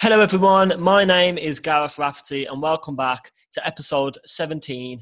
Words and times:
Hello, 0.00 0.20
everyone. 0.20 0.72
My 0.80 1.04
name 1.04 1.36
is 1.36 1.58
Gareth 1.58 1.98
Rafferty, 1.98 2.44
and 2.44 2.62
welcome 2.62 2.94
back 2.94 3.32
to 3.50 3.66
episode 3.66 4.16
17 4.24 5.00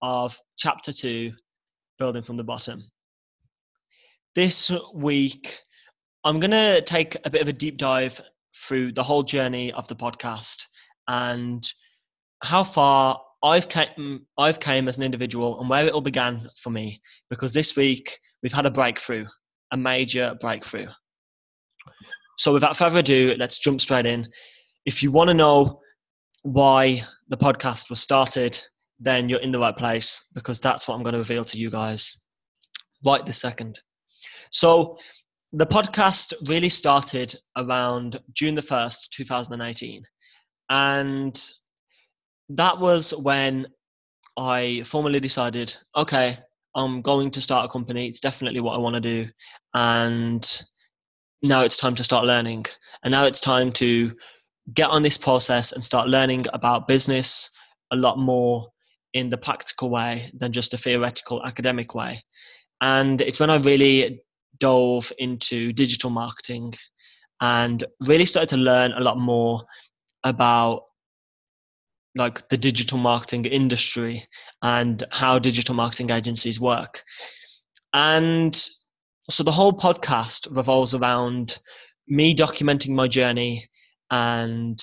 of 0.00 0.40
Chapter 0.56 0.90
2 0.90 1.32
Building 1.98 2.22
from 2.22 2.38
the 2.38 2.44
Bottom. 2.44 2.82
This 4.34 4.72
week, 4.94 5.60
I'm 6.24 6.40
going 6.40 6.52
to 6.52 6.80
take 6.80 7.14
a 7.26 7.30
bit 7.30 7.42
of 7.42 7.48
a 7.48 7.52
deep 7.52 7.76
dive 7.76 8.18
through 8.56 8.92
the 8.92 9.02
whole 9.02 9.22
journey 9.22 9.70
of 9.74 9.86
the 9.86 9.94
podcast 9.94 10.64
and 11.08 11.62
how 12.42 12.64
far 12.64 13.20
I've 13.42 13.68
came, 13.68 14.26
I've 14.38 14.60
came 14.60 14.88
as 14.88 14.96
an 14.96 15.04
individual 15.04 15.60
and 15.60 15.68
where 15.68 15.84
it 15.84 15.92
all 15.92 16.00
began 16.00 16.48
for 16.56 16.70
me. 16.70 16.98
Because 17.28 17.52
this 17.52 17.76
week, 17.76 18.18
we've 18.42 18.54
had 18.54 18.64
a 18.64 18.70
breakthrough, 18.70 19.26
a 19.72 19.76
major 19.76 20.38
breakthrough. 20.40 20.86
So, 22.38 22.52
without 22.52 22.76
further 22.76 23.00
ado, 23.00 23.34
let's 23.36 23.58
jump 23.58 23.80
straight 23.80 24.06
in. 24.06 24.28
If 24.86 25.02
you 25.02 25.10
want 25.10 25.28
to 25.28 25.34
know 25.34 25.80
why 26.42 27.02
the 27.28 27.36
podcast 27.36 27.90
was 27.90 28.00
started, 28.00 28.60
then 29.00 29.28
you're 29.28 29.40
in 29.40 29.52
the 29.52 29.58
right 29.58 29.76
place 29.76 30.24
because 30.34 30.60
that's 30.60 30.86
what 30.86 30.94
I'm 30.94 31.02
going 31.02 31.14
to 31.14 31.18
reveal 31.18 31.44
to 31.44 31.58
you 31.58 31.68
guys 31.70 32.16
right 33.04 33.24
this 33.26 33.40
second. 33.40 33.80
So, 34.52 34.96
the 35.52 35.66
podcast 35.66 36.32
really 36.48 36.68
started 36.68 37.34
around 37.56 38.20
June 38.34 38.54
the 38.54 38.62
1st, 38.62 39.08
2018. 39.10 40.02
And 40.70 41.44
that 42.50 42.78
was 42.78 43.14
when 43.16 43.66
I 44.36 44.82
formally 44.84 45.18
decided 45.18 45.76
okay, 45.96 46.36
I'm 46.76 47.02
going 47.02 47.32
to 47.32 47.40
start 47.40 47.66
a 47.66 47.68
company. 47.68 48.06
It's 48.06 48.20
definitely 48.20 48.60
what 48.60 48.74
I 48.74 48.78
want 48.78 48.94
to 48.94 49.00
do. 49.00 49.26
And 49.74 50.62
now 51.42 51.62
it's 51.62 51.76
time 51.76 51.94
to 51.94 52.04
start 52.04 52.24
learning. 52.24 52.66
And 53.02 53.12
now 53.12 53.24
it's 53.24 53.40
time 53.40 53.72
to 53.72 54.12
get 54.74 54.90
on 54.90 55.02
this 55.02 55.16
process 55.16 55.72
and 55.72 55.82
start 55.82 56.08
learning 56.08 56.46
about 56.52 56.88
business 56.88 57.50
a 57.90 57.96
lot 57.96 58.18
more 58.18 58.68
in 59.14 59.30
the 59.30 59.38
practical 59.38 59.90
way 59.90 60.30
than 60.34 60.52
just 60.52 60.74
a 60.74 60.78
theoretical 60.78 61.44
academic 61.44 61.94
way. 61.94 62.20
And 62.80 63.20
it's 63.20 63.40
when 63.40 63.50
I 63.50 63.58
really 63.58 64.20
dove 64.60 65.12
into 65.18 65.72
digital 65.72 66.10
marketing 66.10 66.72
and 67.40 67.84
really 68.00 68.24
started 68.24 68.50
to 68.50 68.56
learn 68.56 68.92
a 68.92 69.00
lot 69.00 69.18
more 69.18 69.62
about 70.24 70.82
like 72.14 72.48
the 72.48 72.56
digital 72.56 72.98
marketing 72.98 73.44
industry 73.44 74.22
and 74.62 75.04
how 75.12 75.38
digital 75.38 75.74
marketing 75.74 76.10
agencies 76.10 76.60
work. 76.60 77.02
And 77.94 78.60
so 79.30 79.42
the 79.42 79.52
whole 79.52 79.72
podcast 79.72 80.54
revolves 80.56 80.94
around 80.94 81.58
me 82.08 82.34
documenting 82.34 82.94
my 82.94 83.06
journey 83.06 83.62
and 84.10 84.80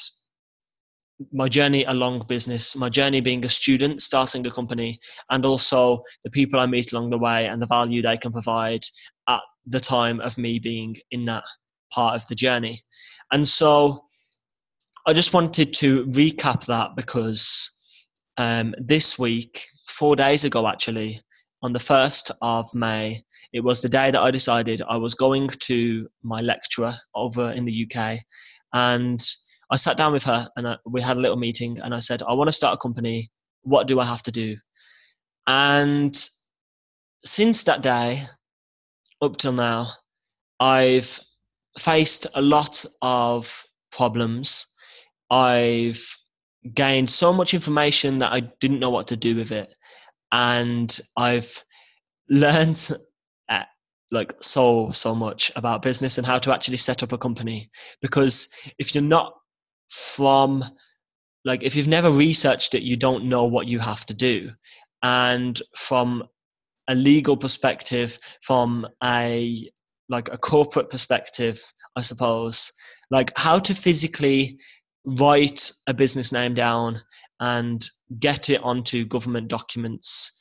my 1.32 1.48
journey 1.48 1.84
along 1.86 2.26
business, 2.28 2.76
my 2.76 2.90
journey 2.90 3.22
being 3.22 3.44
a 3.46 3.50
student 3.50 4.02
starting 4.02 4.46
a 4.46 4.52
company, 4.52 5.00
and 5.30 5.46
also 5.46 6.04
the 6.24 6.30
people 6.30 6.60
I 6.60 6.66
meet 6.66 6.92
along 6.92 7.10
the 7.10 7.18
way 7.18 7.48
and 7.48 7.62
the 7.62 7.68
value 7.68 8.02
they 8.02 8.18
can 8.18 8.32
provide 8.32 8.82
at 9.28 9.42
the 9.66 9.80
time 9.80 10.20
of 10.22 10.38
me 10.38 10.60
being 10.60 10.96
in 11.12 11.26
that 11.26 11.44
part 11.92 12.16
of 12.16 12.28
the 12.28 12.36
journey. 12.36 12.80
And 13.32 13.48
so 13.48 14.06
I 15.08 15.14
just 15.14 15.34
wanted 15.34 15.74
to 15.76 16.06
recap 16.08 16.66
that 16.66 16.96
because 16.96 17.72
um, 18.38 18.76
this 18.78 19.18
week, 19.18 19.66
four 19.88 20.16
days 20.16 20.44
ago 20.44 20.68
actually, 20.68 21.20
on 21.64 21.74
the 21.74 21.80
1st 21.80 22.32
of 22.42 22.68
May, 22.76 23.24
it 23.56 23.64
was 23.64 23.82
the 23.82 23.88
day 23.88 24.12
that 24.12 24.22
I 24.22 24.32
decided 24.32 24.82
I 24.86 24.98
was 24.98 25.16
going 25.16 25.48
to 25.48 26.10
my 26.24 26.42
lecturer 26.42 26.94
over 27.16 27.54
in 27.54 27.64
the 27.64 27.88
UK. 27.90 28.20
And 28.74 29.26
I 29.72 29.78
sat 29.78 29.96
down 29.96 30.12
with 30.12 30.26
her 30.26 30.50
and 30.58 30.68
I, 30.68 30.76
we 30.86 31.02
had 31.02 31.16
a 31.16 31.22
little 31.22 31.38
meeting. 31.38 31.80
And 31.82 31.96
I 31.96 32.00
said, 32.00 32.22
I 32.24 32.34
want 32.34 32.50
to 32.50 32.52
start 32.52 32.74
a 32.74 32.78
company. 32.78 33.32
What 33.62 33.88
do 33.88 34.02
I 34.02 34.06
have 34.06 34.24
to 34.24 34.32
do? 34.32 34.58
And 35.48 36.14
since 37.24 37.64
that 37.64 37.82
day, 37.82 38.24
up 39.22 39.38
till 39.38 39.54
now, 39.54 39.88
I've 40.60 41.18
faced 41.80 42.28
a 42.34 42.42
lot 42.42 42.86
of 43.02 43.66
problems. 43.94 44.66
I've 45.32 46.06
gained 46.74 47.10
so 47.10 47.32
much 47.32 47.54
information 47.54 48.18
that 48.20 48.34
I 48.34 48.42
didn't 48.60 48.80
know 48.80 48.90
what 48.90 49.08
to 49.08 49.16
do 49.16 49.34
with 49.34 49.54
it. 49.54 49.74
And 50.34 51.00
I've 51.16 51.64
learned 52.30 52.92
like 54.12 54.34
so 54.42 54.92
so 54.92 55.16
much 55.16 55.52
about 55.56 55.82
business 55.82 56.18
and 56.18 56.28
how 56.28 56.38
to 56.38 56.54
actually 56.54 56.78
set 56.78 57.04
up 57.04 57.12
a 57.12 57.18
company. 57.18 57.70
Because 58.02 58.50
if 58.80 58.94
you're 58.94 59.04
not 59.04 59.34
from 59.90 60.64
like 61.44 61.64
if 61.64 61.76
you've 61.76 61.88
never 61.88 62.10
researched 62.12 62.74
it 62.74 62.82
you 62.82 62.98
don't 62.98 63.26
know 63.26 63.46
what 63.46 63.68
you 63.68 63.80
have 63.80 64.06
to 64.06 64.14
do. 64.14 64.50
And 65.04 65.62
from 65.76 66.24
a 66.88 66.96
legal 66.96 67.36
perspective 67.36 68.18
from 68.42 68.88
a 69.04 69.70
like 70.10 70.32
a 70.32 70.38
corporate 70.38 70.90
perspective 70.90 71.62
i 71.96 72.02
suppose 72.02 72.72
like 73.12 73.32
how 73.38 73.58
to 73.58 73.74
physically 73.74 74.58
write 75.20 75.72
a 75.88 75.94
business 75.94 76.32
name 76.32 76.54
down 76.54 77.00
and 77.40 77.90
get 78.20 78.50
it 78.50 78.62
onto 78.64 79.06
government 79.06 79.48
documents 79.48 80.35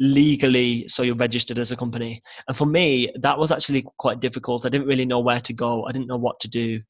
legally 0.00 0.86
so 0.88 1.02
you're 1.02 1.16
registered 1.16 1.58
as 1.58 1.72
a 1.72 1.76
company. 1.76 2.20
And 2.46 2.56
for 2.56 2.66
me 2.66 3.10
that 3.20 3.38
was 3.38 3.52
actually 3.52 3.84
quite 3.98 4.20
difficult. 4.20 4.66
I 4.66 4.68
didn't 4.68 4.86
really 4.86 5.06
know 5.06 5.20
where 5.20 5.40
to 5.40 5.52
go. 5.52 5.84
I 5.86 5.92
didn't 5.92 6.08
know 6.08 6.16
what 6.16 6.40
to 6.40 6.48
do. 6.48 6.80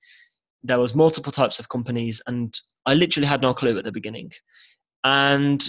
There 0.63 0.79
was 0.79 0.95
multiple 0.95 1.33
types 1.33 1.59
of 1.59 1.69
companies 1.69 2.21
and 2.27 2.53
i 2.87 2.95
literally 2.95 3.27
had 3.27 3.43
no 3.43 3.55
clue 3.55 3.79
at 3.79 3.85
the 3.85 3.93
beginning. 3.93 4.31
And 5.05 5.69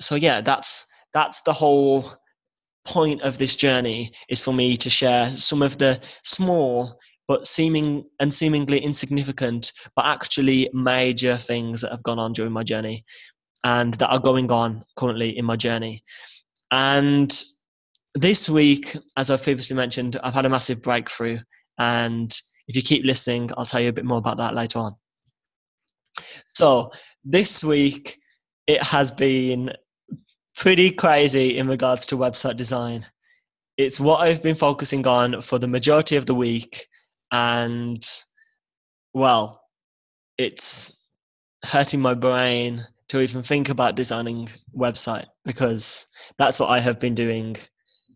so 0.00 0.14
yeah 0.14 0.40
that's 0.40 0.86
that's 1.12 1.42
the 1.42 1.52
whole 1.52 2.10
point 2.84 3.22
of 3.22 3.38
this 3.38 3.56
journey 3.56 4.10
is 4.28 4.42
for 4.42 4.52
me 4.52 4.76
to 4.76 4.90
share 4.90 5.26
some 5.28 5.62
of 5.62 5.78
the 5.78 5.98
small 6.22 6.98
but 7.26 7.46
seeming 7.46 8.04
and 8.20 8.32
seemingly 8.32 8.78
insignificant 8.78 9.72
but 9.96 10.04
actually 10.04 10.68
major 10.74 11.36
things 11.36 11.80
that 11.80 11.90
have 11.90 12.02
gone 12.02 12.18
on 12.18 12.32
during 12.32 12.52
my 12.52 12.62
journey 12.62 13.02
and 13.64 13.94
that 13.94 14.10
are 14.10 14.20
going 14.20 14.52
on 14.52 14.84
currently 14.96 15.36
in 15.36 15.44
my 15.44 15.56
journey. 15.56 16.02
And 16.70 17.44
this 18.14 18.48
week, 18.48 18.96
as 19.16 19.30
I've 19.30 19.42
previously 19.42 19.74
mentioned, 19.74 20.18
I've 20.22 20.34
had 20.34 20.46
a 20.46 20.50
massive 20.50 20.82
breakthrough. 20.82 21.38
And 21.78 22.30
if 22.68 22.76
you 22.76 22.82
keep 22.82 23.04
listening, 23.04 23.50
I'll 23.56 23.64
tell 23.64 23.80
you 23.80 23.88
a 23.88 23.92
bit 23.92 24.04
more 24.04 24.18
about 24.18 24.36
that 24.36 24.54
later 24.54 24.78
on. 24.78 24.94
So, 26.46 26.92
this 27.24 27.64
week, 27.64 28.18
it 28.66 28.82
has 28.82 29.10
been 29.10 29.72
pretty 30.56 30.90
crazy 30.90 31.58
in 31.58 31.66
regards 31.66 32.06
to 32.06 32.16
website 32.16 32.56
design. 32.56 33.04
It's 33.76 33.98
what 33.98 34.20
I've 34.20 34.42
been 34.42 34.54
focusing 34.54 35.06
on 35.06 35.40
for 35.40 35.58
the 35.58 35.66
majority 35.66 36.16
of 36.16 36.26
the 36.26 36.34
week. 36.34 36.86
And, 37.32 38.06
well, 39.14 39.62
it's 40.38 40.96
hurting 41.64 42.00
my 42.00 42.14
brain 42.14 42.84
to 43.08 43.20
even 43.20 43.42
think 43.42 43.68
about 43.68 43.96
designing 43.96 44.48
website 44.76 45.26
because 45.44 46.06
that's 46.38 46.58
what 46.58 46.70
I 46.70 46.80
have 46.80 46.98
been 46.98 47.14
doing 47.14 47.56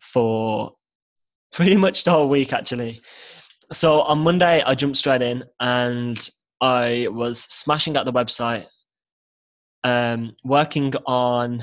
for 0.01 0.73
pretty 1.53 1.77
much 1.77 2.05
the 2.05 2.11
whole 2.11 2.29
week 2.29 2.53
actually. 2.53 3.01
So 3.71 4.01
on 4.03 4.21
Monday 4.21 4.63
I 4.65 4.75
jumped 4.75 4.97
straight 4.97 5.23
in 5.23 5.45
and 5.61 6.19
I 6.61 7.09
was 7.11 7.43
smashing 7.43 7.97
out 7.97 8.07
the 8.07 8.13
website, 8.13 8.65
um, 9.85 10.35
working 10.45 10.95
on 11.07 11.63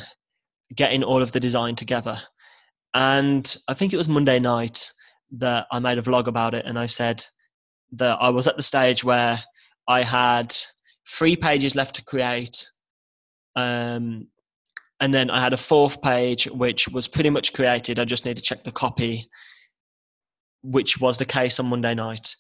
getting 0.73 1.03
all 1.03 1.21
of 1.21 1.31
the 1.31 1.39
design 1.39 1.75
together. 1.75 2.17
And 2.93 3.55
I 3.67 3.73
think 3.73 3.91
it 3.91 3.97
was 3.97 4.07
Monday 4.07 4.39
night 4.39 4.91
that 5.37 5.67
I 5.71 5.79
made 5.79 5.97
a 5.97 6.01
vlog 6.01 6.27
about 6.27 6.53
it 6.53 6.65
and 6.65 6.79
I 6.79 6.85
said 6.85 7.25
that 7.93 8.17
I 8.21 8.29
was 8.29 8.47
at 8.47 8.55
the 8.55 8.63
stage 8.63 9.03
where 9.03 9.39
I 9.87 10.03
had 10.03 10.55
three 11.07 11.35
pages 11.35 11.75
left 11.75 11.95
to 11.95 12.05
create 12.05 12.67
um, 13.55 14.27
and 14.99 15.13
then 15.13 15.29
I 15.29 15.41
had 15.41 15.53
a 15.53 15.57
fourth 15.57 16.01
page 16.01 16.45
which 16.47 16.87
was 16.89 17.07
pretty 17.07 17.29
much 17.29 17.53
created. 17.53 17.99
I 17.99 18.05
just 18.05 18.25
need 18.25 18.37
to 18.37 18.43
check 18.43 18.63
the 18.63 18.71
copy, 18.71 19.29
which 20.63 20.99
was 20.99 21.17
the 21.17 21.25
case 21.25 21.59
on 21.59 21.67
Monday 21.67 21.93
night. 21.93 22.33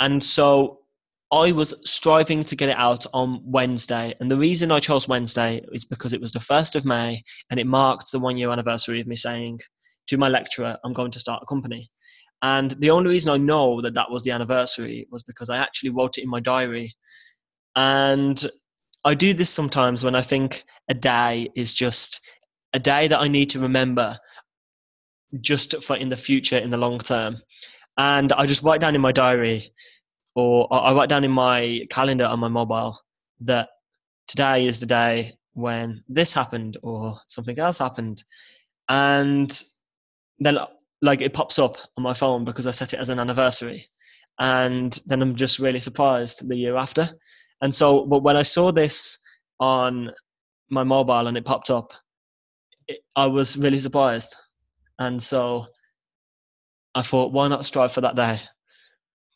And 0.00 0.22
so 0.22 0.80
I 1.32 1.50
was 1.50 1.74
striving 1.84 2.44
to 2.44 2.56
get 2.56 2.68
it 2.68 2.76
out 2.76 3.04
on 3.12 3.42
Wednesday. 3.44 4.14
And 4.20 4.30
the 4.30 4.36
reason 4.36 4.70
I 4.70 4.78
chose 4.78 5.08
Wednesday 5.08 5.60
is 5.72 5.84
because 5.84 6.12
it 6.12 6.20
was 6.20 6.30
the 6.30 6.38
1st 6.38 6.76
of 6.76 6.84
May 6.84 7.20
and 7.50 7.58
it 7.58 7.66
marked 7.66 8.12
the 8.12 8.20
one 8.20 8.36
year 8.36 8.50
anniversary 8.50 9.00
of 9.00 9.08
me 9.08 9.16
saying 9.16 9.58
to 10.06 10.16
my 10.16 10.28
lecturer, 10.28 10.76
I'm 10.84 10.92
going 10.92 11.10
to 11.10 11.18
start 11.18 11.42
a 11.42 11.46
company. 11.46 11.90
And 12.42 12.72
the 12.78 12.90
only 12.90 13.10
reason 13.10 13.32
I 13.32 13.38
know 13.38 13.80
that 13.80 13.94
that 13.94 14.10
was 14.10 14.22
the 14.22 14.30
anniversary 14.30 15.08
was 15.10 15.24
because 15.24 15.50
I 15.50 15.56
actually 15.56 15.90
wrote 15.90 16.18
it 16.18 16.22
in 16.22 16.30
my 16.30 16.38
diary. 16.38 16.94
And 17.74 18.44
I 19.06 19.14
do 19.14 19.32
this 19.32 19.50
sometimes 19.50 20.02
when 20.04 20.16
I 20.16 20.20
think 20.20 20.64
a 20.88 20.94
day 20.94 21.48
is 21.54 21.72
just 21.72 22.20
a 22.72 22.80
day 22.80 23.06
that 23.06 23.20
I 23.20 23.28
need 23.28 23.48
to 23.50 23.60
remember 23.60 24.18
just 25.40 25.80
for 25.84 25.96
in 25.96 26.08
the 26.08 26.16
future, 26.16 26.58
in 26.58 26.70
the 26.70 26.76
long 26.76 26.98
term. 26.98 27.40
And 27.98 28.32
I 28.32 28.46
just 28.46 28.64
write 28.64 28.80
down 28.80 28.96
in 28.96 29.00
my 29.00 29.12
diary 29.12 29.72
or 30.34 30.66
I 30.74 30.92
write 30.92 31.08
down 31.08 31.22
in 31.22 31.30
my 31.30 31.86
calendar 31.88 32.24
on 32.24 32.40
my 32.40 32.48
mobile 32.48 32.98
that 33.42 33.68
today 34.26 34.66
is 34.66 34.80
the 34.80 34.86
day 34.86 35.30
when 35.54 36.02
this 36.08 36.32
happened 36.32 36.76
or 36.82 37.14
something 37.28 37.60
else 37.60 37.78
happened. 37.78 38.24
And 38.88 39.62
then 40.40 40.58
like 41.00 41.20
it 41.20 41.32
pops 41.32 41.60
up 41.60 41.76
on 41.96 42.02
my 42.02 42.12
phone 42.12 42.44
because 42.44 42.66
I 42.66 42.72
set 42.72 42.92
it 42.92 42.98
as 42.98 43.08
an 43.08 43.20
anniversary. 43.20 43.84
And 44.40 44.98
then 45.06 45.22
I'm 45.22 45.36
just 45.36 45.60
really 45.60 45.80
surprised 45.80 46.48
the 46.48 46.56
year 46.56 46.76
after. 46.76 47.08
And 47.62 47.74
so, 47.74 48.04
but 48.06 48.22
when 48.22 48.36
I 48.36 48.42
saw 48.42 48.70
this 48.70 49.18
on 49.60 50.10
my 50.70 50.84
mobile 50.84 51.26
and 51.26 51.36
it 51.36 51.44
popped 51.44 51.70
up, 51.70 51.92
it, 52.88 53.00
I 53.16 53.26
was 53.26 53.56
really 53.56 53.78
surprised. 53.78 54.34
And 54.98 55.22
so 55.22 55.66
I 56.94 57.02
thought, 57.02 57.32
why 57.32 57.48
not 57.48 57.66
strive 57.66 57.92
for 57.92 58.00
that 58.00 58.16
day? 58.16 58.40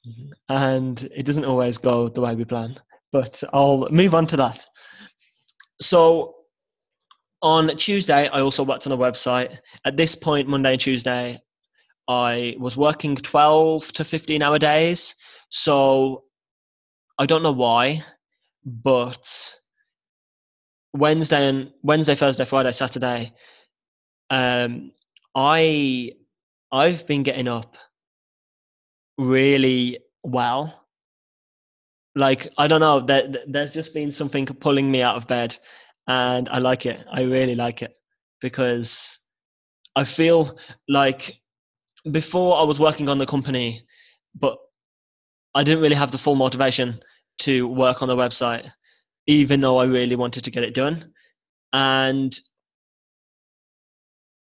Mm-hmm. 0.06 0.30
And 0.48 1.08
it 1.14 1.26
doesn't 1.26 1.44
always 1.44 1.78
go 1.78 2.08
the 2.08 2.20
way 2.20 2.34
we 2.34 2.44
plan, 2.44 2.76
but 3.12 3.42
I'll 3.52 3.88
move 3.90 4.14
on 4.14 4.26
to 4.26 4.36
that. 4.36 4.66
So 5.80 6.34
on 7.42 7.74
Tuesday, 7.76 8.28
I 8.28 8.40
also 8.40 8.64
worked 8.64 8.86
on 8.86 8.92
a 8.92 8.96
website. 8.96 9.58
At 9.84 9.96
this 9.96 10.14
point, 10.14 10.48
Monday 10.48 10.72
and 10.72 10.80
Tuesday, 10.80 11.38
I 12.08 12.56
was 12.58 12.76
working 12.76 13.16
12 13.16 13.92
to 13.92 14.04
15 14.04 14.42
hour 14.42 14.58
days. 14.58 15.14
So 15.50 16.24
I 17.20 17.26
don't 17.26 17.42
know 17.42 17.52
why, 17.52 18.02
but 18.64 19.54
Wednesday 20.94 21.50
and 21.50 21.70
Wednesday, 21.82 22.14
Thursday, 22.14 22.46
Friday, 22.46 22.72
Saturday, 22.72 23.30
um, 24.30 24.90
I 25.34 26.12
I've 26.72 27.06
been 27.06 27.22
getting 27.22 27.46
up 27.46 27.76
really 29.18 29.98
well. 30.22 30.86
Like 32.14 32.48
I 32.56 32.66
don't 32.66 32.80
know, 32.80 33.00
there, 33.00 33.30
there's 33.46 33.74
just 33.74 33.92
been 33.92 34.10
something 34.10 34.46
pulling 34.46 34.90
me 34.90 35.02
out 35.02 35.16
of 35.16 35.28
bed, 35.28 35.54
and 36.08 36.48
I 36.48 36.58
like 36.58 36.86
it. 36.86 37.04
I 37.12 37.24
really 37.24 37.54
like 37.54 37.82
it 37.82 37.92
because 38.40 39.18
I 39.94 40.04
feel 40.04 40.58
like 40.88 41.38
before 42.10 42.56
I 42.56 42.64
was 42.64 42.80
working 42.80 43.10
on 43.10 43.18
the 43.18 43.26
company, 43.26 43.82
but 44.34 44.56
I 45.54 45.62
didn't 45.64 45.82
really 45.82 45.96
have 45.96 46.12
the 46.12 46.18
full 46.18 46.34
motivation 46.34 46.98
to 47.40 47.68
work 47.68 48.02
on 48.02 48.08
the 48.08 48.16
website, 48.16 48.70
even 49.26 49.60
though 49.60 49.78
I 49.78 49.86
really 49.86 50.16
wanted 50.16 50.44
to 50.44 50.50
get 50.50 50.64
it 50.64 50.74
done. 50.74 51.12
And 51.72 52.38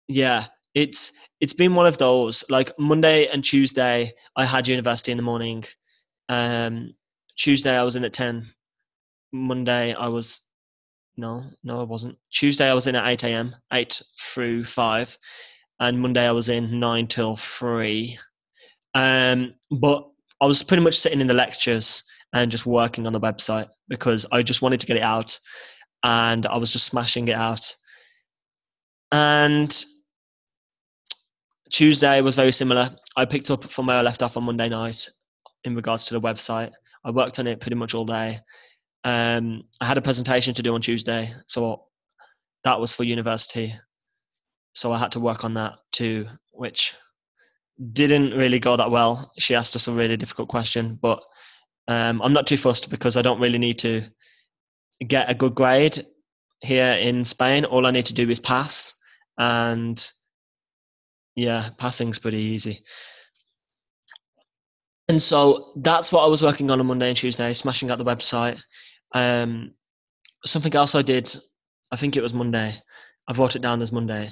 yeah, 0.08 0.46
it's 0.74 1.14
it's 1.40 1.54
been 1.54 1.76
one 1.76 1.86
of 1.86 1.98
those. 1.98 2.44
Like 2.50 2.72
Monday 2.80 3.28
and 3.28 3.44
Tuesday, 3.44 4.12
I 4.36 4.46
had 4.46 4.68
university 4.68 5.12
in 5.12 5.18
the 5.18 5.24
morning. 5.24 5.64
Um, 6.30 6.94
Tuesday 7.38 7.76
I 7.78 7.84
was 7.84 7.96
in 7.96 8.04
at 8.04 8.14
ten. 8.14 8.46
Monday 9.32 9.94
I 9.94 10.08
was 10.08 10.42
no, 11.16 11.44
no, 11.64 11.80
I 11.80 11.84
wasn't. 11.84 12.18
Tuesday 12.32 12.70
I 12.70 12.74
was 12.74 12.88
in 12.88 12.96
at 12.96 13.08
eight 13.08 13.24
a.m. 13.24 13.56
eight 13.72 14.02
through 14.20 14.66
five, 14.66 15.16
and 15.80 16.00
Monday 16.00 16.28
I 16.28 16.32
was 16.32 16.50
in 16.50 16.80
nine 16.80 17.08
till 17.08 17.36
three. 17.36 18.18
Um, 18.96 19.54
but 19.72 20.10
I 20.42 20.46
was 20.46 20.64
pretty 20.64 20.84
much 20.84 21.00
sitting 21.00 21.22
in 21.22 21.28
the 21.28 21.34
lectures 21.34 22.04
and 22.34 22.52
just 22.52 22.66
working 22.66 23.06
on 23.06 23.14
the 23.14 23.20
website 23.20 23.68
because 23.88 24.26
I 24.32 24.42
just 24.42 24.62
wanted 24.62 24.80
to 24.80 24.88
get 24.88 24.98
it 24.98 25.04
out, 25.04 25.38
and 26.04 26.46
I 26.48 26.58
was 26.58 26.74
just 26.74 26.86
smashing 26.86 27.28
it 27.28 27.36
out. 27.36 27.76
And 29.12 29.86
Tuesday 31.72 32.22
was 32.22 32.36
very 32.36 32.52
similar. 32.52 32.96
I 33.16 33.26
picked 33.26 33.52
up 33.52 33.64
from 33.66 33.88
where 33.88 33.98
I 33.98 34.02
left 34.02 34.24
off 34.24 34.38
on 34.38 34.44
Monday 34.44 34.70
night 34.70 35.08
in 35.64 35.76
regards 35.76 36.06
to 36.06 36.14
the 36.14 36.22
website. 36.22 36.72
I 37.06 37.12
worked 37.12 37.40
on 37.40 37.48
it 37.48 37.62
pretty 37.62 37.76
much 37.76 37.94
all 37.94 38.06
day. 38.06 38.38
Um, 39.04 39.64
I 39.82 39.86
had 39.86 39.98
a 39.98 40.02
presentation 40.02 40.54
to 40.54 40.64
do 40.64 40.74
on 40.74 40.82
Tuesday, 40.82 41.30
so 41.48 41.84
that 42.64 42.80
was 42.80 42.94
for 42.94 43.04
university. 43.04 43.74
So 44.74 44.92
I 44.92 44.98
had 44.98 45.12
to 45.12 45.20
work 45.20 45.44
on 45.44 45.54
that 45.56 45.74
too, 45.92 46.26
which 46.52 46.96
didn't 47.92 48.38
really 48.38 48.60
go 48.60 48.76
that 48.76 48.92
well. 48.92 49.32
She 49.38 49.56
asked 49.56 49.76
us 49.76 49.88
a 49.88 49.92
really 49.92 50.18
difficult 50.18 50.50
question, 50.50 50.98
but 51.02 51.22
um, 51.88 52.22
I'm 52.22 52.34
not 52.34 52.48
too 52.48 52.58
fussed 52.58 52.90
because 52.90 53.18
I 53.18 53.22
don't 53.22 53.40
really 53.40 53.58
need 53.58 53.80
to 53.80 54.04
get 55.08 55.30
a 55.30 55.36
good 55.36 55.56
grade 55.56 56.04
here 56.62 56.94
in 56.94 57.26
Spain. 57.26 57.66
All 57.66 57.86
I 57.86 57.92
need 57.92 58.06
to 58.08 58.14
do 58.14 58.30
is 58.30 58.40
pass, 58.40 58.94
and 59.38 60.12
yeah, 61.36 61.70
passing's 61.78 62.20
pretty 62.20 62.38
easy. 62.38 62.80
And 65.10 65.22
so 65.22 65.74
that's 65.78 66.12
what 66.12 66.24
I 66.24 66.28
was 66.28 66.42
working 66.42 66.72
on 66.72 66.80
on 66.80 66.88
Monday 66.88 67.10
and 67.10 67.18
Tuesday, 67.18 67.54
smashing 67.54 67.92
out 67.92 67.98
the 67.98 68.06
website. 68.06 68.64
Um, 69.14 69.74
something 70.46 70.74
else 70.74 70.96
I 70.96 71.02
did, 71.02 71.36
I 71.92 71.98
think 71.98 72.16
it 72.16 72.24
was 72.24 72.34
Monday. 72.34 72.74
I 73.28 73.34
wrote 73.34 73.56
it 73.56 73.62
down 73.62 73.82
as 73.82 73.92
Monday. 73.92 74.30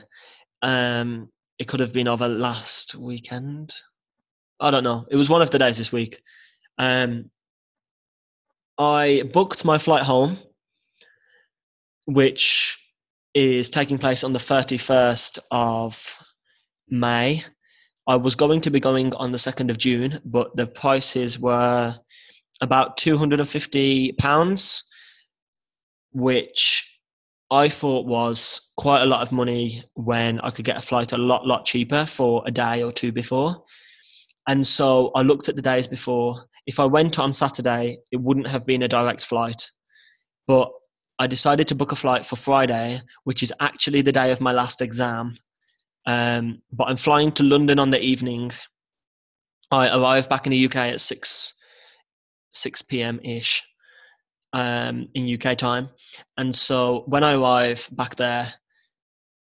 Um, 0.62 1.30
it 1.60 1.68
could 1.68 1.80
have 1.80 1.94
been 1.94 2.08
over 2.08 2.28
last 2.28 2.96
weekend. 2.96 3.74
I 4.60 4.72
don't 4.72 4.84
know. 4.84 5.06
It 5.10 5.16
was 5.16 5.30
one 5.30 5.42
of 5.42 5.52
the 5.52 5.60
days 5.60 5.78
this 5.78 5.92
week. 5.92 6.22
Um, 6.78 7.30
I 8.78 9.24
booked 9.34 9.66
my 9.66 9.78
flight 9.78 10.04
home, 10.04 10.38
which 12.06 12.78
is 13.34 13.70
taking 13.70 13.98
place 13.98 14.24
on 14.24 14.34
the 14.34 14.40
31st 14.40 15.40
of 15.52 16.18
May. 16.90 17.44
I 18.08 18.16
was 18.16 18.36
going 18.36 18.62
to 18.62 18.72
be 18.72 18.80
going 18.80 19.14
on 19.16 19.32
the 19.32 19.38
2nd 19.38 19.70
of 19.70 19.78
June, 19.78 20.20
but 20.26 20.56
the 20.56 20.68
prices 20.68 21.40
were 21.40 21.96
about 22.62 22.98
250 22.98 24.14
pounds, 24.14 24.84
which 26.12 26.88
I 27.52 27.68
thought 27.70 28.06
was 28.06 28.72
quite 28.78 29.02
a 29.02 29.06
lot 29.06 29.22
of 29.22 29.32
money 29.32 29.84
when 29.94 30.40
I 30.40 30.52
could 30.52 30.66
get 30.66 30.78
a 30.78 30.82
flight 30.82 31.12
a 31.12 31.18
lot, 31.18 31.46
lot 31.46 31.66
cheaper 31.66 32.06
for 32.06 32.44
a 32.46 32.52
day 32.52 32.82
or 32.82 32.92
two 32.92 33.12
before. 33.12 33.64
And 34.48 34.66
so 34.66 35.12
I 35.16 35.22
looked 35.22 35.50
at 35.50 35.56
the 35.56 35.62
days 35.62 35.88
before. 35.88 36.46
If 36.68 36.80
I 36.80 36.86
went 36.86 37.20
on 37.20 37.34
Saturday, 37.34 37.98
it 38.12 38.22
wouldn't 38.22 38.48
have 38.48 38.66
been 38.66 38.84
a 38.84 38.88
direct 38.88 39.26
flight. 39.26 39.70
But 40.48 40.72
I 41.20 41.28
decided 41.28 41.68
to 41.68 41.76
book 41.76 41.92
a 41.92 41.96
flight 41.96 42.26
for 42.26 42.36
Friday, 42.36 43.00
which 43.24 43.44
is 43.44 43.54
actually 43.60 44.02
the 44.02 44.12
day 44.12 44.32
of 44.32 44.42
my 44.42 44.52
last 44.52 44.82
exam. 44.82 45.36
Um, 46.06 46.62
but 46.74 46.88
I'm 46.88 46.98
flying 46.98 47.32
to 47.34 47.44
London 47.44 47.80
on 47.80 47.92
the 47.92 48.02
evening. 48.02 48.52
I 49.70 49.96
arrive 49.96 50.28
back 50.30 50.46
in 50.46 50.52
the 50.52 50.66
UK 50.66 50.76
at 50.76 51.02
6 51.02 51.54
6 52.54 52.82
p.m. 52.82 53.20
ish 53.24 53.64
um, 54.54 55.08
in 55.14 55.34
UK 55.34 55.58
time. 55.58 55.90
And 56.38 56.54
so 56.54 57.04
when 57.08 57.24
I 57.24 57.36
arrive 57.36 57.88
back 57.94 58.16
there, 58.16 58.52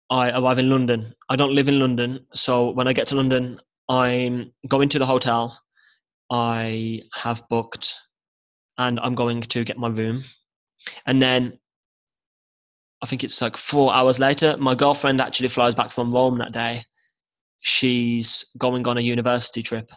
I 0.10 0.32
arrive 0.32 0.60
in 0.60 0.70
London. 0.70 1.13
I 1.29 1.36
don't 1.36 1.53
live 1.53 1.70
in 1.70 1.79
London. 1.79 2.20
So 2.34 2.72
when 2.72 2.88
I 2.88 2.94
get 2.94 3.08
to 3.08 3.15
London, 3.15 3.60
I'm 3.88 4.51
going 4.67 4.89
to 4.89 5.00
the 5.00 5.05
hotel. 5.05 5.60
I 6.29 7.01
have 7.13 7.43
booked 7.50 7.95
and 8.77 9.00
I'm 9.01 9.15
going 9.15 9.41
to 9.41 9.63
get 9.63 9.77
my 9.77 9.89
room. 9.89 10.24
And 11.05 11.21
then 11.21 11.59
I 13.01 13.05
think 13.05 13.24
it's 13.24 13.41
like 13.41 13.57
four 13.57 13.93
hours 13.93 14.19
later, 14.19 14.55
my 14.57 14.75
girlfriend 14.75 15.21
actually 15.21 15.50
flies 15.50 15.75
back 15.75 15.91
from 15.91 16.13
Rome 16.13 16.38
that 16.39 16.51
day. 16.51 16.81
She's 17.62 18.45
going 18.57 18.88
on 18.88 18.98
a 18.98 19.01
university 19.01 19.62
trip. 19.62 19.89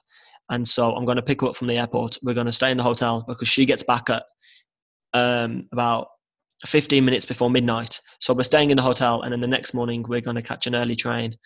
And 0.51 0.67
so 0.67 0.95
I'm 0.95 1.05
going 1.05 1.17
to 1.17 1.23
pick 1.23 1.41
her 1.41 1.49
up 1.49 1.57
from 1.57 1.69
the 1.69 1.79
airport. 1.79 2.19
We're 2.23 2.35
going 2.35 2.47
to 2.47 2.53
stay 2.53 2.71
in 2.71 2.77
the 2.77 2.83
hotel 2.83 3.25
because 3.27 3.49
she 3.49 3.65
gets 3.65 3.83
back 3.83 4.11
at 4.11 4.25
um, 5.15 5.69
about 5.73 6.09
15 6.67 7.05
minutes 7.05 7.25
before 7.25 7.51
midnight. 7.51 8.01
So 8.21 8.35
we're 8.35 8.43
staying 8.43 8.71
in 8.71 8.77
the 8.77 8.83
hotel, 8.83 9.23
and 9.23 9.33
then 9.33 9.41
the 9.41 9.49
next 9.49 9.75
morning 9.75 10.05
we're 10.07 10.21
going 10.21 10.37
to 10.37 10.43
catch 10.43 10.67
an 10.67 10.75
early 10.75 10.97
train 10.97 11.37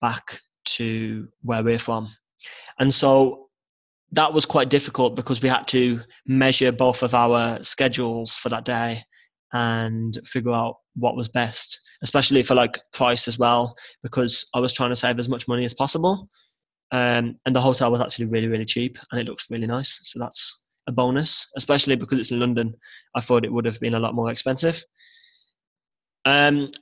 back 0.00 0.38
to 0.64 1.28
where 1.42 1.62
we're 1.62 1.78
from. 1.78 2.08
And 2.78 2.92
so 2.92 3.49
that 4.12 4.32
was 4.32 4.46
quite 4.46 4.70
difficult 4.70 5.14
because 5.14 5.40
we 5.40 5.48
had 5.48 5.68
to 5.68 6.00
measure 6.26 6.72
both 6.72 7.02
of 7.02 7.14
our 7.14 7.62
schedules 7.62 8.36
for 8.36 8.48
that 8.48 8.64
day 8.64 9.02
and 9.52 10.18
figure 10.26 10.52
out 10.52 10.76
what 10.96 11.16
was 11.16 11.28
best, 11.28 11.80
especially 12.02 12.42
for 12.42 12.54
like 12.54 12.78
price 12.92 13.28
as 13.28 13.38
well, 13.38 13.74
because 14.02 14.46
I 14.54 14.60
was 14.60 14.72
trying 14.72 14.90
to 14.90 14.96
save 14.96 15.18
as 15.18 15.28
much 15.28 15.48
money 15.48 15.64
as 15.64 15.74
possible. 15.74 16.28
Um, 16.92 17.36
and 17.46 17.54
the 17.54 17.60
hotel 17.60 17.90
was 17.90 18.00
actually 18.00 18.26
really, 18.26 18.48
really 18.48 18.64
cheap 18.64 18.98
and 19.10 19.20
it 19.20 19.28
looks 19.28 19.50
really 19.50 19.66
nice. 19.66 20.00
So 20.02 20.18
that's 20.18 20.62
a 20.88 20.92
bonus, 20.92 21.46
especially 21.56 21.94
because 21.94 22.18
it's 22.18 22.32
in 22.32 22.40
London. 22.40 22.74
I 23.14 23.20
thought 23.20 23.44
it 23.44 23.52
would 23.52 23.66
have 23.66 23.78
been 23.80 23.94
a 23.94 24.00
lot 24.00 24.14
more 24.14 24.30
expensive. 24.30 24.82
Um, 26.24 26.72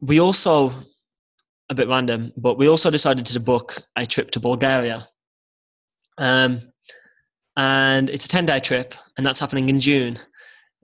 we 0.00 0.20
also, 0.20 0.72
a 1.70 1.74
bit 1.74 1.88
random, 1.88 2.32
but 2.36 2.58
we 2.58 2.68
also 2.68 2.90
decided 2.90 3.24
to 3.26 3.40
book 3.40 3.80
a 3.96 4.04
trip 4.04 4.32
to 4.32 4.40
Bulgaria. 4.40 5.06
Um, 6.18 6.71
and 7.56 8.08
it's 8.10 8.26
a 8.26 8.28
10 8.28 8.46
day 8.46 8.60
trip, 8.60 8.94
and 9.16 9.26
that's 9.26 9.40
happening 9.40 9.68
in 9.68 9.80
June. 9.80 10.18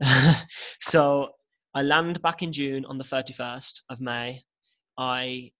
so 0.80 1.30
I 1.74 1.82
land 1.82 2.22
back 2.22 2.42
in 2.42 2.52
June 2.52 2.84
on 2.86 2.98
the 2.98 3.04
31st 3.04 3.82
of 3.90 4.00
May. 4.00 4.40
I 4.96 5.50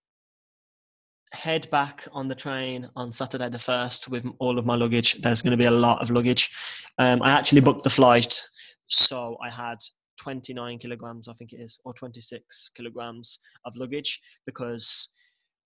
head 1.33 1.69
back 1.71 2.07
on 2.13 2.29
the 2.29 2.35
train 2.35 2.89
on 2.97 3.13
Saturday 3.13 3.49
the 3.49 3.59
1st 3.59 4.09
with 4.09 4.27
all 4.39 4.59
of 4.59 4.67
my 4.67 4.75
luggage. 4.75 5.21
There's 5.21 5.43
going 5.43 5.53
to 5.53 5.59
be 5.59 5.67
a 5.67 5.71
lot 5.71 6.03
of 6.03 6.11
luggage. 6.11 6.51
Um, 6.99 7.23
I 7.23 7.31
actually 7.31 7.61
booked 7.61 7.85
the 7.85 7.91
flight, 7.91 8.43
so 8.87 9.37
I 9.43 9.51
had 9.51 9.79
29 10.19 10.79
kilograms, 10.79 11.29
I 11.29 11.35
think 11.35 11.53
it 11.53 11.61
is, 11.61 11.79
or 11.85 11.93
26 11.95 12.71
kilograms 12.75 13.39
of 13.65 13.77
luggage 13.77 14.21
because 14.47 15.09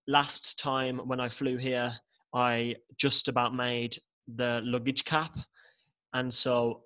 last 0.07 0.59
time 0.59 0.99
when 1.05 1.19
I 1.19 1.29
flew 1.29 1.57
here, 1.57 1.91
I 2.33 2.75
just 2.97 3.27
about 3.27 3.55
made 3.55 3.95
the 4.27 4.61
luggage 4.63 5.05
cap. 5.05 5.37
And 6.13 6.33
so 6.33 6.83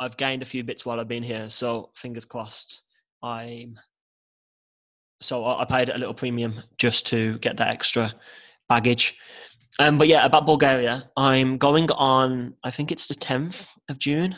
I've 0.00 0.16
gained 0.16 0.42
a 0.42 0.46
few 0.46 0.64
bits 0.64 0.86
while 0.86 1.00
I've 1.00 1.08
been 1.08 1.22
here. 1.22 1.48
So 1.50 1.90
fingers 1.94 2.24
crossed, 2.24 2.82
I'm 3.22 3.78
so 5.20 5.44
I 5.44 5.64
paid 5.64 5.88
a 5.88 5.98
little 5.98 6.14
premium 6.14 6.54
just 6.78 7.06
to 7.08 7.38
get 7.38 7.56
that 7.56 7.74
extra 7.74 8.12
baggage. 8.68 9.18
Um, 9.80 9.98
but 9.98 10.08
yeah, 10.08 10.24
about 10.24 10.46
Bulgaria, 10.46 11.02
I'm 11.16 11.58
going 11.58 11.90
on. 11.92 12.54
I 12.64 12.70
think 12.70 12.90
it's 12.92 13.06
the 13.06 13.14
10th 13.14 13.68
of 13.88 13.98
June. 13.98 14.36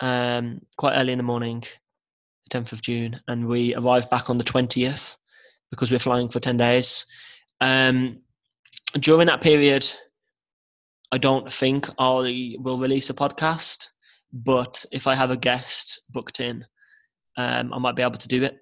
Um, 0.00 0.60
quite 0.76 0.96
early 0.96 1.12
in 1.12 1.18
the 1.18 1.24
morning, 1.24 1.64
the 2.48 2.58
10th 2.58 2.72
of 2.72 2.82
June, 2.82 3.18
and 3.28 3.46
we 3.46 3.74
arrive 3.74 4.10
back 4.10 4.30
on 4.30 4.38
the 4.38 4.44
20th 4.44 5.16
because 5.70 5.90
we're 5.90 5.98
flying 5.98 6.28
for 6.28 6.40
10 6.40 6.56
days. 6.56 7.06
Um, 7.60 8.20
during 9.00 9.26
that 9.26 9.40
period, 9.40 9.90
I 11.12 11.18
don't 11.18 11.50
think 11.52 11.88
I 11.98 12.56
will 12.58 12.78
release 12.78 13.10
a 13.10 13.14
podcast, 13.14 13.88
but 14.32 14.84
if 14.92 15.06
I 15.06 15.14
have 15.14 15.30
a 15.30 15.36
guest 15.36 16.00
booked 16.10 16.40
in, 16.40 16.64
um, 17.36 17.72
I 17.72 17.78
might 17.78 17.96
be 17.96 18.02
able 18.02 18.18
to 18.18 18.28
do 18.28 18.42
it 18.42 18.58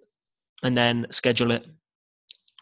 and 0.63 0.77
then 0.77 1.07
schedule 1.11 1.53
it 1.53 1.67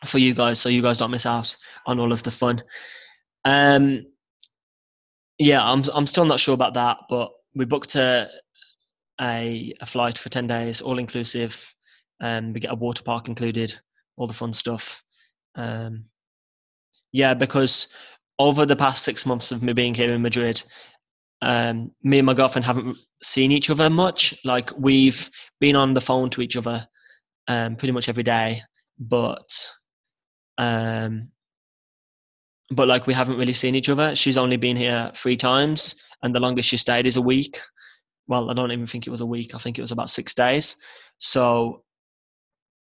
for 0.04 0.18
you 0.18 0.34
guys 0.34 0.60
so 0.60 0.68
you 0.68 0.82
guys 0.82 0.98
don't 0.98 1.10
miss 1.10 1.26
out 1.26 1.56
on 1.86 1.98
all 1.98 2.12
of 2.12 2.22
the 2.22 2.30
fun. 2.30 2.62
Um, 3.44 4.06
yeah, 5.38 5.62
I'm 5.64 5.82
I'm 5.94 6.06
still 6.06 6.24
not 6.24 6.40
sure 6.40 6.54
about 6.54 6.74
that, 6.74 6.98
but 7.08 7.32
we 7.54 7.64
booked 7.64 7.94
a 7.96 8.28
a, 9.20 9.72
a 9.80 9.86
flight 9.86 10.18
for 10.18 10.28
ten 10.28 10.46
days, 10.46 10.80
all 10.80 10.98
inclusive. 10.98 11.74
Um, 12.20 12.52
we 12.52 12.60
get 12.60 12.72
a 12.72 12.76
water 12.76 13.02
park 13.02 13.28
included, 13.28 13.74
all 14.16 14.26
the 14.26 14.34
fun 14.34 14.52
stuff. 14.52 15.02
Um, 15.56 16.04
yeah, 17.12 17.34
because 17.34 17.88
over 18.38 18.66
the 18.66 18.76
past 18.76 19.04
six 19.04 19.26
months 19.26 19.52
of 19.52 19.62
me 19.62 19.72
being 19.72 19.94
here 19.94 20.12
in 20.12 20.22
Madrid, 20.22 20.62
um, 21.42 21.90
me 22.02 22.18
and 22.18 22.26
my 22.26 22.34
girlfriend 22.34 22.64
haven't 22.64 22.96
seen 23.22 23.52
each 23.52 23.68
other 23.68 23.90
much. 23.90 24.34
Like 24.44 24.70
we've 24.78 25.28
been 25.60 25.76
on 25.76 25.94
the 25.94 26.00
phone 26.00 26.30
to 26.30 26.42
each 26.42 26.56
other 26.56 26.86
um, 27.48 27.76
pretty 27.76 27.92
much 27.92 28.08
every 28.08 28.22
day, 28.22 28.60
but 28.98 29.72
um, 30.58 31.30
but 32.70 32.88
like 32.88 33.06
we 33.06 33.14
haven't 33.14 33.38
really 33.38 33.52
seen 33.52 33.74
each 33.74 33.88
other. 33.88 34.14
She's 34.14 34.38
only 34.38 34.56
been 34.56 34.76
here 34.76 35.10
three 35.14 35.36
times, 35.36 35.96
and 36.22 36.34
the 36.34 36.40
longest 36.40 36.68
she 36.68 36.76
stayed 36.76 37.06
is 37.06 37.16
a 37.16 37.22
week. 37.22 37.58
Well, 38.28 38.50
I 38.50 38.54
don't 38.54 38.70
even 38.70 38.86
think 38.86 39.06
it 39.06 39.10
was 39.10 39.20
a 39.20 39.26
week. 39.26 39.54
I 39.54 39.58
think 39.58 39.78
it 39.78 39.82
was 39.82 39.92
about 39.92 40.10
six 40.10 40.32
days. 40.32 40.76
So 41.18 41.82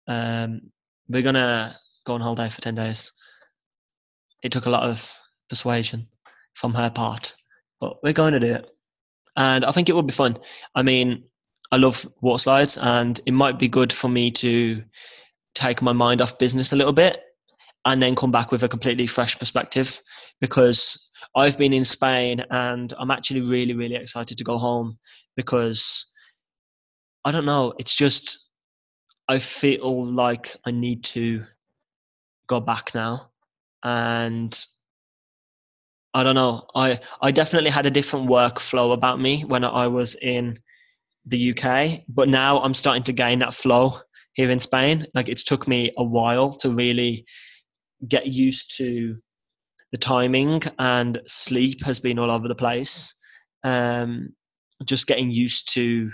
um, 0.07 0.61
we're 1.09 1.23
gonna 1.23 1.75
go 2.05 2.13
on 2.13 2.21
holiday 2.21 2.49
for 2.49 2.61
ten 2.61 2.75
days. 2.75 3.11
It 4.43 4.51
took 4.51 4.65
a 4.65 4.69
lot 4.69 4.83
of 4.83 5.13
persuasion 5.51 6.07
from 6.55 6.73
her 6.73 6.89
part, 6.89 7.33
but 7.81 8.01
we're 8.01 8.13
going 8.21 8.33
to 8.33 8.39
do 8.39 8.53
it, 8.53 8.71
and 9.35 9.65
I 9.65 9.71
think 9.71 9.89
it 9.89 9.93
will 9.93 10.01
be 10.01 10.13
fun. 10.13 10.37
I 10.73 10.81
mean, 10.81 11.25
I 11.71 11.77
love 11.77 12.07
water 12.21 12.41
slides, 12.41 12.77
and 12.77 13.19
it 13.25 13.33
might 13.33 13.59
be 13.59 13.67
good 13.67 13.91
for 13.91 14.07
me 14.07 14.31
to 14.31 14.81
take 15.53 15.81
my 15.81 15.91
mind 15.91 16.21
off 16.21 16.39
business 16.39 16.71
a 16.71 16.77
little 16.77 16.93
bit 16.93 17.21
and 17.85 18.01
then 18.01 18.15
come 18.15 18.31
back 18.31 18.51
with 18.51 18.63
a 18.63 18.69
completely 18.69 19.07
fresh 19.07 19.37
perspective 19.37 20.01
because 20.39 21.09
I've 21.35 21.57
been 21.57 21.73
in 21.73 21.83
Spain 21.83 22.43
and 22.49 22.93
I'm 22.97 23.11
actually 23.11 23.41
really, 23.41 23.73
really 23.73 23.95
excited 23.95 24.37
to 24.37 24.43
go 24.43 24.57
home 24.57 24.97
because 25.35 26.05
I 27.25 27.31
don't 27.31 27.45
know, 27.45 27.73
it's 27.79 27.95
just 27.95 28.47
I 29.27 29.39
feel 29.39 30.05
like 30.05 30.55
I 30.65 30.71
need 30.71 31.03
to 31.05 31.43
go 32.47 32.59
back 32.59 32.93
now 32.93 33.31
and 33.83 34.65
I 36.13 36.23
don't 36.23 36.35
know. 36.35 36.65
I 36.75 36.99
I 37.21 37.31
definitely 37.31 37.69
had 37.69 37.85
a 37.85 37.91
different 37.91 38.27
workflow 38.29 38.93
about 38.93 39.19
me 39.19 39.43
when 39.43 39.63
I 39.63 39.87
was 39.87 40.15
in 40.15 40.57
the 41.25 41.51
UK, 41.51 42.01
but 42.09 42.27
now 42.27 42.59
I'm 42.61 42.73
starting 42.73 43.03
to 43.03 43.13
gain 43.13 43.39
that 43.39 43.55
flow 43.55 43.93
here 44.33 44.51
in 44.51 44.59
Spain. 44.59 45.05
Like 45.13 45.29
it's 45.29 45.43
took 45.43 45.67
me 45.67 45.91
a 45.97 46.03
while 46.03 46.51
to 46.53 46.69
really 46.69 47.25
get 48.07 48.27
used 48.27 48.75
to 48.77 49.17
the 49.91 49.97
timing, 49.97 50.61
and 50.79 51.21
sleep 51.27 51.83
has 51.83 51.99
been 51.99 52.19
all 52.19 52.31
over 52.31 52.47
the 52.47 52.55
place. 52.55 53.13
Um, 53.63 54.33
just 54.83 55.07
getting 55.07 55.29
used 55.31 55.71
to, 55.73 56.11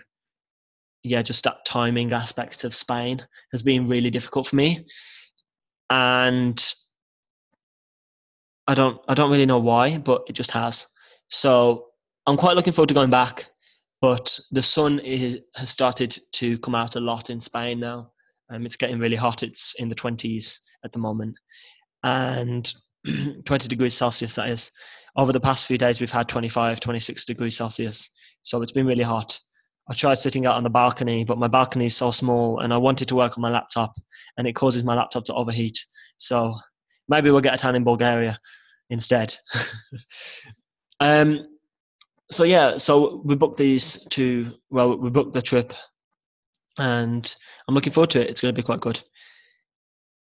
yeah, 1.03 1.21
just 1.21 1.43
that 1.45 1.65
timing 1.65 2.11
aspect 2.11 2.63
of 2.65 2.75
Spain 2.75 3.25
has 3.51 3.63
been 3.63 3.87
really 3.87 4.11
difficult 4.11 4.47
for 4.47 4.57
me, 4.57 4.79
and 5.89 6.73
I 8.67 8.73
don't, 8.73 8.99
I 9.07 9.13
don't 9.13 9.31
really 9.31 9.45
know 9.45 9.59
why, 9.59 9.97
but 9.97 10.23
it 10.27 10.33
just 10.33 10.51
has. 10.51 10.87
So 11.29 11.87
I'm 12.25 12.37
quite 12.37 12.55
looking 12.55 12.73
forward 12.73 12.89
to 12.89 12.93
going 12.93 13.09
back 13.09 13.49
but 14.01 14.39
the 14.51 14.61
sun 14.61 14.99
is, 14.99 15.39
has 15.55 15.69
started 15.69 16.17
to 16.33 16.57
come 16.59 16.75
out 16.75 16.95
a 16.95 16.99
lot 16.99 17.29
in 17.29 17.41
Spain 17.41 17.79
now. 17.79 18.11
Um, 18.49 18.65
it's 18.65 18.75
getting 18.75 18.99
really 18.99 19.15
hot. 19.15 19.43
It's 19.43 19.73
in 19.79 19.89
the 19.89 19.95
20s 19.95 20.59
at 20.85 20.91
the 20.91 20.99
moment. 20.99 21.35
And 22.03 22.71
20 23.45 23.67
degrees 23.67 23.95
Celsius, 23.95 24.35
that 24.35 24.49
is. 24.49 24.71
Over 25.15 25.33
the 25.33 25.39
past 25.39 25.65
few 25.65 25.79
days, 25.79 25.99
we've 25.99 26.11
had 26.11 26.29
25, 26.29 26.79
26 26.79 27.25
degrees 27.25 27.57
Celsius. 27.57 28.11
So 28.43 28.61
it's 28.61 28.71
been 28.71 28.85
really 28.85 29.03
hot. 29.03 29.39
I 29.89 29.93
tried 29.93 30.19
sitting 30.19 30.45
out 30.45 30.55
on 30.55 30.63
the 30.63 30.69
balcony, 30.69 31.25
but 31.25 31.39
my 31.39 31.47
balcony 31.47 31.87
is 31.87 31.95
so 31.95 32.11
small 32.11 32.59
and 32.59 32.73
I 32.73 32.77
wanted 32.77 33.07
to 33.07 33.15
work 33.15 33.37
on 33.37 33.41
my 33.41 33.49
laptop 33.49 33.95
and 34.37 34.45
it 34.45 34.53
causes 34.53 34.83
my 34.83 34.93
laptop 34.93 35.23
to 35.25 35.33
overheat. 35.33 35.83
So 36.17 36.55
maybe 37.07 37.29
we'll 37.29 37.41
get 37.41 37.53
a 37.53 37.57
tan 37.57 37.75
in 37.75 37.83
Bulgaria 37.83 38.37
instead. 38.89 39.35
um, 40.99 41.47
so 42.31 42.43
yeah, 42.43 42.77
so 42.77 43.21
we 43.23 43.35
booked 43.35 43.57
these 43.57 44.05
two. 44.09 44.47
Well, 44.69 44.97
we 44.97 45.09
booked 45.09 45.33
the 45.33 45.41
trip, 45.41 45.73
and 46.77 47.35
I'm 47.67 47.75
looking 47.75 47.93
forward 47.93 48.09
to 48.11 48.21
it. 48.21 48.29
It's 48.29 48.41
going 48.41 48.53
to 48.53 48.61
be 48.61 48.65
quite 48.65 48.81
good. 48.81 48.99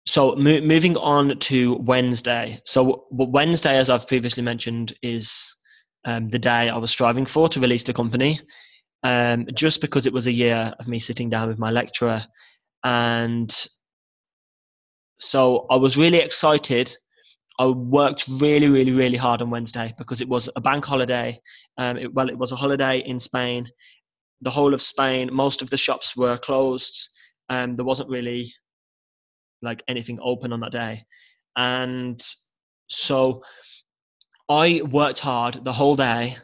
So 0.07 0.35
mo- 0.37 0.61
moving 0.61 0.97
on 0.99 1.39
to 1.39 1.77
Wednesday. 1.77 2.59
So 2.65 3.07
Wednesday, 3.11 3.79
as 3.79 3.89
I've 3.89 4.07
previously 4.07 4.43
mentioned, 4.43 4.93
is 5.03 5.55
um, 6.05 6.29
the 6.29 6.39
day 6.39 6.69
I 6.69 6.77
was 6.77 6.91
striving 6.91 7.25
for 7.25 7.49
to 7.49 7.61
release 7.61 7.85
the 7.85 7.95
company. 7.95 8.41
Um, 9.03 9.47
just 9.55 9.81
because 9.83 10.07
it 10.07 10.13
was 10.13 10.27
a 10.27 10.33
year 10.33 10.73
of 10.79 10.89
me 10.89 10.99
sitting 10.99 11.29
down 11.29 11.49
with 11.49 11.59
my 11.59 11.71
lecturer, 11.71 12.23
and 12.85 13.67
so 15.19 15.67
I 15.71 15.77
was 15.77 15.97
really 15.97 16.19
excited 16.19 16.95
I 17.59 17.67
worked 17.67 18.27
really, 18.41 18.69
really, 18.69 18.93
really 18.93 19.17
hard 19.17 19.41
on 19.41 19.51
Wednesday 19.51 19.93
because 19.97 20.21
it 20.21 20.29
was 20.29 20.49
a 20.57 20.61
bank 20.61 20.85
holiday. 20.85 21.39
Um, 21.79 21.97
it, 21.99 22.13
well, 22.13 22.29
it 22.29 22.37
was 22.39 22.51
a 22.51 22.57
holiday 22.57 22.99
in 22.99 23.21
Spain. 23.21 23.69
The 24.41 24.51
whole 24.51 24.75
of 24.75 24.83
Spain, 24.83 25.31
most 25.33 25.63
of 25.63 25.71
the 25.71 25.77
shops 25.77 26.17
were 26.17 26.37
closed. 26.37 27.09
Um, 27.51 27.75
there 27.75 27.85
wasn't 27.85 28.09
really 28.11 28.53
like 29.63 29.83
anything 29.87 30.19
open 30.21 30.53
on 30.53 30.61
that 30.61 30.73
day, 30.73 31.03
and 31.57 32.21
so 32.89 33.43
I 34.49 34.83
worked 34.91 35.21
hard 35.21 35.65
the 35.65 35.73
whole 35.73 35.97
day. 35.97 36.35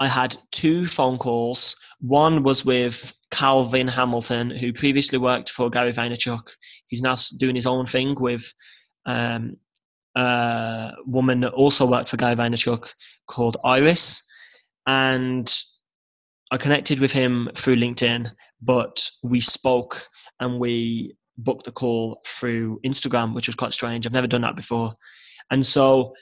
I 0.00 0.08
had 0.08 0.36
two 0.52 0.86
phone 0.86 1.16
calls. 1.16 1.74
One 2.00 2.42
was 2.42 2.64
with 2.64 3.14
Calvin 3.30 3.88
Hamilton, 3.88 4.50
who 4.50 4.72
previously 4.72 5.18
worked 5.18 5.50
for 5.50 5.70
Gary 5.70 5.92
Vaynerchuk. 5.92 6.48
He's 6.86 7.02
now 7.02 7.16
doing 7.38 7.54
his 7.54 7.66
own 7.66 7.86
thing 7.86 8.14
with 8.20 8.52
um, 9.04 9.56
uh, 10.14 10.92
woman 11.06 11.40
that 11.40 11.52
also 11.52 11.86
worked 11.86 12.08
for 12.08 12.16
Gary 12.16 12.34
Vaynerchuk 12.34 12.92
called 13.26 13.56
Iris, 13.64 14.22
and 14.86 15.52
I 16.52 16.56
connected 16.56 17.00
with 17.00 17.12
him 17.12 17.50
through 17.54 17.76
LinkedIn, 17.76 18.30
but 18.62 19.10
we 19.24 19.40
spoke 19.40 20.06
and 20.40 20.60
we 20.60 21.16
booked 21.38 21.64
the 21.64 21.72
call 21.72 22.22
through 22.24 22.80
Instagram, 22.86 23.34
which 23.34 23.48
was 23.48 23.56
quite 23.56 23.72
strange. 23.72 24.06
I've 24.06 24.12
never 24.12 24.26
done 24.26 24.42
that 24.42 24.56
before, 24.56 24.94
and 25.50 25.66
so 25.66 26.14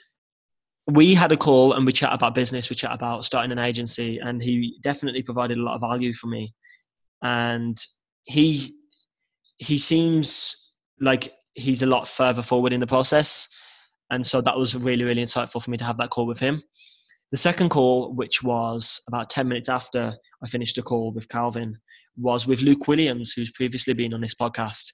we 0.87 1.13
had 1.15 1.31
a 1.31 1.37
call 1.37 1.73
and 1.73 1.85
we 1.85 1.91
chat 1.91 2.13
about 2.13 2.35
business. 2.35 2.69
We 2.69 2.75
chat 2.75 2.93
about 2.93 3.25
starting 3.25 3.51
an 3.51 3.59
agency, 3.59 4.19
and 4.19 4.41
he 4.41 4.77
definitely 4.81 5.23
provided 5.23 5.57
a 5.57 5.63
lot 5.63 5.75
of 5.75 5.81
value 5.81 6.13
for 6.13 6.27
me. 6.27 6.53
And 7.25 7.77
he 8.23 8.75
he 9.57 9.77
seems 9.79 10.73
like 11.01 11.33
he's 11.55 11.81
a 11.81 11.85
lot 11.87 12.07
further 12.07 12.41
forward 12.41 12.73
in 12.73 12.79
the 12.79 12.87
process 12.87 13.47
and 14.11 14.25
so 14.25 14.41
that 14.41 14.57
was 14.57 14.75
really, 14.75 15.03
really 15.03 15.23
insightful 15.23 15.63
for 15.63 15.71
me 15.71 15.77
to 15.77 15.83
have 15.83 15.97
that 15.97 16.09
call 16.09 16.27
with 16.27 16.39
him. 16.39 16.61
The 17.31 17.37
second 17.37 17.69
call, 17.69 18.13
which 18.13 18.43
was 18.43 19.01
about 19.07 19.29
10 19.29 19.47
minutes 19.47 19.69
after 19.69 20.13
I 20.43 20.47
finished 20.47 20.75
the 20.75 20.83
call 20.83 21.11
with 21.11 21.27
Calvin, 21.29 21.77
was 22.15 22.45
with 22.45 22.61
Luke 22.61 22.87
Williams, 22.87 23.33
who's 23.33 23.51
previously 23.51 23.93
been 23.93 24.13
on 24.13 24.21
this 24.21 24.35
podcast. 24.35 24.85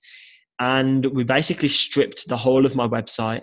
And 0.59 1.05
we 1.07 1.23
basically 1.23 1.69
stripped 1.69 2.27
the 2.27 2.37
whole 2.37 2.65
of 2.65 2.75
my 2.75 2.87
website 2.87 3.41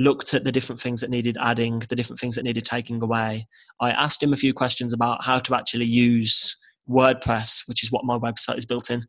looked 0.00 0.34
at 0.34 0.44
the 0.44 0.52
different 0.52 0.80
things 0.80 1.00
that 1.00 1.10
needed 1.10 1.36
adding, 1.40 1.80
the 1.88 1.96
different 1.96 2.20
things 2.20 2.36
that 2.36 2.44
needed 2.44 2.64
taking 2.64 3.02
away. 3.02 3.44
I 3.80 3.90
asked 3.90 4.22
him 4.22 4.32
a 4.32 4.36
few 4.36 4.54
questions 4.54 4.92
about 4.92 5.24
how 5.24 5.40
to 5.40 5.56
actually 5.56 5.86
use 5.86 6.56
WordPress, 6.88 7.68
which 7.68 7.82
is 7.82 7.92
what 7.92 8.04
my 8.04 8.18
website 8.18 8.58
is 8.58 8.66
built 8.66 8.90
in. 8.90 9.02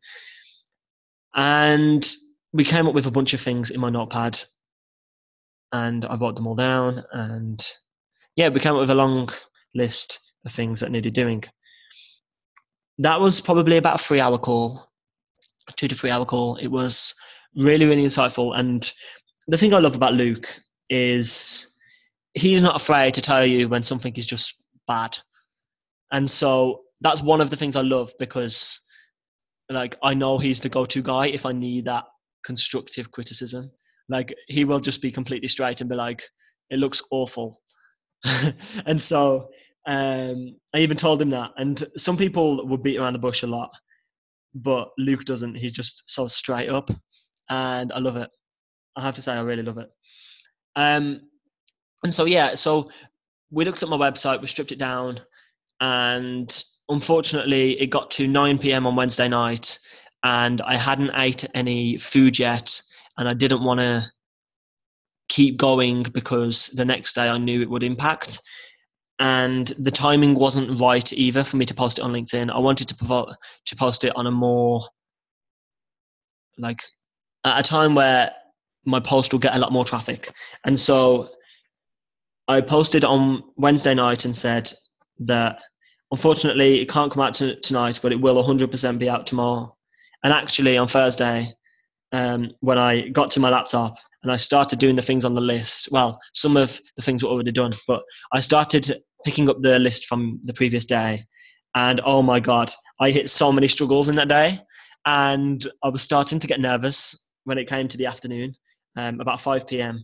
And 1.36 2.08
we 2.54 2.64
came 2.64 2.88
up 2.88 2.94
with 2.94 3.06
a 3.06 3.12
bunch 3.12 3.34
of 3.34 3.42
things 3.42 3.72
in 3.72 3.80
my 3.80 3.90
notepad 3.90 4.40
and 5.72 6.06
I 6.06 6.16
wrote 6.16 6.36
them 6.36 6.48
all 6.48 6.56
down. 6.56 7.04
And 7.12 7.66
yeah, 8.36 8.50
we 8.50 8.60
came 8.60 8.74
up 8.74 8.80
with 8.80 8.90
a 8.90 8.96
long 8.96 9.30
list 9.76 10.20
of 10.46 10.52
things 10.52 10.80
that 10.80 10.92
needed 10.92 11.14
doing. 11.14 11.44
That 12.98 13.22
was 13.22 13.40
probably 13.40 13.78
about 13.78 14.00
a 14.00 14.04
three 14.04 14.20
hour 14.20 14.38
call, 14.38 14.90
two 15.76 15.88
to 15.88 15.96
three 15.96 16.10
hour 16.10 16.26
call. 16.26 16.56
It 16.58 16.68
was 16.68 17.14
really, 17.56 17.86
really 17.86 18.06
insightful. 18.06 18.58
And 18.58 18.92
the 19.48 19.58
thing 19.58 19.74
I 19.74 19.80
love 19.80 19.96
about 19.96 20.14
Luke 20.14 20.48
is 20.90 21.78
he's 22.34 22.64
not 22.64 22.76
afraid 22.76 23.14
to 23.14 23.22
tell 23.22 23.46
you 23.46 23.70
when 23.70 23.84
something 23.84 24.14
is 24.16 24.26
just 24.26 24.62
bad. 24.88 25.18
And 26.12 26.30
so 26.30 26.82
that's 27.02 27.22
one 27.22 27.42
of 27.42 27.50
the 27.50 27.56
things 27.56 27.76
I 27.76 27.82
love 27.82 28.12
because 28.20 28.82
like 29.70 29.98
I 30.04 30.14
know 30.14 30.38
he's 30.38 30.60
the 30.60 30.70
go-to 30.70 31.02
guy 31.02 31.28
if 31.28 31.46
I 31.46 31.52
need 31.52 31.86
that 31.86 32.06
constructive 32.44 33.12
criticism. 33.12 33.72
Like 34.10 34.34
he 34.48 34.66
will 34.66 34.80
just 34.80 35.02
be 35.02 35.12
completely 35.12 35.48
straight 35.48 35.82
and 35.82 35.90
be 35.90 35.96
like, 35.96 36.24
"It 36.70 36.80
looks 36.80 37.04
awful," 37.12 37.62
and 38.86 39.02
so 39.02 39.50
um, 39.88 40.56
I 40.74 40.80
even 40.80 40.98
told 40.98 41.22
him 41.22 41.30
that. 41.30 41.52
And 41.58 41.86
some 41.96 42.18
people 42.18 42.66
would 42.68 42.82
beat 42.82 42.98
around 42.98 43.14
the 43.14 43.20
bush 43.20 43.44
a 43.44 43.48
lot, 43.48 43.70
but 44.56 44.90
Luke 44.98 45.26
doesn't. 45.26 45.56
He's 45.56 45.74
just 45.74 46.04
so 46.10 46.28
straight 46.28 46.70
up, 46.70 46.90
and 47.50 47.92
I 47.94 48.00
love 48.00 48.18
it. 48.18 48.30
I 48.96 49.02
have 49.02 49.16
to 49.16 49.22
say, 49.22 49.34
I 49.34 49.42
really 49.42 49.64
love 49.64 49.78
it. 49.78 49.90
Um, 50.76 51.22
and 52.04 52.14
so 52.14 52.26
yeah, 52.26 52.56
so 52.56 52.90
we 53.52 53.66
looked 53.66 53.84
at 53.84 53.90
my 53.90 53.98
website, 53.98 54.42
we 54.42 54.48
stripped 54.48 54.72
it 54.72 54.80
down, 54.80 55.20
and 55.82 56.64
unfortunately, 56.90 57.80
it 57.80 57.88
got 57.88 58.12
to 58.12 58.28
9 58.28 58.58
p.m. 58.58 58.86
on 58.86 58.96
Wednesday 58.96 59.28
night, 59.28 59.80
and 60.24 60.62
I 60.62 60.76
hadn't 60.76 61.12
ate 61.16 61.46
any 61.54 61.98
food 61.98 62.38
yet, 62.38 62.82
and 63.18 63.30
I 63.30 63.34
didn't 63.34 63.64
want 63.64 63.80
to 63.80 64.04
keep 65.30 65.58
going 65.58 66.04
because 66.04 66.68
the 66.70 66.86
next 66.86 67.14
day 67.14 67.30
I 67.30 67.38
knew 67.38 67.62
it 67.62 67.70
would 67.70 67.84
impact. 67.84 68.42
And 69.20 69.68
the 69.80 69.92
timing 69.92 70.36
wasn't 70.36 70.82
right 70.82 71.12
either 71.14 71.44
for 71.44 71.58
me 71.58 71.66
to 71.66 71.74
post 71.74 72.00
it 72.00 72.02
on 72.04 72.14
LinkedIn. 72.14 72.52
I 72.52 72.60
wanted 72.60 72.88
to 72.88 72.96
provoke, 72.96 73.36
to 73.66 73.76
post 73.76 74.04
it 74.04 74.16
on 74.16 74.28
a 74.28 74.32
more 74.32 74.82
like 76.58 76.82
at 77.46 77.60
a 77.60 77.64
time 77.64 77.96
where 77.96 78.32
my 78.86 79.00
post 79.00 79.32
will 79.32 79.40
get 79.40 79.56
a 79.56 79.60
lot 79.60 79.72
more 79.72 79.86
traffic. 79.86 80.32
And 80.66 80.80
so 80.80 81.30
I 82.48 82.62
posted 82.62 83.04
on 83.04 83.44
Wednesday 83.58 83.94
night 83.94 84.26
and 84.26 84.36
said 84.36 84.72
that 85.20 85.60
unfortunately 86.12 86.82
it 86.82 86.90
can't 86.90 87.12
come 87.12 87.24
out 87.24 87.36
to, 87.36 87.60
tonight, 87.62 88.00
but 88.02 88.12
it 88.12 88.20
will 88.20 88.44
100% 88.44 89.00
be 89.00 89.10
out 89.10 89.28
tomorrow. 89.28 89.76
And 90.24 90.34
actually 90.34 90.78
on 90.78 90.88
Thursday, 90.88 91.48
um, 92.12 92.52
when 92.62 92.78
I 92.78 93.10
got 93.10 93.32
to 93.32 93.40
my 93.40 93.50
laptop 93.50 93.96
and 94.24 94.32
I 94.32 94.38
started 94.38 94.80
doing 94.80 94.96
the 94.96 95.02
things 95.02 95.24
on 95.24 95.36
the 95.36 95.42
list, 95.42 95.90
well, 95.92 96.20
some 96.34 96.58
of 96.58 96.80
the 96.96 97.02
things 97.02 97.24
were 97.24 97.30
already 97.30 97.52
done, 97.52 97.74
but 97.88 98.04
I 98.34 98.40
started 98.40 98.92
picking 99.26 99.50
up 99.50 99.62
the 99.62 99.80
list 99.80 100.06
from 100.06 100.40
the 100.44 100.54
previous 100.54 100.86
day. 100.86 101.24
And 101.76 102.02
oh 102.04 102.22
my 102.22 102.40
God, 102.40 102.72
I 103.00 103.12
hit 103.12 103.30
so 103.30 103.52
many 103.52 103.68
struggles 103.68 104.10
in 104.10 104.16
that 104.16 104.28
day. 104.28 104.58
And 105.06 105.66
I 105.84 105.90
was 105.90 106.02
starting 106.02 106.40
to 106.40 106.48
get 106.48 106.60
nervous 106.60 107.30
when 107.46 107.58
it 107.58 107.70
came 107.70 107.88
to 107.88 107.98
the 107.98 108.06
afternoon, 108.06 108.54
um, 108.96 109.20
about 109.22 109.42
5 109.42 109.66
p.m. 109.66 110.04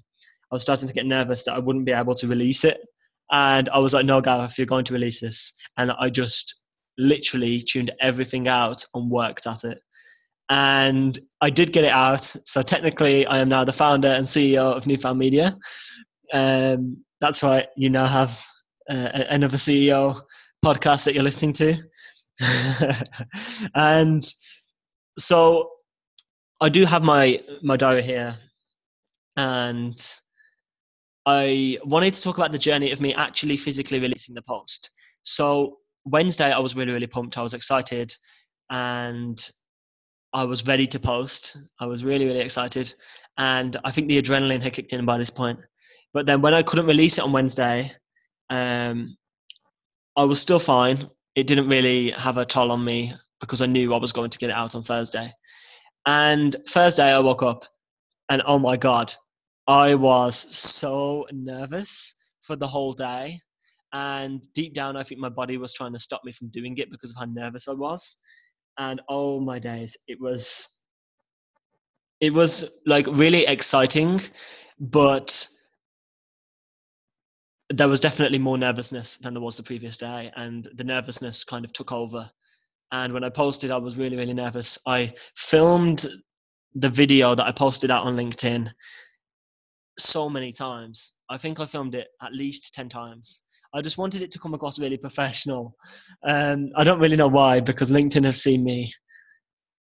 I 0.51 0.55
was 0.55 0.61
starting 0.61 0.87
to 0.87 0.93
get 0.93 1.05
nervous 1.05 1.43
that 1.43 1.53
I 1.53 1.59
wouldn't 1.59 1.85
be 1.85 1.91
able 1.91 2.15
to 2.15 2.27
release 2.27 2.63
it. 2.63 2.77
And 3.31 3.69
I 3.69 3.79
was 3.79 3.93
like, 3.93 4.05
no, 4.05 4.21
Gareth, 4.21 4.57
you're 4.57 4.67
going 4.67 4.85
to 4.85 4.93
release 4.93 5.21
this. 5.21 5.53
And 5.77 5.91
I 5.99 6.09
just 6.09 6.61
literally 6.97 7.61
tuned 7.61 7.91
everything 8.01 8.47
out 8.47 8.85
and 8.93 9.09
worked 9.09 9.47
at 9.47 9.63
it. 9.63 9.79
And 10.49 11.17
I 11.41 11.49
did 11.49 11.73
get 11.73 11.85
it 11.85 11.91
out. 11.91 12.21
So 12.45 12.61
technically, 12.61 13.25
I 13.25 13.39
am 13.39 13.49
now 13.49 13.63
the 13.63 13.73
founder 13.73 14.09
and 14.09 14.25
CEO 14.27 14.75
of 14.75 14.85
Newfound 14.85 15.17
Media. 15.17 15.57
Um, 16.33 17.03
that's 17.19 17.41
right. 17.41 17.67
You 17.75 17.89
now 17.89 18.05
have 18.05 18.39
uh, 18.89 19.23
another 19.29 19.57
CEO 19.57 20.21
podcast 20.63 21.05
that 21.05 21.15
you're 21.15 21.23
listening 21.23 21.53
to. 21.53 21.75
and 23.75 24.31
so 25.17 25.71
I 26.61 26.69
do 26.69 26.85
have 26.85 27.03
my 27.03 27.41
my 27.61 27.77
diary 27.77 28.03
here, 28.03 28.35
and 29.37 29.95
I 31.25 31.79
wanted 31.83 32.13
to 32.13 32.21
talk 32.21 32.37
about 32.37 32.51
the 32.51 32.59
journey 32.59 32.91
of 32.91 33.01
me 33.01 33.13
actually 33.13 33.57
physically 33.57 33.99
releasing 33.99 34.35
the 34.35 34.41
post. 34.41 34.91
So 35.23 35.79
Wednesday, 36.05 36.51
I 36.51 36.59
was 36.59 36.75
really 36.75 36.93
really 36.93 37.07
pumped. 37.07 37.37
I 37.37 37.41
was 37.41 37.53
excited, 37.53 38.15
and 38.69 39.37
I 40.33 40.43
was 40.43 40.67
ready 40.67 40.85
to 40.87 40.99
post. 40.99 41.57
I 41.79 41.85
was 41.87 42.05
really 42.05 42.25
really 42.25 42.41
excited, 42.41 42.93
and 43.37 43.77
I 43.83 43.91
think 43.91 44.07
the 44.07 44.21
adrenaline 44.21 44.61
had 44.61 44.73
kicked 44.73 44.93
in 44.93 45.05
by 45.05 45.17
this 45.17 45.31
point. 45.31 45.59
But 46.13 46.25
then 46.25 46.41
when 46.41 46.53
I 46.53 46.63
couldn't 46.63 46.85
release 46.85 47.17
it 47.17 47.23
on 47.23 47.31
Wednesday, 47.33 47.91
um, 48.49 49.17
I 50.15 50.23
was 50.23 50.39
still 50.39 50.59
fine. 50.59 51.09
It 51.35 51.47
didn't 51.47 51.67
really 51.67 52.11
have 52.11 52.37
a 52.37 52.45
toll 52.45 52.71
on 52.71 52.85
me 52.85 53.13
because 53.41 53.61
I 53.61 53.65
knew 53.65 53.93
I 53.93 53.97
was 53.97 54.13
going 54.13 54.29
to 54.29 54.37
get 54.37 54.49
it 54.49 54.55
out 54.55 54.75
on 54.75 54.83
Thursday. 54.83 55.29
And 56.05 56.55
Thursday, 56.69 57.11
I 57.11 57.19
woke 57.19 57.43
up 57.43 57.65
and 58.29 58.41
oh 58.45 58.59
my 58.59 58.77
God, 58.77 59.13
I 59.67 59.95
was 59.95 60.35
so 60.55 61.25
nervous 61.31 62.15
for 62.41 62.55
the 62.55 62.67
whole 62.67 62.93
day. 62.93 63.39
And 63.93 64.45
deep 64.53 64.73
down, 64.73 64.97
I 64.97 65.03
think 65.03 65.19
my 65.19 65.29
body 65.29 65.57
was 65.57 65.73
trying 65.73 65.93
to 65.93 65.99
stop 65.99 66.23
me 66.23 66.31
from 66.31 66.49
doing 66.49 66.77
it 66.77 66.91
because 66.91 67.11
of 67.11 67.17
how 67.17 67.25
nervous 67.25 67.67
I 67.67 67.73
was. 67.73 68.17
And 68.77 69.01
oh 69.09 69.39
my 69.39 69.57
days, 69.57 69.95
it 70.07 70.19
was, 70.19 70.81
it 72.19 72.33
was 72.33 72.79
like 72.85 73.07
really 73.07 73.45
exciting, 73.45 74.19
but 74.79 75.47
there 77.69 77.87
was 77.87 77.99
definitely 77.99 78.37
more 78.37 78.57
nervousness 78.57 79.17
than 79.17 79.33
there 79.33 79.41
was 79.41 79.57
the 79.57 79.63
previous 79.63 79.97
day. 79.97 80.31
And 80.35 80.67
the 80.75 80.83
nervousness 80.83 81.43
kind 81.43 81.63
of 81.63 81.71
took 81.71 81.91
over 81.91 82.29
and 82.91 83.13
when 83.13 83.23
I 83.23 83.29
posted, 83.29 83.71
I 83.71 83.77
was 83.77 83.97
really, 83.97 84.17
really 84.17 84.33
nervous. 84.33 84.77
I 84.85 85.13
filmed 85.35 86.07
the 86.75 86.89
video 86.89 87.35
that 87.35 87.45
I 87.45 87.51
posted 87.51 87.91
out 87.91 88.05
on 88.05 88.15
LinkedIn 88.15 88.71
so 89.97 90.29
many 90.29 90.51
times. 90.51 91.13
I 91.29 91.37
think 91.37 91.59
I 91.59 91.65
filmed 91.65 91.95
it 91.95 92.09
at 92.21 92.33
least 92.33 92.73
10 92.73 92.89
times. 92.89 93.41
I 93.73 93.81
just 93.81 93.97
wanted 93.97 94.21
it 94.21 94.31
to 94.31 94.39
come 94.39 94.53
across 94.53 94.79
really 94.79 94.97
professional. 94.97 95.75
Um, 96.23 96.69
I 96.75 96.83
don't 96.83 96.99
really 96.99 97.17
know 97.17 97.27
why, 97.27 97.59
because 97.59 97.91
LinkedIn 97.91 98.25
have 98.25 98.37
seen 98.37 98.63
me 98.63 98.93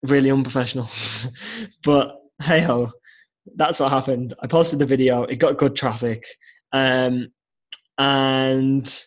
really 0.02 0.30
unprofessional. 0.30 0.88
but 1.84 2.16
hey 2.42 2.60
ho, 2.60 2.90
that's 3.56 3.78
what 3.78 3.92
happened. 3.92 4.34
I 4.42 4.46
posted 4.46 4.78
the 4.78 4.86
video, 4.86 5.22
it 5.24 5.36
got 5.36 5.58
good 5.58 5.76
traffic. 5.76 6.24
Um, 6.72 7.28
and 7.98 9.04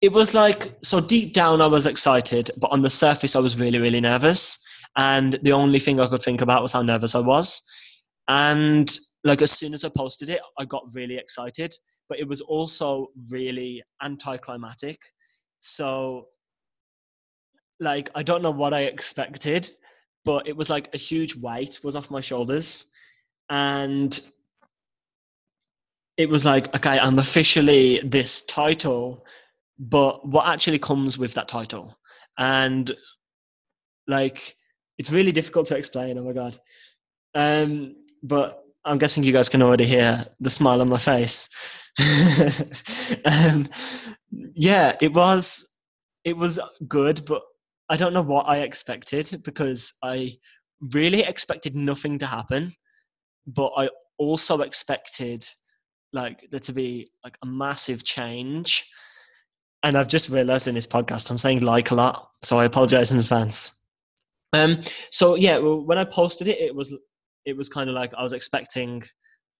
it 0.00 0.12
was 0.12 0.34
like 0.34 0.74
so 0.82 1.00
deep 1.00 1.34
down 1.34 1.60
i 1.60 1.66
was 1.66 1.86
excited 1.86 2.50
but 2.60 2.70
on 2.70 2.82
the 2.82 2.90
surface 2.90 3.36
i 3.36 3.40
was 3.40 3.60
really 3.60 3.78
really 3.78 4.00
nervous 4.00 4.58
and 4.96 5.38
the 5.42 5.52
only 5.52 5.78
thing 5.78 6.00
i 6.00 6.06
could 6.06 6.22
think 6.22 6.40
about 6.40 6.62
was 6.62 6.72
how 6.72 6.82
nervous 6.82 7.14
i 7.14 7.20
was 7.20 7.62
and 8.28 8.98
like 9.24 9.42
as 9.42 9.52
soon 9.52 9.74
as 9.74 9.84
i 9.84 9.88
posted 9.88 10.28
it 10.28 10.40
i 10.58 10.64
got 10.64 10.84
really 10.94 11.16
excited 11.16 11.74
but 12.08 12.18
it 12.18 12.26
was 12.26 12.40
also 12.40 13.08
really 13.30 13.82
anticlimactic. 14.02 14.98
So 15.60 16.28
like 17.80 18.10
i 18.14 18.22
don't 18.22 18.42
know 18.42 18.50
what 18.50 18.74
i 18.74 18.82
expected 18.82 19.70
but 20.24 20.48
it 20.48 20.56
was 20.56 20.68
like 20.68 20.92
a 20.94 20.98
huge 20.98 21.36
weight 21.36 21.78
was 21.84 21.96
off 21.96 22.10
my 22.10 22.20
shoulders. 22.20 22.86
And 23.50 24.20
it 26.16 26.28
was 26.28 26.44
like 26.44 26.74
okay 26.74 26.98
i'm 26.98 27.18
officially 27.18 28.00
this 28.00 28.42
title 28.42 29.24
but 29.78 30.26
what 30.26 30.46
actually 30.48 30.78
comes 30.78 31.18
with 31.18 31.32
that 31.34 31.46
title? 31.48 31.96
And 32.36 32.92
like 34.08 34.56
it's 34.98 35.10
really 35.10 35.32
difficult 35.32 35.66
to 35.66 35.76
explain 35.76 36.18
oh 36.18 36.24
my 36.24 36.32
god. 36.32 36.58
Um 37.34 37.94
but 38.22 38.64
i'm 38.88 38.98
guessing 38.98 39.22
you 39.22 39.32
guys 39.32 39.48
can 39.48 39.62
already 39.62 39.84
hear 39.84 40.20
the 40.40 40.50
smile 40.50 40.80
on 40.80 40.88
my 40.88 40.98
face 40.98 41.48
um, 43.24 43.66
yeah 44.54 44.96
it 45.00 45.12
was 45.12 45.68
it 46.24 46.36
was 46.36 46.60
good 46.88 47.22
but 47.26 47.42
i 47.88 47.96
don't 47.96 48.12
know 48.12 48.22
what 48.22 48.48
i 48.48 48.58
expected 48.58 49.40
because 49.44 49.94
i 50.02 50.32
really 50.92 51.22
expected 51.22 51.74
nothing 51.74 52.18
to 52.18 52.26
happen 52.26 52.72
but 53.46 53.72
i 53.76 53.88
also 54.18 54.60
expected 54.62 55.46
like 56.12 56.48
there 56.50 56.60
to 56.60 56.72
be 56.72 57.08
like 57.24 57.36
a 57.42 57.46
massive 57.46 58.04
change 58.04 58.88
and 59.82 59.96
I've 59.96 60.08
just 60.08 60.28
realized 60.28 60.68
in 60.68 60.74
this 60.74 60.86
podcast 60.86 61.30
I'm 61.30 61.38
saying 61.38 61.60
like 61.60 61.90
a 61.90 61.94
lot, 61.94 62.30
so 62.42 62.58
I 62.58 62.64
apologize 62.64 63.12
in 63.12 63.18
advance. 63.18 63.74
Um, 64.52 64.82
so 65.10 65.34
yeah, 65.34 65.58
when 65.58 65.98
I 65.98 66.04
posted 66.04 66.48
it, 66.48 66.58
it 66.58 66.74
was 66.74 66.96
it 67.48 67.56
was 67.56 67.68
kind 67.70 67.88
of 67.88 67.96
like 67.96 68.12
I 68.14 68.22
was 68.22 68.34
expecting 68.34 69.02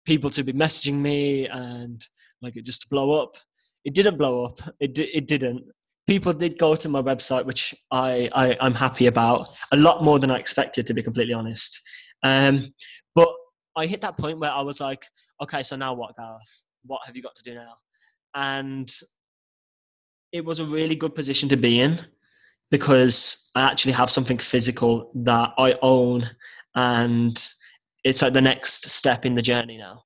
people 0.05 0.29
to 0.31 0.45
be 0.45 0.53
messaging 0.53 0.95
me 0.95 1.49
and 1.49 2.07
like 2.43 2.57
it 2.57 2.67
just 2.67 2.83
to 2.83 2.89
blow 2.89 3.23
up. 3.23 3.37
It 3.85 3.95
didn't 3.95 4.19
blow 4.19 4.45
up. 4.45 4.59
It 4.79 4.99
it 4.99 5.27
didn't. 5.27 5.63
People 6.07 6.33
did 6.33 6.59
go 6.59 6.77
to 6.77 6.89
my 6.89 7.03
website, 7.03 7.47
which 7.47 7.75
I, 7.91 8.29
I 8.35 8.57
I'm 8.61 8.75
happy 8.75 9.07
about. 9.07 9.49
A 9.73 9.77
lot 9.77 10.03
more 10.03 10.19
than 10.19 10.31
I 10.31 10.39
expected, 10.39 10.87
to 10.87 10.95
be 10.95 11.03
completely 11.03 11.35
honest. 11.35 11.81
Um, 12.23 12.73
but 13.15 13.29
I 13.77 13.87
hit 13.87 14.03
that 14.03 14.19
point 14.19 14.39
where 14.39 14.51
I 14.51 14.63
was 14.63 14.81
like, 14.81 15.05
okay, 15.43 15.63
so 15.63 15.77
now 15.77 15.95
what, 15.95 16.17
Gareth? 16.17 16.63
What 16.85 17.01
have 17.07 17.17
you 17.17 17.23
got 17.23 17.37
to 17.37 17.43
do 17.43 17.55
now? 17.55 17.75
And 18.35 18.91
it 20.33 20.45
was 20.45 20.61
a 20.61 20.67
really 20.67 20.95
good 20.95 21.15
position 21.15 21.49
to 21.49 21.57
be 21.57 21.81
in 21.81 21.99
because 22.71 23.51
I 23.55 23.63
actually 23.63 23.93
have 23.93 24.11
something 24.11 24.39
physical 24.39 25.11
that 25.15 25.55
I 25.57 25.79
own 25.81 26.29
and 26.75 27.53
it's 28.05 28.23
like 28.23 28.33
the 28.33 28.41
next 28.41 28.89
step 28.89 29.27
in 29.27 29.35
the 29.35 29.43
journey 29.43 29.79
now. 29.79 30.03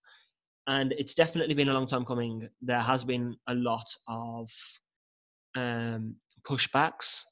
And 0.67 0.93
it's 0.97 1.15
definitely 1.15 1.55
been 1.55 1.69
a 1.69 1.73
long 1.73 1.87
time 1.87 2.05
coming. 2.05 2.49
There 2.61 2.81
has 2.81 3.05
been 3.05 3.37
a 3.49 3.55
lot 3.55 3.85
of 4.09 4.49
um, 5.57 6.15
pushbacks, 6.45 7.25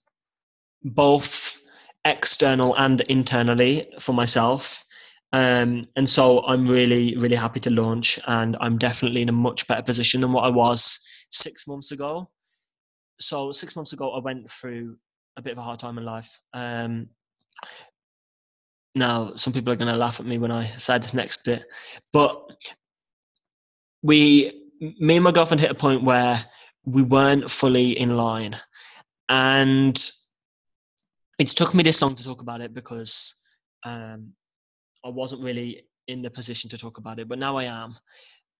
both 0.82 1.60
external 2.04 2.76
and 2.76 3.02
internally 3.02 3.88
for 4.00 4.12
myself. 4.12 4.84
Um, 5.32 5.86
and 5.94 6.08
so 6.08 6.40
I'm 6.46 6.66
really, 6.66 7.16
really 7.16 7.36
happy 7.36 7.60
to 7.60 7.70
launch, 7.70 8.18
and 8.26 8.56
I'm 8.60 8.78
definitely 8.78 9.22
in 9.22 9.28
a 9.28 9.32
much 9.32 9.66
better 9.68 9.82
position 9.82 10.20
than 10.20 10.32
what 10.32 10.44
I 10.44 10.50
was 10.50 10.98
six 11.30 11.68
months 11.68 11.92
ago. 11.92 12.26
So 13.20 13.52
six 13.52 13.76
months 13.76 13.92
ago, 13.92 14.10
I 14.10 14.20
went 14.20 14.50
through 14.50 14.96
a 15.36 15.42
bit 15.42 15.52
of 15.52 15.58
a 15.58 15.62
hard 15.62 15.78
time 15.78 15.98
in 15.98 16.04
life. 16.04 16.40
Um, 16.52 17.08
now, 18.94 19.34
some 19.36 19.52
people 19.52 19.72
are 19.72 19.76
going 19.76 19.92
to 19.92 19.98
laugh 19.98 20.20
at 20.20 20.26
me 20.26 20.38
when 20.38 20.50
I 20.50 20.64
say 20.64 20.98
this 20.98 21.14
next 21.14 21.44
bit, 21.44 21.64
but 22.12 22.74
we, 24.02 24.68
me 24.80 25.16
and 25.16 25.24
my 25.24 25.32
girlfriend, 25.32 25.60
hit 25.60 25.70
a 25.70 25.74
point 25.74 26.02
where 26.02 26.42
we 26.84 27.02
weren't 27.02 27.50
fully 27.50 27.98
in 27.98 28.16
line, 28.16 28.56
and 29.28 30.10
it's 31.38 31.54
took 31.54 31.74
me 31.74 31.82
this 31.82 32.02
long 32.02 32.14
to 32.14 32.24
talk 32.24 32.42
about 32.42 32.60
it 32.60 32.74
because 32.74 33.34
um, 33.84 34.32
I 35.04 35.08
wasn't 35.08 35.42
really 35.42 35.86
in 36.08 36.22
the 36.22 36.30
position 36.30 36.68
to 36.70 36.78
talk 36.78 36.98
about 36.98 37.18
it, 37.18 37.28
but 37.28 37.38
now 37.38 37.56
I 37.56 37.64
am. 37.64 37.96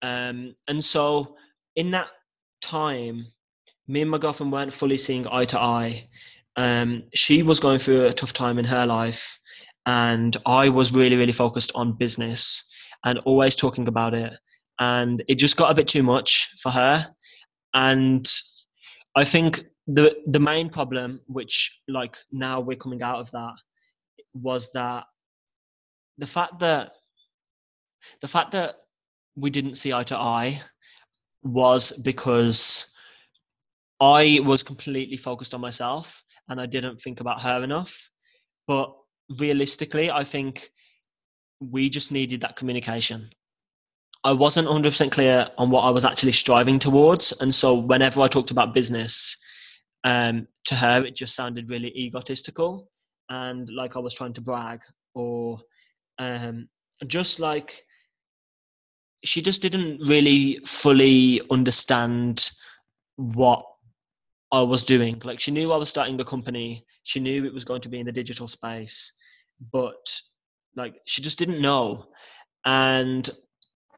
Um, 0.02 0.54
and 0.68 0.82
so 0.82 1.36
in 1.76 1.90
that 1.90 2.08
time, 2.62 3.26
me 3.88 4.02
and 4.02 4.10
my 4.10 4.18
girlfriend 4.18 4.52
weren't 4.52 4.72
fully 4.72 4.96
seeing 4.96 5.26
eye 5.30 5.44
to 5.46 5.58
eye. 5.58 6.08
Um, 6.56 7.02
she 7.14 7.42
was 7.42 7.58
going 7.58 7.78
through 7.78 8.06
a 8.06 8.12
tough 8.12 8.32
time 8.32 8.58
in 8.58 8.64
her 8.64 8.86
life, 8.86 9.39
and 9.86 10.36
I 10.46 10.68
was 10.68 10.92
really, 10.92 11.16
really 11.16 11.32
focused 11.32 11.72
on 11.74 11.92
business 11.92 12.64
and 13.04 13.18
always 13.20 13.56
talking 13.56 13.88
about 13.88 14.14
it. 14.14 14.34
And 14.78 15.22
it 15.28 15.36
just 15.36 15.56
got 15.56 15.70
a 15.70 15.74
bit 15.74 15.88
too 15.88 16.02
much 16.02 16.54
for 16.60 16.70
her. 16.70 17.06
And 17.74 18.30
I 19.16 19.24
think 19.24 19.64
the 19.86 20.16
the 20.26 20.40
main 20.40 20.68
problem, 20.68 21.20
which 21.26 21.80
like 21.88 22.16
now 22.30 22.60
we're 22.60 22.76
coming 22.76 23.02
out 23.02 23.18
of 23.18 23.30
that, 23.32 23.54
was 24.34 24.70
that 24.72 25.04
the 26.18 26.26
fact 26.26 26.60
that 26.60 26.92
the 28.20 28.28
fact 28.28 28.52
that 28.52 28.76
we 29.36 29.50
didn't 29.50 29.76
see 29.76 29.92
eye 29.92 30.04
to 30.04 30.16
eye 30.16 30.60
was 31.42 31.92
because 31.92 32.94
I 34.00 34.40
was 34.44 34.62
completely 34.62 35.16
focused 35.16 35.54
on 35.54 35.60
myself 35.60 36.22
and 36.48 36.60
I 36.60 36.66
didn't 36.66 37.00
think 37.00 37.20
about 37.20 37.42
her 37.42 37.62
enough. 37.62 38.10
But 38.66 38.94
realistically, 39.38 40.10
I 40.10 40.24
think 40.24 40.70
we 41.60 41.88
just 41.90 42.10
needed 42.10 42.40
that 42.40 42.56
communication. 42.56 43.30
I 44.24 44.32
wasn't 44.32 44.68
100% 44.68 45.10
clear 45.12 45.48
on 45.56 45.70
what 45.70 45.82
I 45.82 45.90
was 45.90 46.04
actually 46.04 46.32
striving 46.32 46.78
towards. 46.78 47.32
And 47.40 47.54
so 47.54 47.74
whenever 47.74 48.20
I 48.20 48.28
talked 48.28 48.50
about 48.50 48.74
business 48.74 49.36
um, 50.04 50.46
to 50.64 50.74
her, 50.74 51.04
it 51.04 51.16
just 51.16 51.34
sounded 51.34 51.70
really 51.70 51.96
egotistical 51.96 52.90
and 53.30 53.70
like 53.70 53.96
I 53.96 54.00
was 54.00 54.12
trying 54.12 54.32
to 54.34 54.40
brag 54.40 54.80
or 55.14 55.58
um, 56.18 56.68
just 57.06 57.40
like 57.40 57.82
she 59.24 59.40
just 59.40 59.62
didn't 59.62 60.00
really 60.00 60.60
fully 60.66 61.40
understand 61.50 62.50
what 63.16 63.64
I 64.52 64.62
was 64.62 64.82
doing. 64.82 65.20
Like 65.24 65.40
she 65.40 65.50
knew 65.50 65.72
I 65.72 65.76
was 65.76 65.88
starting 65.88 66.16
the 66.16 66.24
company, 66.24 66.84
she 67.04 67.20
knew 67.20 67.44
it 67.44 67.54
was 67.54 67.64
going 67.64 67.80
to 67.82 67.88
be 67.88 68.00
in 68.00 68.06
the 68.06 68.12
digital 68.12 68.48
space, 68.48 69.12
but 69.72 70.20
like 70.76 70.94
she 71.04 71.22
just 71.22 71.38
didn't 71.38 71.60
know. 71.60 72.04
And 72.64 73.28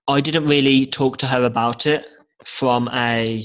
I 0.09 0.20
didn't 0.20 0.46
really 0.46 0.87
talk 0.87 1.16
to 1.18 1.27
her 1.27 1.44
about 1.44 1.87
it 1.87 2.07
from 2.44 2.88
a 2.92 3.44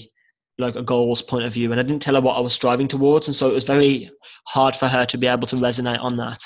like 0.59 0.75
a 0.75 0.81
goals 0.81 1.21
point 1.21 1.45
of 1.45 1.53
view 1.53 1.71
and 1.71 1.79
I 1.79 1.83
didn't 1.83 2.01
tell 2.01 2.15
her 2.15 2.21
what 2.21 2.35
I 2.35 2.39
was 2.39 2.53
striving 2.53 2.87
towards 2.87 3.27
and 3.27 3.35
so 3.35 3.49
it 3.49 3.53
was 3.53 3.63
very 3.63 4.09
hard 4.47 4.75
for 4.75 4.87
her 4.87 5.05
to 5.05 5.17
be 5.17 5.27
able 5.27 5.45
to 5.47 5.55
resonate 5.55 6.01
on 6.01 6.17
that. 6.17 6.41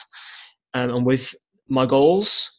Um, 0.73 0.89
and 0.89 1.05
with 1.05 1.33
my 1.69 1.85
goals 1.85 2.51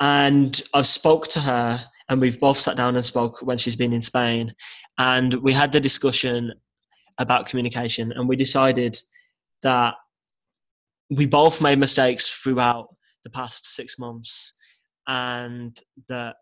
and 0.00 0.60
I've 0.74 0.88
spoke 0.88 1.28
to 1.28 1.40
her 1.40 1.80
and 2.08 2.20
we've 2.20 2.40
both 2.40 2.58
sat 2.58 2.76
down 2.76 2.96
and 2.96 3.04
spoke 3.04 3.42
when 3.42 3.58
she's 3.58 3.76
been 3.76 3.92
in 3.92 4.00
Spain 4.00 4.52
and 4.98 5.34
we 5.34 5.52
had 5.52 5.70
the 5.70 5.80
discussion 5.80 6.52
about 7.18 7.46
communication 7.46 8.12
and 8.12 8.28
we 8.28 8.34
decided 8.34 9.00
that 9.62 9.94
we 11.10 11.26
both 11.26 11.60
made 11.60 11.78
mistakes 11.78 12.32
throughout 12.42 12.88
the 13.24 13.30
past 13.30 13.66
six 13.66 13.98
months 13.98 14.52
and 15.08 15.80
that 16.08 16.36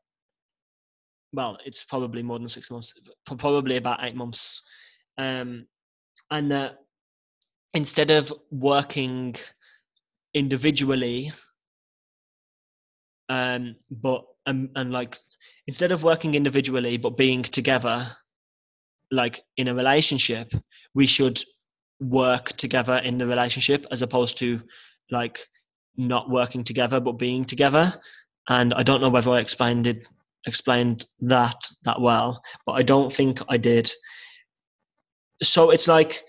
well 1.32 1.58
it's 1.64 1.84
probably 1.84 2.22
more 2.22 2.38
than 2.38 2.48
six 2.48 2.70
months 2.70 2.94
probably 3.38 3.76
about 3.76 4.02
eight 4.02 4.16
months. 4.16 4.62
Um, 5.18 5.66
and 6.30 6.50
that 6.50 6.78
instead 7.74 8.10
of 8.10 8.32
working 8.50 9.34
individually 10.32 11.30
um, 13.28 13.76
but 13.90 14.24
um, 14.46 14.68
and 14.76 14.92
like 14.92 15.16
instead 15.66 15.92
of 15.92 16.02
working 16.02 16.34
individually 16.34 16.96
but 16.96 17.16
being 17.16 17.42
together 17.42 18.06
like 19.10 19.40
in 19.56 19.68
a 19.68 19.74
relationship 19.74 20.52
we 20.94 21.06
should 21.06 21.42
work 22.00 22.48
together 22.56 22.96
in 23.04 23.18
the 23.18 23.26
relationship 23.26 23.86
as 23.90 24.02
opposed 24.02 24.38
to 24.38 24.60
like 25.10 25.40
not 25.96 26.30
working 26.30 26.64
together 26.64 27.00
but 27.00 27.12
being 27.12 27.44
together. 27.44 27.92
And 28.48 28.74
i 28.74 28.82
don't 28.82 29.00
know 29.00 29.10
whether 29.10 29.30
i 29.30 29.40
explained 29.40 29.86
it 29.86 30.06
explained 30.46 31.06
that 31.20 31.56
that 31.84 31.98
well 31.98 32.42
but 32.66 32.72
i 32.72 32.82
don't 32.82 33.12
think 33.12 33.40
i 33.48 33.56
did. 33.56 33.90
So 35.42 35.70
it's 35.70 35.88
like 35.88 36.22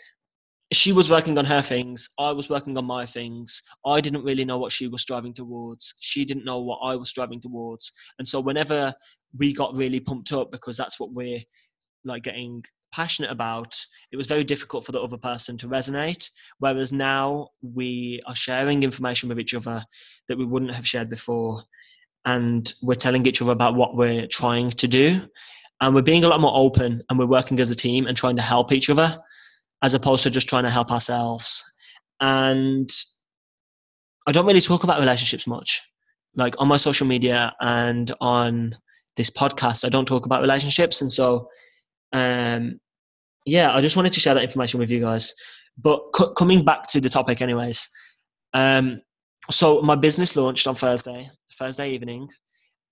she 0.73 0.91
was 0.93 1.09
working 1.09 1.37
on 1.37 1.45
her 1.45 1.61
things 1.61 2.09
i 2.17 2.31
was 2.31 2.49
working 2.49 2.77
on 2.77 2.85
my 2.85 3.05
things. 3.05 3.61
I 3.85 4.01
didn't 4.01 4.23
really 4.23 4.45
know 4.45 4.57
what 4.57 4.71
she 4.71 4.87
was 4.87 5.01
striving 5.01 5.33
towards. 5.33 5.95
She 5.99 6.25
didn't 6.25 6.45
know 6.45 6.61
what 6.61 6.79
i 6.83 6.95
was 6.95 7.09
striving 7.09 7.41
towards. 7.41 7.91
And 8.19 8.27
so 8.27 8.39
whenever 8.39 8.93
we 9.37 9.53
got 9.53 9.75
really 9.75 9.99
pumped 9.99 10.31
up 10.31 10.51
because 10.51 10.77
that's 10.77 10.99
what 10.99 11.11
we're 11.11 11.41
like 12.05 12.23
getting 12.23 12.63
passionate 12.93 13.31
about 13.31 13.75
it 14.11 14.17
was 14.17 14.27
very 14.27 14.43
difficult 14.43 14.85
for 14.85 14.93
the 14.93 15.01
other 15.01 15.17
person 15.17 15.57
to 15.57 15.67
resonate 15.67 16.29
whereas 16.59 16.93
now 16.93 17.49
we 17.61 18.21
are 18.25 18.35
sharing 18.35 18.83
information 18.83 19.27
with 19.27 19.39
each 19.39 19.53
other 19.53 19.83
that 20.29 20.37
we 20.37 20.45
wouldn't 20.45 20.73
have 20.73 20.87
shared 20.87 21.09
before 21.09 21.61
and 22.23 22.73
we're 22.81 22.95
telling 22.95 23.25
each 23.25 23.41
other 23.41 23.51
about 23.51 23.75
what 23.75 23.97
we're 23.97 24.27
trying 24.27 24.71
to 24.71 24.87
do 24.87 25.19
and 25.81 25.93
we're 25.93 26.01
being 26.01 26.23
a 26.23 26.27
lot 26.27 26.39
more 26.39 26.53
open 26.55 27.03
and 27.09 27.19
we're 27.19 27.25
working 27.25 27.59
as 27.59 27.69
a 27.69 27.75
team 27.75 28.07
and 28.07 28.15
trying 28.15 28.35
to 28.35 28.41
help 28.41 28.71
each 28.71 28.89
other 28.89 29.17
as 29.81 29.93
opposed 29.93 30.23
to 30.23 30.29
just 30.29 30.47
trying 30.47 30.63
to 30.63 30.69
help 30.69 30.91
ourselves. 30.91 31.63
And 32.21 32.89
I 34.25 34.31
don't 34.31 34.45
really 34.45 34.61
talk 34.61 34.83
about 34.83 34.99
relationships 34.99 35.47
much. 35.47 35.81
Like 36.35 36.59
on 36.59 36.67
my 36.67 36.77
social 36.77 37.05
media 37.05 37.53
and 37.61 38.11
on 38.21 38.75
this 39.15 39.29
podcast, 39.29 39.85
I 39.85 39.89
don't 39.89 40.07
talk 40.07 40.25
about 40.25 40.41
relationships. 40.41 41.01
And 41.01 41.11
so, 41.11 41.47
um, 42.15 42.79
yeah, 43.45 43.73
I 43.73 43.81
just 43.81 43.95
wanted 43.95 44.13
to 44.13 44.19
share 44.19 44.33
that 44.33 44.43
information 44.43 44.79
with 44.79 44.89
you 44.89 45.01
guys. 45.01 45.33
But 45.77 46.01
c- 46.15 46.33
coming 46.37 46.63
back 46.63 46.87
to 46.87 47.01
the 47.01 47.09
topic, 47.09 47.41
anyways, 47.41 47.87
um, 48.53 49.01
so 49.51 49.81
my 49.81 49.95
business 49.95 50.35
launched 50.35 50.65
on 50.65 50.75
Thursday, 50.75 51.29
Thursday 51.59 51.89
evening, 51.89 52.29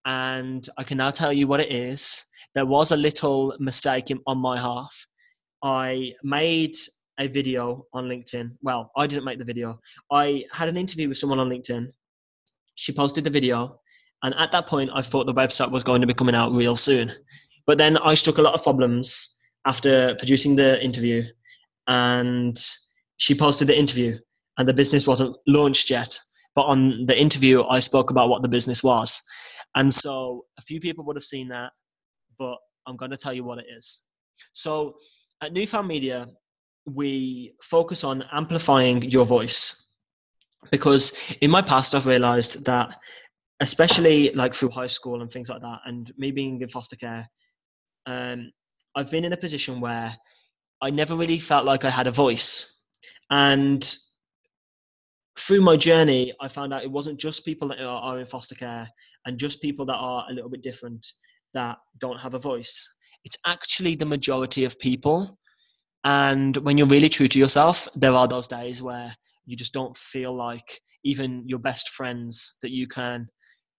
and 0.05 0.67
I 0.77 0.83
can 0.83 0.97
now 0.97 1.09
tell 1.09 1.31
you 1.31 1.47
what 1.47 1.61
it 1.61 1.71
is. 1.71 2.25
There 2.53 2.65
was 2.65 2.91
a 2.91 2.97
little 2.97 3.55
mistake 3.59 4.11
in, 4.11 4.19
on 4.27 4.37
my 4.37 4.59
half. 4.59 4.93
I 5.63 6.13
made 6.23 6.75
a 7.17 7.27
video 7.27 7.85
on 7.93 8.09
LinkedIn. 8.09 8.51
Well, 8.61 8.91
I 8.97 9.07
didn't 9.07 9.23
make 9.23 9.39
the 9.39 9.45
video. 9.45 9.79
I 10.11 10.43
had 10.51 10.67
an 10.67 10.75
interview 10.75 11.07
with 11.07 11.17
someone 11.17 11.39
on 11.39 11.49
LinkedIn. 11.49 11.87
She 12.75 12.91
posted 12.91 13.23
the 13.23 13.29
video, 13.29 13.79
and 14.23 14.35
at 14.35 14.51
that 14.51 14.67
point, 14.67 14.91
I 14.93 15.01
thought 15.01 15.27
the 15.27 15.33
website 15.33 15.71
was 15.71 15.83
going 15.83 16.01
to 16.01 16.07
be 16.07 16.13
coming 16.13 16.35
out 16.35 16.51
real 16.51 16.75
soon. 16.75 17.09
But 17.65 17.77
then 17.77 17.97
I 17.97 18.13
struck 18.15 18.37
a 18.37 18.41
lot 18.41 18.53
of 18.53 18.63
problems 18.63 19.37
after 19.65 20.15
producing 20.15 20.55
the 20.55 20.83
interview, 20.83 21.23
and 21.87 22.57
she 23.17 23.33
posted 23.35 23.67
the 23.67 23.77
interview, 23.77 24.17
and 24.57 24.67
the 24.67 24.73
business 24.73 25.07
wasn't 25.07 25.35
launched 25.47 25.89
yet. 25.89 26.19
But 26.55 26.63
on 26.63 27.05
the 27.05 27.19
interview, 27.19 27.63
I 27.63 27.79
spoke 27.79 28.11
about 28.11 28.29
what 28.29 28.43
the 28.43 28.49
business 28.49 28.83
was. 28.83 29.21
And 29.75 29.91
so 29.91 30.45
a 30.59 30.61
few 30.61 30.79
people 30.79 31.03
would 31.05 31.15
have 31.15 31.23
seen 31.23 31.47
that, 31.49 31.71
but 32.37 32.57
I'm 32.85 32.95
going 32.95 33.11
to 33.11 33.17
tell 33.17 33.33
you 33.33 33.43
what 33.43 33.59
it 33.59 33.65
is. 33.75 34.01
So 34.53 34.95
at 35.41 35.53
Newfound 35.53 35.87
Media, 35.87 36.27
we 36.85 37.55
focus 37.61 38.03
on 38.03 38.23
amplifying 38.31 39.01
your 39.03 39.25
voice 39.25 39.93
because 40.71 41.35
in 41.41 41.49
my 41.49 41.61
past 41.61 41.95
I've 41.95 42.07
realized 42.07 42.65
that 42.65 42.97
especially 43.59 44.31
like 44.31 44.53
through 44.53 44.69
high 44.69 44.87
school 44.87 45.21
and 45.21 45.31
things 45.31 45.49
like 45.49 45.61
that 45.61 45.79
and 45.85 46.11
me 46.17 46.31
being 46.31 46.61
in 46.61 46.67
foster 46.67 46.95
care 46.95 47.27
um, 48.05 48.51
I've 48.95 49.11
been 49.11 49.25
in 49.25 49.33
a 49.33 49.37
position 49.37 49.79
where 49.79 50.15
I 50.81 50.89
never 50.89 51.15
really 51.15 51.39
felt 51.39 51.65
like 51.65 51.85
I 51.85 51.89
had 51.89 52.07
a 52.07 52.11
voice. 52.11 52.81
And 53.29 53.83
through 55.39 55.61
my 55.61 55.75
journey 55.75 56.31
I 56.41 56.47
found 56.47 56.73
out 56.73 56.83
it 56.83 56.91
wasn't 56.91 57.19
just 57.19 57.45
people 57.45 57.67
that 57.69 57.81
are 57.81 58.19
in 58.19 58.25
foster 58.25 58.55
care 58.55 58.87
and 59.25 59.39
just 59.39 59.61
people 59.61 59.85
that 59.85 59.95
are 59.95 60.25
a 60.29 60.33
little 60.33 60.49
bit 60.49 60.61
different 60.61 61.05
that 61.53 61.77
don't 61.99 62.19
have 62.19 62.33
a 62.33 62.39
voice. 62.39 62.87
It's 63.25 63.37
actually 63.45 63.95
the 63.95 64.05
majority 64.05 64.65
of 64.65 64.77
people. 64.79 65.39
And 66.03 66.57
when 66.57 66.77
you're 66.77 66.87
really 66.87 67.09
true 67.09 67.27
to 67.27 67.39
yourself, 67.39 67.87
there 67.95 68.13
are 68.13 68.27
those 68.27 68.47
days 68.47 68.83
where 68.83 69.15
you 69.45 69.55
just 69.55 69.73
don't 69.73 69.95
feel 69.97 70.33
like 70.33 70.79
even 71.03 71.43
your 71.47 71.59
best 71.59 71.89
friends 71.89 72.57
that 72.61 72.71
you 72.71 72.87
can 72.87 73.27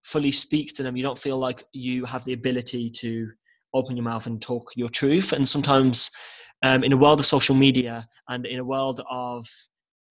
fully 0.03 0.33
speak 0.33 0.73
to 0.75 0.83
them. 0.83 0.97
You 0.97 1.03
don't 1.03 1.19
feel 1.19 1.39
like 1.39 1.65
you 1.73 2.05
have 2.05 2.25
the 2.25 2.33
ability 2.33 2.91
to 2.91 3.31
open 3.75 3.97
your 3.97 4.05
mouth 4.05 4.27
and 4.27 4.41
talk 4.41 4.71
your 4.77 4.89
truth. 4.89 5.33
And 5.33 5.47
sometimes, 5.47 6.11
um, 6.63 6.85
in 6.85 6.93
a 6.93 6.97
world 6.97 7.21
of 7.21 7.27
social 7.27 7.55
media 7.55 8.07
and 8.29 8.47
in 8.47 8.61
a 8.61 8.65
world 8.65 9.03
of 9.11 9.47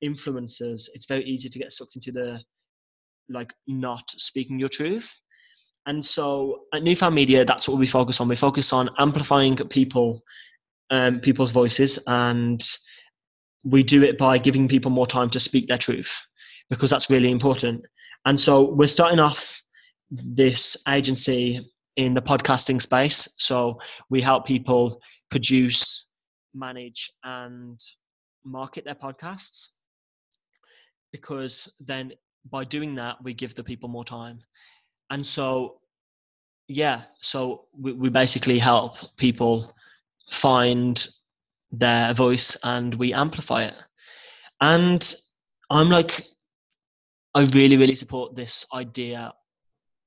influencers, 0.04 0.84
it's 0.93 1.08
very 1.08 1.23
easy 1.23 1.49
to 1.49 1.60
get 1.60 1.71
sucked 1.71 1.95
into 1.95 2.12
the 2.12 2.41
like 3.30 3.54
not 3.67 4.04
speaking 4.10 4.60
your 4.60 4.69
truth. 4.69 5.19
And 5.86 6.04
so 6.04 6.63
at 6.73 6.84
Newfound 6.84 7.15
Media, 7.15 7.43
that's 7.43 7.67
what 7.67 7.78
we 7.78 7.88
focus 7.88 8.21
on. 8.21 8.28
We 8.28 8.36
focus 8.36 8.71
on 8.71 8.89
amplifying 8.99 9.56
people 9.56 10.21
um, 10.89 11.19
people's 11.19 11.52
voices, 11.52 11.97
and 12.08 12.62
we 13.63 13.84
do 13.84 14.04
it 14.04 14.17
by 14.17 14.38
giving 14.38 14.67
people 14.67 14.91
more 14.91 15.08
time 15.08 15.30
to 15.32 15.39
speak 15.39 15.67
their 15.67 15.78
truth 15.78 16.26
because 16.69 16.89
that's 16.89 17.10
really 17.10 17.32
important. 17.32 17.84
And 18.26 18.39
so 18.39 18.73
we're 18.73 18.88
starting 18.88 19.19
off 19.19 19.62
this 20.12 20.78
agency 20.88 21.73
in 21.96 22.14
the 22.14 22.22
podcasting 22.22 22.82
space. 22.82 23.28
So 23.38 23.80
we 24.10 24.22
help 24.22 24.46
people 24.46 25.02
produce, 25.30 26.08
manage, 26.54 27.12
and 27.24 27.80
market 28.46 28.86
their 28.86 28.96
podcasts 28.96 29.70
because 31.12 31.74
then 31.80 32.12
by 32.50 32.66
doing 32.66 32.96
that, 32.96 33.24
we 33.24 33.34
give 33.34 33.56
the 33.56 33.64
people 33.64 33.88
more 33.88 34.04
time. 34.04 34.40
And 35.10 35.26
so, 35.26 35.80
yeah, 36.68 37.04
so 37.20 37.66
we, 37.80 37.94
we 37.94 38.10
basically 38.10 38.60
help 38.60 38.98
people 39.18 39.74
find 40.30 41.08
their 41.72 42.14
voice 42.14 42.58
and 42.64 42.94
we 42.96 43.14
amplify 43.14 43.64
it. 43.64 43.76
And 44.60 45.16
I'm 45.70 45.90
like, 45.90 46.22
I 47.36 47.46
really, 47.54 47.78
really 47.78 47.96
support 47.96 48.36
this 48.36 48.66
idea. 48.74 49.34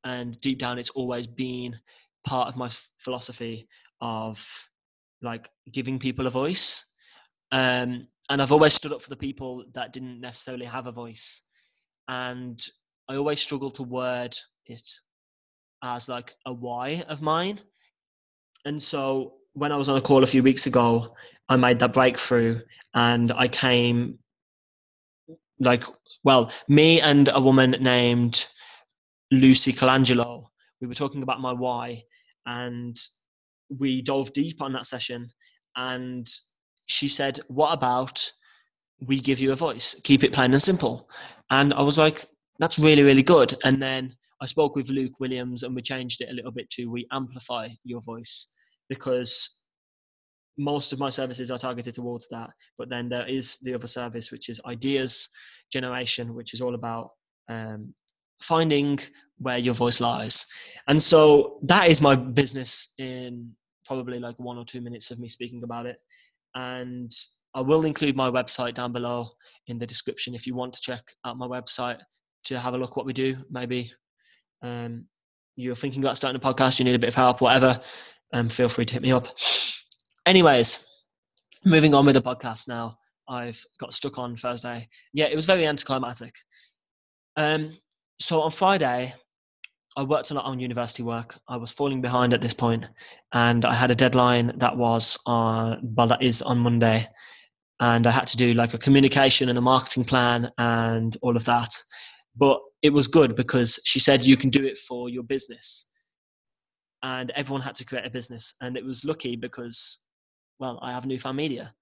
And 0.06 0.40
deep 0.40 0.58
down, 0.58 0.78
it's 0.78 0.90
always 0.90 1.26
been 1.26 1.76
part 2.24 2.46
of 2.46 2.56
my 2.56 2.70
philosophy 2.98 3.68
of 4.00 4.38
like 5.20 5.50
giving 5.72 5.98
people 5.98 6.28
a 6.28 6.30
voice. 6.30 6.84
Um, 7.50 8.06
and 8.30 8.40
I've 8.40 8.52
always 8.52 8.72
stood 8.72 8.92
up 8.92 9.02
for 9.02 9.10
the 9.10 9.16
people 9.16 9.64
that 9.74 9.92
didn't 9.92 10.20
necessarily 10.20 10.64
have 10.64 10.86
a 10.86 10.92
voice. 10.92 11.40
And 12.06 12.64
I 13.08 13.16
always 13.16 13.40
struggle 13.40 13.72
to 13.72 13.82
word 13.82 14.36
it 14.66 14.88
as 15.82 16.08
like 16.08 16.34
a 16.46 16.52
why 16.52 17.02
of 17.08 17.20
mine. 17.20 17.58
And 18.64 18.80
so 18.80 19.34
when 19.54 19.72
I 19.72 19.76
was 19.76 19.88
on 19.88 19.96
a 19.96 20.00
call 20.00 20.22
a 20.22 20.28
few 20.28 20.42
weeks 20.44 20.66
ago, 20.66 21.16
I 21.48 21.56
made 21.56 21.80
that 21.80 21.92
breakthrough 21.92 22.60
and 22.94 23.32
I 23.32 23.48
came 23.48 24.20
like 25.58 25.82
well, 26.22 26.52
me 26.68 27.00
and 27.00 27.28
a 27.32 27.40
woman 27.40 27.72
named 27.80 28.48
Lucy 29.30 29.72
Colangelo, 29.72 30.46
we 30.80 30.86
were 30.86 30.94
talking 30.94 31.22
about 31.22 31.40
my 31.40 31.52
why 31.52 32.00
and 32.46 32.96
we 33.68 34.02
dove 34.02 34.32
deep 34.32 34.62
on 34.62 34.72
that 34.72 34.86
session 34.86 35.28
and 35.76 36.28
she 36.86 37.08
said, 37.08 37.40
What 37.48 37.72
about 37.72 38.30
we 39.00 39.20
give 39.20 39.40
you 39.40 39.52
a 39.52 39.56
voice? 39.56 40.00
Keep 40.04 40.24
it 40.24 40.32
plain 40.32 40.52
and 40.52 40.62
simple. 40.62 41.08
And 41.50 41.74
I 41.74 41.82
was 41.82 41.98
like, 41.98 42.24
That's 42.58 42.78
really, 42.78 43.02
really 43.02 43.22
good. 43.22 43.54
And 43.64 43.82
then 43.82 44.14
I 44.40 44.46
spoke 44.46 44.76
with 44.76 44.90
Luke 44.90 45.18
Williams 45.18 45.62
and 45.62 45.74
we 45.74 45.82
changed 45.82 46.20
it 46.20 46.30
a 46.30 46.34
little 46.34 46.52
bit 46.52 46.70
to 46.70 46.86
we 46.86 47.06
amplify 47.10 47.68
your 47.84 48.00
voice 48.02 48.54
because 48.88 49.60
most 50.58 50.92
of 50.92 50.98
my 50.98 51.10
services 51.10 51.50
are 51.50 51.58
targeted 51.58 51.94
towards 51.94 52.28
that. 52.28 52.50
But 52.78 52.88
then 52.88 53.08
there 53.08 53.26
is 53.26 53.58
the 53.62 53.74
other 53.74 53.86
service, 53.86 54.30
which 54.30 54.48
is 54.48 54.60
ideas 54.66 55.28
generation, 55.72 56.34
which 56.34 56.54
is 56.54 56.60
all 56.60 56.74
about 56.74 57.10
um, 57.48 57.92
finding 58.40 58.98
where 59.38 59.58
your 59.58 59.74
voice 59.74 60.00
lies. 60.00 60.46
And 60.88 61.02
so 61.02 61.58
that 61.64 61.88
is 61.88 62.00
my 62.00 62.14
business 62.14 62.94
in 62.98 63.50
probably 63.84 64.18
like 64.18 64.38
one 64.38 64.58
or 64.58 64.64
two 64.64 64.80
minutes 64.80 65.10
of 65.10 65.18
me 65.18 65.28
speaking 65.28 65.62
about 65.62 65.86
it. 65.86 65.98
And 66.54 67.12
I 67.54 67.60
will 67.60 67.84
include 67.84 68.16
my 68.16 68.30
website 68.30 68.74
down 68.74 68.92
below 68.92 69.28
in 69.66 69.78
the 69.78 69.86
description 69.86 70.34
if 70.34 70.46
you 70.46 70.54
want 70.54 70.74
to 70.74 70.80
check 70.80 71.02
out 71.24 71.38
my 71.38 71.46
website 71.46 71.98
to 72.44 72.58
have 72.58 72.74
a 72.74 72.78
look 72.78 72.96
what 72.96 73.06
we 73.06 73.12
do. 73.12 73.36
Maybe 73.50 73.90
um, 74.62 75.04
you're 75.56 75.76
thinking 75.76 76.02
about 76.02 76.16
starting 76.16 76.40
a 76.40 76.44
podcast, 76.44 76.78
you 76.78 76.84
need 76.84 76.94
a 76.94 76.98
bit 76.98 77.08
of 77.08 77.14
help, 77.14 77.40
whatever 77.40 77.80
um, 78.32 78.48
feel 78.48 78.68
free 78.68 78.84
to 78.84 78.94
hit 78.94 79.02
me 79.02 79.12
up. 79.12 79.28
Anyways, 80.26 80.86
moving 81.64 81.94
on 81.94 82.06
with 82.06 82.14
the 82.14 82.22
podcast 82.22 82.68
now. 82.68 82.98
I've 83.28 83.60
got 83.80 83.92
stuck 83.92 84.18
on 84.18 84.36
Thursday. 84.36 84.86
Yeah, 85.12 85.26
it 85.26 85.36
was 85.36 85.46
very 85.46 85.66
anticlimactic. 85.66 86.34
Um, 87.36 87.76
so 88.18 88.40
on 88.40 88.50
Friday, 88.50 89.12
I 89.96 90.02
worked 90.02 90.30
a 90.30 90.34
lot 90.34 90.44
on 90.44 90.60
university 90.60 91.02
work. 91.02 91.38
I 91.48 91.56
was 91.56 91.72
falling 91.72 92.00
behind 92.00 92.34
at 92.34 92.42
this 92.42 92.54
point, 92.54 92.88
and 93.32 93.64
I 93.64 93.74
had 93.74 93.90
a 93.90 93.94
deadline 93.94 94.52
that 94.56 94.76
was 94.76 95.18
on, 95.26 95.80
well, 95.96 96.06
that 96.08 96.22
is 96.22 96.42
on 96.42 96.58
Monday, 96.58 97.06
and 97.80 98.06
I 98.06 98.10
had 98.10 98.26
to 98.28 98.36
do 98.36 98.54
like 98.54 98.74
a 98.74 98.78
communication 98.78 99.48
and 99.48 99.58
a 99.58 99.62
marketing 99.62 100.04
plan 100.04 100.50
and 100.58 101.16
all 101.22 101.36
of 101.36 101.44
that. 101.46 101.70
But 102.36 102.60
it 102.82 102.92
was 102.92 103.06
good 103.06 103.36
because 103.36 103.80
she 103.84 104.00
said 104.00 104.24
you 104.24 104.36
can 104.36 104.50
do 104.50 104.64
it 104.64 104.78
for 104.78 105.08
your 105.08 105.22
business 105.22 105.88
and 107.02 107.30
everyone 107.32 107.62
had 107.62 107.74
to 107.76 107.84
create 107.84 108.06
a 108.06 108.10
business. 108.10 108.54
And 108.60 108.76
it 108.76 108.84
was 108.84 109.04
lucky 109.04 109.36
because, 109.36 109.98
well, 110.58 110.78
I 110.82 110.92
have 110.92 111.06
Newfound 111.06 111.36
Media. 111.36 111.74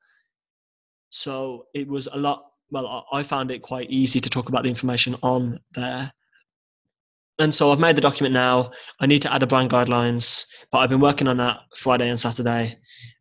So 1.11 1.66
it 1.75 1.87
was 1.87 2.09
a 2.12 2.16
lot, 2.16 2.47
well, 2.70 3.07
I 3.12 3.23
found 3.23 3.51
it 3.51 3.62
quite 3.62 3.90
easy 3.90 4.20
to 4.20 4.31
talk 4.31 4.49
about 4.49 4.64
the 4.64 4.68
information 4.68 5.14
on 5.23 5.59
there. 5.75 6.12
And 7.38 7.53
so 7.53 7.73
I've 7.73 7.81
made 7.81 7.97
the 7.97 8.01
document 8.01 8.33
now. 8.33 8.70
I 9.01 9.07
need 9.07 9.23
to 9.23 9.33
add 9.33 9.42
a 9.42 9.47
brand 9.47 9.70
guidelines, 9.70 10.47
but 10.70 10.79
I've 10.79 10.90
been 10.90 11.01
working 11.01 11.27
on 11.27 11.37
that 11.38 11.61
Friday 11.77 12.09
and 12.09 12.18
Saturday. 12.18 12.77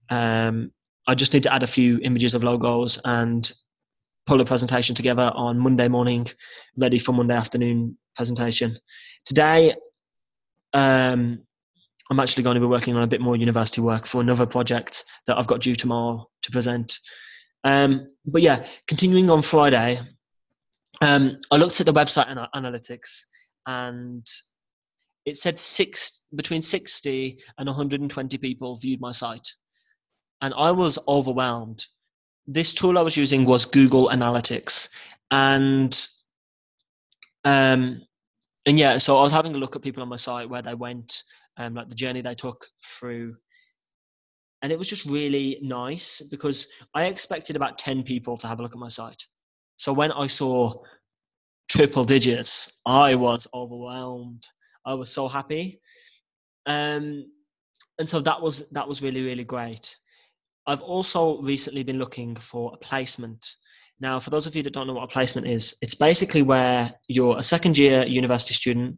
Um, 0.09 0.71
I 1.07 1.15
just 1.15 1.33
need 1.33 1.43
to 1.43 1.53
add 1.53 1.63
a 1.63 1.67
few 1.67 1.99
images 2.03 2.33
of 2.33 2.43
logos 2.43 2.99
and 3.05 3.51
pull 4.25 4.39
a 4.39 4.45
presentation 4.45 4.95
together 4.95 5.31
on 5.35 5.59
Monday 5.59 5.87
morning, 5.87 6.27
ready 6.77 6.99
for 6.99 7.11
Monday 7.11 7.35
afternoon 7.35 7.97
presentation. 8.15 8.77
Today, 9.25 9.73
um, 10.73 11.41
I'm 12.09 12.19
actually 12.19 12.43
going 12.43 12.55
to 12.55 12.61
be 12.61 12.67
working 12.67 12.95
on 12.95 13.03
a 13.03 13.07
bit 13.07 13.21
more 13.21 13.35
university 13.35 13.81
work 13.81 14.05
for 14.05 14.21
another 14.21 14.45
project 14.45 15.03
that 15.27 15.37
I've 15.37 15.47
got 15.47 15.61
due 15.61 15.75
tomorrow 15.75 16.29
to 16.43 16.51
present. 16.51 16.99
Um, 17.63 18.07
but 18.25 18.41
yeah, 18.41 18.63
continuing 18.87 19.29
on 19.29 19.41
Friday, 19.41 19.99
um, 21.01 21.37
I 21.51 21.57
looked 21.57 21.79
at 21.79 21.85
the 21.85 21.93
website 21.93 22.29
and 22.29 22.39
analytics, 22.55 23.23
and 23.67 24.25
it 25.25 25.37
said 25.37 25.57
six 25.57 26.23
between 26.35 26.61
60 26.61 27.39
and 27.57 27.67
120 27.67 28.37
people 28.37 28.77
viewed 28.77 28.99
my 28.99 29.11
site, 29.11 29.47
and 30.41 30.53
I 30.57 30.71
was 30.71 30.99
overwhelmed. 31.07 31.85
This 32.45 32.73
tool 32.73 32.97
I 32.97 33.01
was 33.01 33.15
using 33.15 33.45
was 33.45 33.65
Google 33.65 34.09
Analytics, 34.09 34.89
and 35.31 36.07
um, 37.45 38.01
and 38.65 38.79
yeah, 38.79 38.97
so 38.97 39.17
I 39.17 39.23
was 39.23 39.31
having 39.31 39.55
a 39.55 39.57
look 39.57 39.75
at 39.75 39.81
people 39.81 40.03
on 40.03 40.09
my 40.09 40.15
site 40.15 40.49
where 40.49 40.61
they 40.61 40.73
went 40.73 41.23
um, 41.57 41.73
like 41.73 41.89
the 41.89 41.95
journey 41.95 42.21
they 42.21 42.35
took 42.35 42.65
through. 42.83 43.35
And 44.61 44.71
it 44.71 44.79
was 44.79 44.87
just 44.87 45.05
really 45.05 45.59
nice 45.61 46.21
because 46.21 46.67
I 46.93 47.05
expected 47.05 47.57
about 47.57 47.77
10 47.77 48.03
people 48.03 48.37
to 48.37 48.47
have 48.47 48.59
a 48.59 48.63
look 48.63 48.73
at 48.73 48.79
my 48.79 48.87
site. 48.87 49.21
So 49.75 49.91
when 49.91 50.11
I 50.13 50.27
saw 50.27 50.73
triple 51.75 52.03
digits, 52.03 52.81
I 52.85 53.15
was 53.15 53.47
overwhelmed. 53.53 54.47
I 54.85 54.93
was 54.93 55.11
so 55.11 55.27
happy. 55.27 55.81
Um, 56.67 57.25
and 57.99 58.07
so 58.07 58.19
that 58.21 58.39
was 58.39 58.69
that 58.71 58.87
was 58.87 59.01
really 59.01 59.23
really 59.23 59.43
great. 59.43 59.95
I've 60.67 60.81
also 60.81 61.41
recently 61.41 61.83
been 61.83 61.97
looking 61.97 62.35
for 62.35 62.71
a 62.73 62.77
placement. 62.77 63.43
Now, 63.99 64.19
for 64.19 64.29
those 64.29 64.45
of 64.45 64.55
you 64.55 64.63
that 64.63 64.73
don't 64.73 64.87
know 64.87 64.93
what 64.93 65.03
a 65.03 65.13
placement 65.13 65.47
is, 65.47 65.75
it's 65.81 65.95
basically 65.95 66.41
where 66.41 66.93
you're 67.07 67.37
a 67.37 67.43
second 67.43 67.77
year 67.77 68.05
university 68.05 68.53
student 68.53 68.97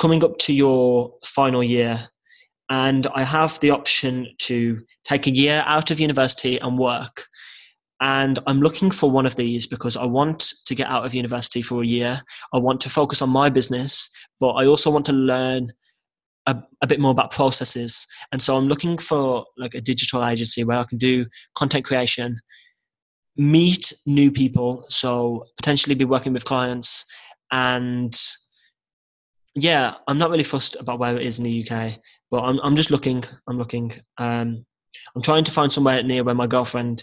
coming 0.00 0.22
up 0.22 0.38
to 0.38 0.52
your 0.52 1.14
final 1.24 1.62
year, 1.62 1.98
and 2.70 3.08
I 3.08 3.24
have 3.24 3.58
the 3.60 3.70
option 3.70 4.28
to 4.42 4.80
take 5.04 5.26
a 5.26 5.34
year 5.34 5.64
out 5.66 5.90
of 5.90 5.98
university 5.98 6.58
and 6.58 6.78
work. 6.78 7.24
And 8.00 8.38
I'm 8.46 8.60
looking 8.60 8.90
for 8.90 9.10
one 9.10 9.24
of 9.24 9.36
these 9.36 9.66
because 9.66 9.96
I 9.96 10.04
want 10.04 10.52
to 10.66 10.74
get 10.74 10.88
out 10.88 11.06
of 11.06 11.14
university 11.14 11.62
for 11.62 11.82
a 11.82 11.86
year. 11.86 12.20
I 12.52 12.58
want 12.58 12.80
to 12.82 12.90
focus 12.90 13.22
on 13.22 13.30
my 13.30 13.48
business, 13.48 14.10
but 14.38 14.52
I 14.52 14.66
also 14.66 14.90
want 14.90 15.06
to 15.06 15.12
learn 15.12 15.72
a, 16.46 16.62
a, 16.82 16.86
bit 16.86 17.00
more 17.00 17.10
about 17.10 17.30
processes 17.30 18.06
and 18.32 18.40
so 18.40 18.56
i'm 18.56 18.68
looking 18.68 18.96
for 18.98 19.44
like 19.56 19.74
a 19.74 19.80
digital 19.80 20.24
agency 20.24 20.64
where 20.64 20.78
i 20.78 20.84
can 20.84 20.98
do 20.98 21.26
content 21.54 21.84
creation 21.84 22.38
meet 23.36 23.92
new 24.06 24.30
people 24.30 24.84
so 24.88 25.44
potentially 25.56 25.94
be 25.94 26.04
working 26.04 26.32
with 26.32 26.44
clients 26.44 27.04
and 27.52 28.16
yeah 29.54 29.94
i'm 30.08 30.18
not 30.18 30.30
really 30.30 30.44
fussed 30.44 30.76
about 30.76 30.98
where 30.98 31.16
it 31.16 31.22
is 31.22 31.38
in 31.38 31.44
the 31.44 31.68
uk 31.68 31.92
but 32.30 32.42
i'm, 32.42 32.58
I'm 32.62 32.76
just 32.76 32.90
looking 32.90 33.22
i'm 33.48 33.58
looking 33.58 33.92
um, 34.18 34.64
i'm 35.14 35.22
trying 35.22 35.44
to 35.44 35.52
find 35.52 35.70
somewhere 35.70 36.02
near 36.02 36.24
where 36.24 36.34
my 36.34 36.46
girlfriend 36.46 37.02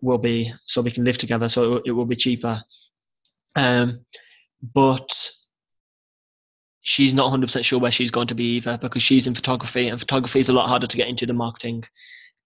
will 0.00 0.18
be 0.18 0.52
so 0.64 0.80
we 0.80 0.90
can 0.90 1.04
live 1.04 1.18
together 1.18 1.48
so 1.48 1.82
it, 1.84 1.92
will 1.92 2.06
be 2.06 2.16
cheaper 2.16 2.60
um, 3.56 4.00
but 4.74 5.30
she's 6.82 7.14
not 7.14 7.32
100% 7.32 7.64
sure 7.64 7.78
where 7.78 7.90
she's 7.90 8.10
going 8.10 8.26
to 8.26 8.34
be 8.34 8.56
either 8.56 8.78
because 8.78 9.02
she's 9.02 9.26
in 9.26 9.34
photography 9.34 9.88
and 9.88 10.00
photography 10.00 10.40
is 10.40 10.48
a 10.48 10.52
lot 10.52 10.68
harder 10.68 10.86
to 10.86 10.96
get 10.96 11.08
into 11.08 11.26
than 11.26 11.36
marketing 11.36 11.82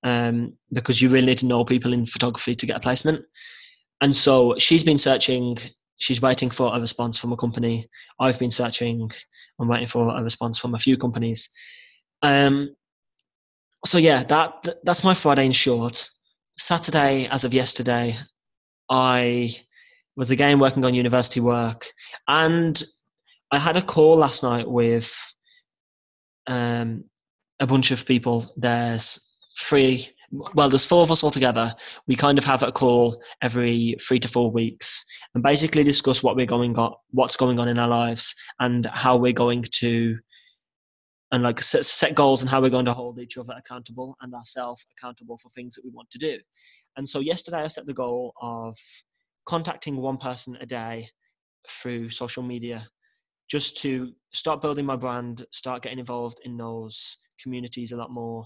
um, 0.03 0.53
because 0.73 1.01
you 1.01 1.09
really 1.09 1.27
need 1.27 1.39
to 1.39 1.47
know 1.47 1.65
people 1.65 1.93
in 1.93 2.07
photography 2.07 2.55
to 2.55 2.67
get 2.67 2.77
a 2.77 2.81
placement. 2.81 3.25
And 4.01 4.17
so 4.17 4.57
she's 4.59 4.83
been 4.83 4.99
searching, 4.99 5.59
she's 5.99 6.21
waiting 6.21 6.51
for 6.51 6.75
a 6.75 6.81
response 6.81 7.19
from 7.19 7.33
a 7.33 7.37
company. 7.37 7.87
I've 8.19 8.39
been 8.39 8.51
searching, 8.51 9.11
I'm 9.61 9.69
waiting 9.69 9.87
for 9.87 10.15
a 10.15 10.23
response 10.23 10.59
from 10.59 10.75
a 10.75 10.79
few 10.79 10.97
companies. 10.97 11.49
Um, 12.23 12.75
so 13.85 13.99
yeah, 13.99 14.23
that 14.25 14.69
that's 14.85 15.05
my 15.05 15.15
Friday 15.15 15.47
in 15.47 15.53
short. 15.53 16.09
Saturday, 16.59 17.27
as 17.29 17.45
of 17.45 17.55
yesterday, 17.55 18.15
I 18.91 19.55
was 20.17 20.31
again 20.31 20.59
working 20.59 20.85
on 20.85 20.95
university 20.95 21.41
work, 21.41 21.87
and 22.29 22.83
I 23.51 23.59
had 23.59 23.77
a 23.77 23.83
call 23.83 24.17
last 24.17 24.43
night 24.43 24.69
with 24.69 25.15
um, 26.47 27.05
a 27.61 27.67
bunch 27.67 27.91
of 27.91 28.07
people. 28.07 28.53
There's 28.57 29.35
three, 29.59 30.09
well, 30.55 30.69
there's 30.69 30.85
four 30.85 31.03
of 31.03 31.11
us 31.11 31.23
all 31.23 31.31
together. 31.31 31.73
We 32.07 32.17
kind 32.17 32.39
of 32.39 32.45
have 32.45 32.63
a 32.63 32.73
call 32.73 33.23
every 33.43 33.97
three 34.01 34.19
to 34.21 34.29
four 34.29 34.51
weeks 34.51 35.05
and 35.35 35.43
basically 35.43 35.85
discuss 35.85 36.23
what 36.23 36.37
we're 36.37 36.47
going 36.47 36.79
on, 36.79 36.95
what's 37.11 37.37
going 37.37 37.59
on 37.59 37.69
in 37.69 37.79
our 37.79 37.89
lives, 37.89 38.35
and 38.61 38.87
how 38.87 39.17
we're 39.17 39.33
going 39.33 39.63
to, 39.63 40.19
and 41.33 41.43
like 41.43 41.61
set, 41.61 41.85
set 41.85 42.15
goals 42.15 42.43
and 42.43 42.51
how 42.51 42.61
we're 42.61 42.71
going 42.71 42.85
to 42.85 42.93
hold 42.93 43.19
each 43.19 43.39
other 43.39 43.55
accountable 43.57 44.17
and 44.21 44.35
ourselves 44.35 44.87
accountable 44.97 45.39
for 45.39 45.49
things 45.51 45.75
that 45.75 45.85
we 45.85 45.91
want 45.91 46.11
to 46.11 46.19
do. 46.19 46.39
And 46.97 47.09
so 47.09 47.21
yesterday 47.21 47.63
I 47.63 47.69
set 47.69 47.87
the 47.87 47.95
goal 47.95 48.35
of 48.41 48.77
contacting 49.47 49.97
one 49.97 50.19
person 50.19 50.57
a 50.61 50.67
day 50.67 51.09
through 51.69 52.11
social 52.11 52.43
media 52.43 52.87
just 53.51 53.79
to 53.79 54.13
start 54.33 54.61
building 54.61 54.87
my 54.87 54.97
brand, 54.97 55.45
start 55.51 55.83
getting 55.83 55.99
involved 55.99 56.39
in 56.45 56.57
those 56.57 57.17
communities 57.41 57.93
a 57.93 57.97
lot 57.97 58.11
more 58.11 58.45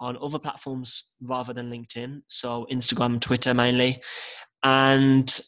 on 0.00 0.16
other 0.22 0.38
platforms 0.38 1.12
rather 1.28 1.52
than 1.52 1.70
LinkedIn. 1.70 2.22
So 2.28 2.66
Instagram, 2.70 3.20
Twitter 3.20 3.52
mainly. 3.52 4.00
And 4.62 5.40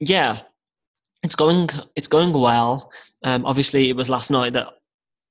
yeah, 0.00 0.40
it's 1.22 1.34
going 1.34 1.68
it's 1.96 2.08
going 2.08 2.32
well. 2.32 2.90
Um, 3.24 3.46
obviously, 3.46 3.88
it 3.88 3.96
was 3.96 4.10
last 4.10 4.30
night 4.30 4.52
that 4.54 4.68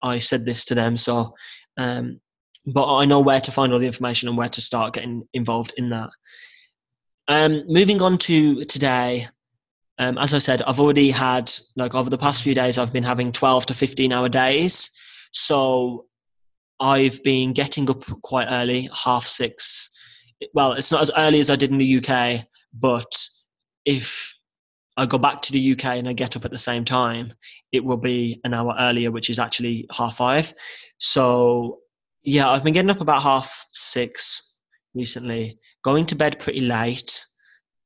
I 0.04 0.20
said 0.20 0.46
this 0.46 0.66
to 0.66 0.76
them. 0.76 0.98
So, 0.98 1.34
um, 1.78 2.20
but 2.66 2.96
I 2.96 3.06
know 3.06 3.22
where 3.22 3.42
to 3.42 3.52
find 3.52 3.74
all 3.74 3.80
the 3.80 3.86
information 3.86 4.30
and 4.30 4.38
where 4.38 4.50
to 4.50 4.62
start 4.62 4.94
getting 4.94 5.28
involved 5.34 5.74
in 5.78 5.90
that. 5.90 6.10
Um, 7.28 7.64
moving 7.68 8.02
on 8.02 8.18
to 8.20 8.64
today, 8.66 9.26
um, 10.00 10.18
as 10.18 10.34
I 10.34 10.40
said, 10.40 10.62
I've 10.64 10.80
already 10.80 11.12
had 11.12 11.52
like 11.76 11.96
over 11.96 12.10
the 12.10 12.18
past 12.18 12.44
few 12.44 12.56
days, 12.56 12.78
I've 12.78 12.94
been 12.94 13.04
having 13.04 13.32
12 13.32 13.68
to 13.68 13.74
15 13.74 14.12
hour 14.12 14.30
days. 14.30 14.90
So 15.32 16.06
I've 16.80 17.22
been 17.24 17.54
getting 17.54 17.90
up 17.90 18.04
quite 18.24 18.48
early, 18.50 18.90
half 18.94 19.26
six. 19.26 19.90
Well, 20.54 20.74
it's 20.74 20.92
not 20.92 21.02
as 21.02 21.12
early 21.16 21.40
as 21.40 21.50
I 21.50 21.56
did 21.56 21.70
in 21.70 21.78
the 21.78 22.04
UK, 22.04 22.46
but 22.74 23.28
if 23.86 24.36
I 24.97 25.06
go 25.06 25.17
back 25.17 25.41
to 25.41 25.54
the 25.54 25.71
UK 25.71 25.86
and 25.86 26.08
I 26.08 26.13
get 26.13 26.36
up 26.36 26.45
at 26.45 26.51
the 26.51 26.58
same 26.58 26.84
time, 26.84 27.34
it 27.71 27.84
will 27.84 27.97
be 27.97 28.41
an 28.43 28.54
hour 28.54 28.75
earlier, 28.80 29.12
which 29.12 29.30
is 29.30 29.39
actually 29.39 29.88
half 29.91 30.17
five. 30.17 30.54
So 30.97 31.80
yeah, 32.23 32.49
I've 32.49 32.63
been 32.63 32.73
getting 32.73 32.91
up 32.91 33.01
about 33.01 33.23
half 33.23 33.65
six 33.71 34.60
recently, 34.93 35.58
going 35.84 36.06
to 36.08 36.15
bed 36.15 36.39
pretty 36.39 36.62
late 36.62 37.25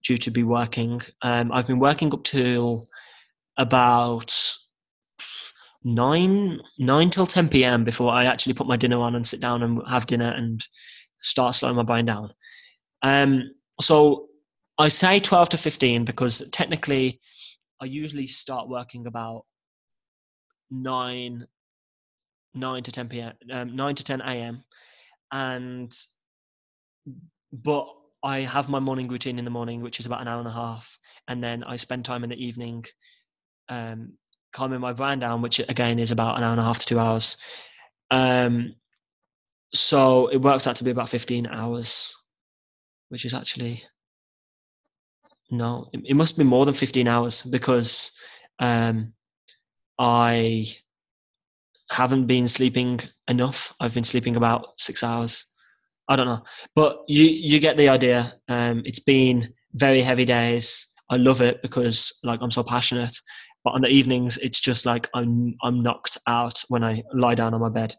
due 0.03 0.17
to 0.17 0.31
be 0.31 0.43
working. 0.43 1.01
Um, 1.21 1.51
I've 1.51 1.67
been 1.67 1.79
working 1.79 2.13
up 2.13 2.23
till 2.23 2.87
about 3.57 4.35
nine 5.83 6.59
nine 6.79 7.09
till 7.11 7.27
ten 7.27 7.47
p.m. 7.47 7.83
before 7.83 8.11
I 8.11 8.25
actually 8.25 8.53
put 8.53 8.67
my 8.67 8.75
dinner 8.75 8.97
on 8.97 9.15
and 9.15 9.25
sit 9.25 9.39
down 9.39 9.63
and 9.63 9.81
have 9.87 10.07
dinner 10.07 10.33
and 10.35 10.65
start 11.19 11.55
slowing 11.55 11.75
my 11.75 11.83
brain 11.83 12.05
down. 12.05 12.33
Um, 13.03 13.51
so 13.79 14.27
I 14.77 14.89
say 14.89 15.19
twelve 15.19 15.49
to 15.49 15.57
fifteen 15.57 16.05
because 16.05 16.43
technically 16.51 17.19
I 17.81 17.85
usually 17.85 18.27
start 18.27 18.67
working 18.67 19.07
about 19.07 19.45
nine 20.69 21.45
nine 22.53 22.83
to 22.83 22.91
ten 22.91 23.07
p.m. 23.07 23.33
Um, 23.51 23.75
nine 23.75 23.95
to 23.95 24.03
ten 24.03 24.21
a.m. 24.21 24.63
and 25.31 25.95
but 27.53 27.87
I 28.23 28.39
have 28.41 28.69
my 28.69 28.79
morning 28.79 29.07
routine 29.07 29.39
in 29.39 29.45
the 29.45 29.51
morning, 29.51 29.81
which 29.81 29.99
is 29.99 30.05
about 30.05 30.21
an 30.21 30.27
hour 30.27 30.39
and 30.39 30.47
a 30.47 30.51
half, 30.51 30.97
and 31.27 31.43
then 31.43 31.63
I 31.63 31.77
spend 31.77 32.03
time 32.03 32.23
in 32.23 32.29
the 32.29 32.43
evening 32.43 32.83
um, 33.69 34.13
calming 34.51 34.79
my 34.79 34.93
brain 34.93 35.19
down, 35.19 35.41
which 35.41 35.59
again 35.59 35.99
is 35.99 36.11
about 36.11 36.37
an 36.37 36.43
hour 36.43 36.51
and 36.51 36.59
a 36.59 36.63
half 36.63 36.79
to 36.79 36.85
two 36.85 36.99
hours. 36.99 37.37
Um, 38.11 38.75
so 39.73 40.27
it 40.27 40.37
works 40.37 40.67
out 40.67 40.77
to 40.77 40.83
be 40.83 40.91
about 40.91 41.09
15 41.09 41.47
hours, 41.47 42.15
which 43.09 43.25
is 43.25 43.33
actually 43.33 43.83
no, 45.51 45.83
it, 45.93 46.15
must 46.15 46.37
be 46.37 46.43
more 46.43 46.65
than 46.65 46.73
15 46.73 47.07
hours 47.07 47.43
because 47.43 48.11
um, 48.59 49.13
I 49.99 50.65
haven't 51.91 52.25
been 52.27 52.47
sleeping 52.47 52.99
enough. 53.27 53.73
I've 53.79 53.93
been 53.93 54.03
sleeping 54.03 54.35
about 54.35 54.79
six 54.79 55.03
hours. 55.03 55.45
I 56.07 56.15
don't 56.15 56.27
know, 56.27 56.43
but 56.75 56.99
you 57.07 57.23
you 57.23 57.59
get 57.59 57.77
the 57.77 57.89
idea. 57.89 58.33
Um, 58.47 58.83
it's 58.85 58.99
been 58.99 59.51
very 59.73 60.01
heavy 60.01 60.25
days. 60.25 60.93
I 61.09 61.17
love 61.17 61.41
it 61.41 61.61
because 61.61 62.19
like 62.23 62.41
I'm 62.41 62.51
so 62.51 62.63
passionate. 62.63 63.17
But 63.63 63.73
on 63.73 63.81
the 63.81 63.89
evenings, 63.89 64.37
it's 64.37 64.61
just 64.61 64.85
like 64.85 65.09
I'm 65.15 65.55
I'm 65.63 65.81
knocked 65.81 66.17
out 66.27 66.63
when 66.69 66.83
I 66.83 67.01
lie 67.13 67.33
down 67.33 67.55
on 67.55 67.61
my 67.61 67.69
bed, 67.69 67.95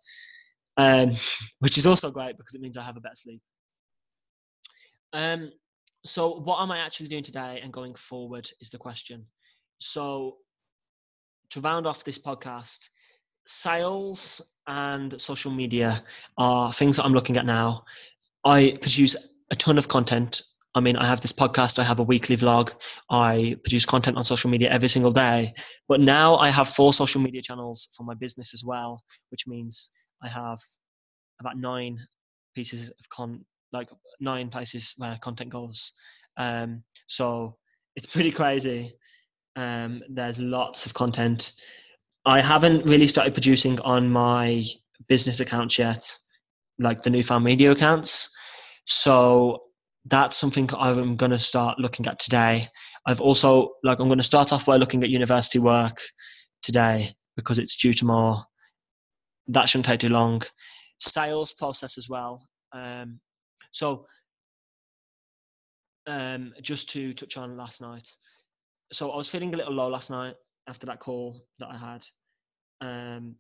um, 0.77 1.17
which 1.59 1.79
is 1.79 1.87
also 1.87 2.11
great 2.11 2.37
because 2.37 2.55
it 2.55 2.61
means 2.61 2.77
I 2.77 2.83
have 2.83 2.97
a 2.97 3.01
better 3.01 3.15
sleep. 3.15 3.41
Um, 5.13 5.51
so 6.09 6.41
what 6.41 6.61
am 6.61 6.71
I 6.71 6.79
actually 6.79 7.09
doing 7.09 7.23
today 7.23 7.61
and 7.63 7.73
going 7.73 7.95
forward 7.95 8.49
is 8.61 8.71
the 8.71 8.79
question. 8.79 9.25
So 9.79 10.37
to 11.51 11.61
round 11.61 11.87
off 11.87 12.05
this 12.05 12.19
podcast, 12.19 12.89
sales 13.45 14.41
and 14.67 15.21
social 15.21 15.51
media 15.51 16.03
are 16.39 16.73
things 16.73 16.97
that 16.97 17.05
I'm 17.05 17.13
looking 17.13 17.37
at 17.37 17.47
now. 17.47 17.85
I 18.45 18.79
produce 18.81 19.17
a 19.51 19.57
ton 19.57 19.79
of 19.79 19.89
content. 19.89 20.43
I 20.75 20.81
mean, 20.81 20.97
I 20.97 21.07
have 21.07 21.21
this 21.21 21.33
podcast, 21.33 21.79
I 21.79 21.85
have 21.85 22.01
a 22.01 22.03
weekly 22.03 22.37
vlog, 22.37 22.75
I 23.09 23.57
produce 23.65 23.87
content 23.87 24.19
on 24.19 24.25
social 24.25 24.51
media 24.51 24.71
every 24.71 24.89
single 24.89 25.13
day. 25.13 25.53
But 25.89 26.01
now 26.01 26.37
I 26.37 26.51
have 26.51 26.69
four 26.69 26.93
social 26.93 27.21
media 27.21 27.41
channels 27.41 27.89
for 27.97 28.05
my 28.05 28.15
business 28.15 28.53
as 28.53 28.63
well, 28.63 29.03
which 29.31 29.47
means 29.47 29.91
I 30.23 30.29
have 30.29 30.59
about 31.41 31.57
nine 31.57 31.99
pieces 32.55 32.91
of 32.91 33.09
con 33.09 33.45
like 33.73 33.91
nine 34.21 34.49
places 34.49 34.95
where 34.99 35.19
content 35.21 35.51
goes. 35.51 35.93
Um, 36.37 36.83
so 37.07 37.57
it's 37.97 38.07
pretty 38.07 38.31
crazy. 38.31 38.93
Um, 39.57 40.03
there's 40.09 40.39
lots 40.39 40.87
of 40.87 40.95
content. 40.95 41.53
I 42.27 42.41
haven't 42.41 42.85
really 42.87 43.09
started 43.09 43.35
producing 43.35 43.81
on 43.81 44.11
my 44.11 44.65
business 45.09 45.41
accounts 45.41 45.79
yet, 45.79 46.17
like 46.79 47.03
the 47.03 47.11
newfound 47.11 47.45
media 47.45 47.71
accounts. 47.71 48.35
So 48.87 49.63
that's 50.07 50.37
something 50.37 50.69
I'm 50.79 51.17
going 51.17 51.31
to 51.31 51.39
start 51.39 51.79
looking 51.79 52.07
at 52.07 52.19
today. 52.19 52.69
I've 53.07 53.21
also 53.21 53.73
like 53.83 53.99
I'm 53.99 54.09
going 54.09 54.19
to 54.19 54.25
start 54.25 54.53
off 54.53 54.67
by 54.67 54.77
looking 54.77 55.03
at 55.03 55.11
university 55.11 55.59
work 55.59 56.01
today 56.63 57.09
because 57.37 57.59
it's 57.59 57.77
due 57.77 57.93
tomorrow. 57.93 58.39
That 59.49 59.69
shouldn't 59.69 59.87
take 59.87 60.01
too 60.01 60.09
long. 60.09 60.43
Sales 60.99 61.53
process 61.53 61.99
as 61.99 62.09
well. 62.09 62.47
Um, 62.73 63.21
so 63.77 64.07
um, 66.07 66.55
just 66.63 66.89
to 66.91 67.13
touch 67.13 67.37
on 67.37 67.59
last 67.59 67.83
night. 67.83 68.11
So 68.91 69.11
I 69.11 69.17
was 69.17 69.29
feeling 69.29 69.53
a 69.53 69.57
little 69.57 69.75
low 69.75 69.89
last 69.89 70.09
night 70.09 70.35
after 70.67 70.87
that 70.87 70.99
call 70.99 71.45
that 71.59 71.69
I 71.69 71.77
had. 71.77 72.07
Um, 72.81 73.35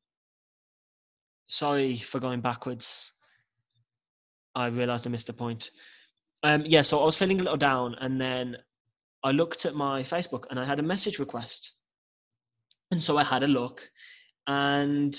sorry 1.46 1.96
for 1.96 2.20
going 2.20 2.42
backwards. 2.42 3.14
I 4.54 4.66
realized 4.66 5.06
I 5.06 5.10
missed 5.10 5.30
a 5.30 5.32
point. 5.32 5.70
Um, 6.42 6.64
yeah, 6.66 6.82
so 6.82 7.00
I 7.00 7.04
was 7.06 7.16
feeling 7.16 7.40
a 7.40 7.42
little 7.42 7.56
down, 7.56 7.94
and 8.02 8.20
then 8.20 8.58
I 9.24 9.30
looked 9.30 9.64
at 9.64 9.74
my 9.74 10.02
Facebook 10.02 10.44
and 10.50 10.60
I 10.60 10.66
had 10.66 10.80
a 10.80 10.82
message 10.82 11.18
request. 11.18 11.72
And 12.90 13.02
so 13.02 13.16
I 13.16 13.24
had 13.24 13.42
a 13.42 13.48
look, 13.48 13.88
and 14.46 15.18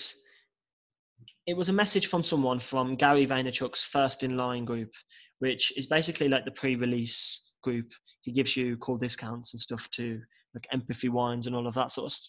it 1.48 1.56
was 1.56 1.70
a 1.70 1.74
message 1.74 2.08
from 2.08 2.24
someone 2.24 2.60
from 2.60 2.95
Gary 2.95 3.26
Vaynerchuk's 3.26 3.86
First 3.86 4.22
in 4.22 4.36
Line 4.36 4.66
group, 4.66 4.91
which 5.39 5.76
is 5.78 5.88
basically 5.88 6.28
like 6.28 6.43
the 6.43 6.52
pre 6.52 6.76
release 6.76 7.54
group. 7.64 7.93
He 8.22 8.34
gives 8.34 8.58
you 8.58 8.76
call 8.78 8.98
discounts 8.98 9.54
and 9.54 9.60
stuff 9.60 9.89
to 9.91 10.20
like 10.54 10.68
empathy 10.74 11.08
wines 11.08 11.48
and 11.48 11.56
all 11.56 11.66
of 11.66 11.74
that 11.76 11.91
sort 11.91 12.12
of 12.12 12.20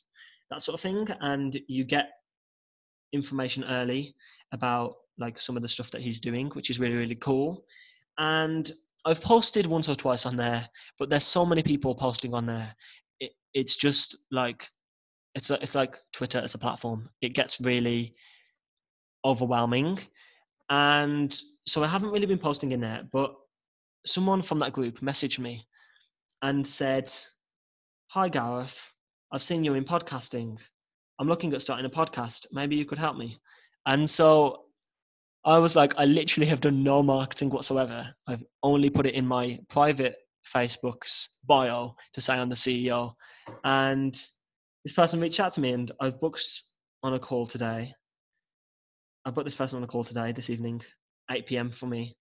that 0.50 0.62
sort 0.62 0.74
of 0.74 0.80
thing, 0.80 1.08
and 1.20 1.60
you 1.66 1.84
get 1.84 2.10
information 3.12 3.64
early 3.64 4.14
about 4.52 4.94
like 5.18 5.40
some 5.40 5.56
of 5.56 5.62
the 5.62 5.68
stuff 5.68 5.90
that 5.90 6.00
he's 6.00 6.20
doing, 6.20 6.48
which 6.50 6.70
is 6.70 6.78
really 6.78 6.96
really 6.96 7.16
cool. 7.16 7.64
And 8.18 8.70
I've 9.04 9.20
posted 9.20 9.66
once 9.66 9.88
or 9.88 9.96
twice 9.96 10.26
on 10.26 10.36
there, 10.36 10.64
but 10.98 11.10
there's 11.10 11.24
so 11.24 11.44
many 11.44 11.62
people 11.62 11.94
posting 11.94 12.34
on 12.34 12.46
there. 12.46 12.72
It, 13.18 13.32
it's 13.52 13.76
just 13.76 14.16
like 14.30 14.64
it's 15.34 15.50
a, 15.50 15.60
it's 15.60 15.74
like 15.74 15.96
Twitter 16.12 16.38
as 16.38 16.54
a 16.54 16.58
platform. 16.58 17.08
It 17.20 17.34
gets 17.34 17.60
really 17.60 18.12
overwhelming, 19.24 19.98
and 20.70 21.40
so 21.66 21.82
I 21.82 21.88
haven't 21.88 22.10
really 22.10 22.26
been 22.26 22.38
posting 22.38 22.72
in 22.72 22.80
there. 22.80 23.02
But 23.10 23.34
someone 24.06 24.42
from 24.42 24.58
that 24.60 24.72
group 24.72 25.00
messaged 25.00 25.38
me 25.38 25.64
and 26.42 26.66
said, 26.66 27.12
"Hi 28.08 28.28
Gareth, 28.28 28.92
I've 29.32 29.42
seen 29.42 29.64
you 29.64 29.74
in 29.74 29.84
podcasting. 29.84 30.60
I'm 31.18 31.28
looking 31.28 31.52
at 31.52 31.62
starting 31.62 31.86
a 31.86 31.90
podcast. 31.90 32.46
Maybe 32.52 32.76
you 32.76 32.84
could 32.84 32.98
help 32.98 33.16
me." 33.16 33.38
And 33.86 34.08
so 34.08 34.64
I 35.44 35.58
was 35.58 35.76
like, 35.76 35.94
I 35.96 36.04
literally 36.04 36.46
have 36.48 36.60
done 36.60 36.82
no 36.82 37.02
marketing 37.02 37.50
whatsoever. 37.50 38.12
I've 38.26 38.44
only 38.62 38.90
put 38.90 39.06
it 39.06 39.14
in 39.14 39.26
my 39.26 39.58
private 39.70 40.16
Facebook's 40.46 41.38
bio 41.44 41.94
to 42.12 42.20
say 42.20 42.34
I'm 42.34 42.50
the 42.50 42.56
CEO. 42.56 43.14
And 43.64 44.14
this 44.84 44.92
person 44.92 45.20
reached 45.20 45.40
out 45.40 45.52
to 45.54 45.60
me, 45.60 45.72
and 45.72 45.90
I've 46.00 46.20
booked 46.20 46.44
on 47.02 47.14
a 47.14 47.18
call 47.18 47.46
today. 47.46 47.94
I 49.28 49.30
put 49.30 49.44
this 49.44 49.54
person 49.54 49.76
on 49.76 49.84
a 49.84 49.86
call 49.86 50.04
today, 50.04 50.32
this 50.32 50.50
evening, 50.50 50.80
8 51.30 51.46
p.m. 51.46 51.70
for 51.70 51.86
me. 51.86 52.16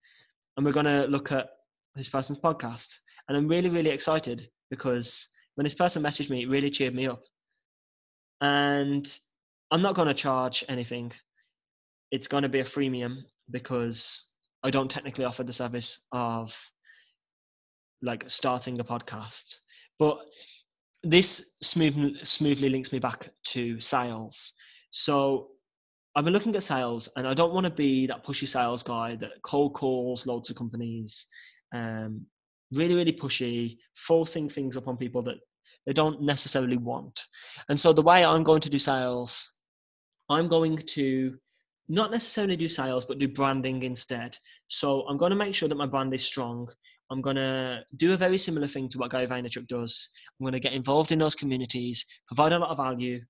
And 0.55 0.65
we're 0.65 0.73
going 0.73 0.85
to 0.85 1.07
look 1.07 1.31
at 1.31 1.49
this 1.95 2.09
person's 2.09 2.37
podcast. 2.37 2.95
And 3.27 3.37
I'm 3.37 3.47
really, 3.47 3.69
really 3.69 3.89
excited 3.89 4.47
because 4.69 5.29
when 5.55 5.63
this 5.63 5.75
person 5.75 6.03
messaged 6.03 6.29
me, 6.29 6.43
it 6.43 6.49
really 6.49 6.69
cheered 6.69 6.93
me 6.93 7.07
up. 7.07 7.21
And 8.41 9.07
I'm 9.71 9.81
not 9.81 9.95
going 9.95 10.07
to 10.07 10.13
charge 10.13 10.63
anything 10.69 11.11
it's 12.11 12.27
going 12.27 12.43
to 12.43 12.49
be 12.49 12.59
a 12.59 12.65
freemium 12.65 13.17
because 13.51 14.31
I 14.63 14.69
don't 14.69 14.89
technically 14.89 15.25
offer 15.25 15.43
the 15.43 15.53
service 15.53 16.03
of 16.11 16.55
like 18.01 18.23
starting 18.27 18.79
a 18.79 18.83
podcast. 18.83 19.55
But 19.99 20.19
this 21.03 21.57
smooth, 21.61 22.17
smoothly 22.23 22.69
links 22.69 22.91
me 22.91 22.99
back 22.99 23.29
to 23.47 23.79
sales. 23.79 24.53
So 24.91 25.49
I've 26.17 26.23
been 26.23 26.33
looking 26.33 26.55
at 26.55 26.63
sales 26.63 27.07
and 27.15 27.27
I 27.27 27.35
don't 27.35 27.53
want 27.53 27.67
to 27.67 27.71
be 27.71 28.07
that 28.07 28.25
pushy 28.25 28.47
sales 28.47 28.81
guy 28.81 29.15
that 29.17 29.33
cold 29.43 29.75
calls 29.75 30.25
loads 30.25 30.49
of 30.49 30.55
companies, 30.55 31.27
um, 31.75 32.25
really, 32.71 32.95
really 32.95 33.13
pushy, 33.13 33.77
forcing 33.93 34.49
things 34.49 34.77
upon 34.77 34.97
people 34.97 35.21
that 35.21 35.37
they 35.85 35.93
don't 35.93 36.23
necessarily 36.23 36.77
want. 36.77 37.21
And 37.69 37.79
so 37.79 37.93
the 37.93 38.01
way 38.01 38.25
I'm 38.25 38.43
going 38.43 38.61
to 38.61 38.69
do 38.69 38.79
sales, 38.79 39.59
I'm 40.27 40.47
going 40.47 40.77
to 40.77 41.37
not 41.87 42.09
necessarily 42.09 42.55
do 42.55 42.67
sales, 42.67 43.05
but 43.05 43.19
do 43.19 43.27
branding 43.27 43.83
instead. 43.83 44.35
So 44.69 45.07
I'm 45.07 45.17
going 45.17 45.29
to 45.29 45.35
make 45.35 45.53
sure 45.53 45.69
that 45.69 45.77
my 45.77 45.85
brand 45.85 46.15
is 46.15 46.25
strong. 46.25 46.67
I'm 47.11 47.21
going 47.21 47.35
to 47.35 47.83
do 47.95 48.13
a 48.13 48.17
very 48.17 48.39
similar 48.39 48.65
thing 48.65 48.89
to 48.89 48.97
what 48.97 49.11
Gary 49.11 49.27
Vaynerchuk 49.27 49.67
does. 49.67 50.09
I'm 50.39 50.45
going 50.45 50.53
to 50.53 50.59
get 50.59 50.73
involved 50.73 51.11
in 51.11 51.19
those 51.19 51.35
communities, 51.35 52.03
provide 52.27 52.53
a 52.53 52.59
lot 52.59 52.71
of 52.71 52.77
value, 52.77 53.21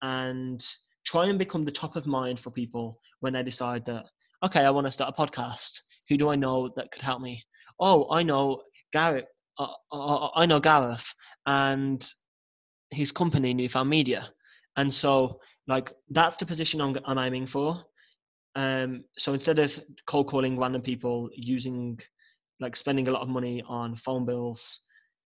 and 0.00 0.64
try 1.06 1.26
and 1.26 1.38
become 1.38 1.64
the 1.64 1.70
top 1.70 1.96
of 1.96 2.06
mind 2.06 2.38
for 2.38 2.50
people 2.50 3.00
when 3.20 3.32
they 3.32 3.42
decide 3.42 3.84
that, 3.86 4.04
okay, 4.44 4.64
I 4.64 4.70
want 4.70 4.86
to 4.86 4.92
start 4.92 5.14
a 5.16 5.20
podcast. 5.20 5.80
Who 6.08 6.16
do 6.16 6.28
I 6.28 6.36
know 6.36 6.70
that 6.76 6.90
could 6.90 7.02
help 7.02 7.22
me? 7.22 7.42
Oh, 7.80 8.08
I 8.10 8.22
know 8.22 8.62
Garrett. 8.92 9.26
Uh, 9.58 9.68
uh, 9.92 10.26
uh 10.26 10.30
I 10.34 10.44
know 10.44 10.60
Gareth 10.60 11.14
and 11.46 12.06
his 12.90 13.12
company, 13.12 13.54
Newfound 13.54 13.88
Media. 13.88 14.28
And 14.76 14.92
so, 14.92 15.40
like, 15.66 15.92
that's 16.10 16.36
the 16.36 16.44
position 16.44 16.80
I'm, 16.80 16.98
I'm 17.06 17.18
aiming 17.18 17.46
for. 17.46 17.82
Um, 18.56 19.04
so 19.16 19.32
instead 19.32 19.58
of 19.58 19.78
cold 20.06 20.28
calling 20.28 20.58
random 20.58 20.82
people 20.82 21.30
using 21.34 21.98
like 22.58 22.74
spending 22.74 23.06
a 23.06 23.10
lot 23.10 23.22
of 23.22 23.28
money 23.28 23.62
on 23.68 23.94
phone 23.96 24.24
bills, 24.24 24.80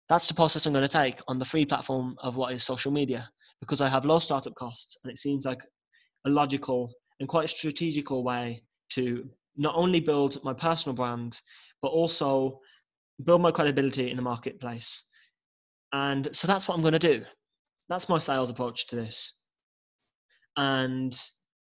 that's 0.09 0.27
the 0.27 0.35
process 0.35 0.67
I'm 0.67 0.73
going 0.73 0.87
to 0.87 0.89
take 0.89 1.21
on 1.29 1.39
the 1.39 1.45
free 1.45 1.65
platform 1.65 2.17
of 2.23 2.37
what 2.37 2.53
is 2.53 2.65
social 2.65 2.93
media 2.93 3.29
because 3.63 3.81
I 3.81 3.89
have 3.89 4.05
low 4.05 4.19
startup 4.19 4.57
costs 4.57 4.99
and 5.03 5.11
it 5.11 5.19
seems 5.19 5.47
like 5.47 5.63
a 6.27 6.31
logical 6.31 6.93
and 7.21 7.29
quite 7.29 7.49
strategical 7.49 8.25
way 8.25 8.61
to 8.91 9.31
not 9.57 9.77
only 9.77 10.01
build 10.01 10.43
my 10.43 10.53
personal 10.53 10.97
brand 10.97 11.41
but 11.81 11.89
also 11.93 12.59
build 13.25 13.41
my 13.41 13.53
credibility 13.53 14.11
in 14.11 14.17
the 14.17 14.23
marketplace. 14.23 15.05
And 15.93 16.29
so 16.35 16.49
that's 16.49 16.67
what 16.67 16.75
I'm 16.75 16.83
going 16.83 16.93
to 16.93 16.99
do. 16.99 17.25
That's 17.89 18.09
my 18.09 18.19
sales 18.19 18.51
approach 18.51 18.89
to 18.89 18.97
this. 18.97 19.41
And 20.57 21.19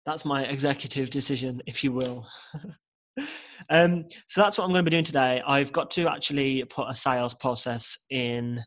that's 0.05 0.23
my 0.23 0.43
executive 0.43 1.09
decision, 1.09 1.61
if 1.65 1.83
you 1.83 1.91
will. 1.91 2.27
um, 3.69 4.05
so 4.27 4.41
that's 4.41 4.57
what 4.57 4.65
I'm 4.65 4.71
going 4.71 4.85
to 4.85 4.89
be 4.89 4.95
doing 4.95 5.03
today. 5.03 5.41
I've 5.47 5.71
got 5.71 5.89
to 5.91 6.09
actually 6.09 6.63
put 6.65 6.89
a 6.89 6.95
sales 6.95 7.33
process 7.33 7.97
in 8.11 8.59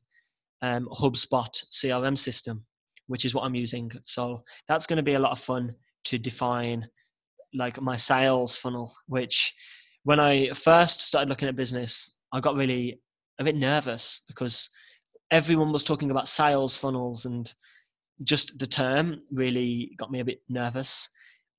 um, 0.62 0.88
HubSpot 0.92 1.50
CRM 1.72 2.18
system, 2.18 2.64
which 3.10 3.24
is 3.24 3.34
what 3.34 3.42
I'm 3.42 3.56
using. 3.56 3.90
So 4.04 4.44
that's 4.68 4.86
going 4.86 4.98
to 4.98 5.02
be 5.02 5.14
a 5.14 5.18
lot 5.18 5.32
of 5.32 5.40
fun 5.40 5.74
to 6.04 6.16
define 6.16 6.86
like 7.52 7.80
my 7.80 7.96
sales 7.96 8.56
funnel, 8.56 8.92
which 9.08 9.52
when 10.04 10.20
I 10.20 10.50
first 10.50 11.00
started 11.00 11.28
looking 11.28 11.48
at 11.48 11.56
business, 11.56 12.20
I 12.32 12.38
got 12.38 12.54
really 12.54 13.00
a 13.40 13.44
bit 13.44 13.56
nervous 13.56 14.22
because 14.28 14.70
everyone 15.32 15.72
was 15.72 15.82
talking 15.82 16.12
about 16.12 16.28
sales 16.28 16.76
funnels 16.76 17.24
and 17.24 17.52
just 18.22 18.60
the 18.60 18.66
term 18.66 19.22
really 19.32 19.92
got 19.98 20.12
me 20.12 20.20
a 20.20 20.24
bit 20.24 20.42
nervous. 20.48 21.08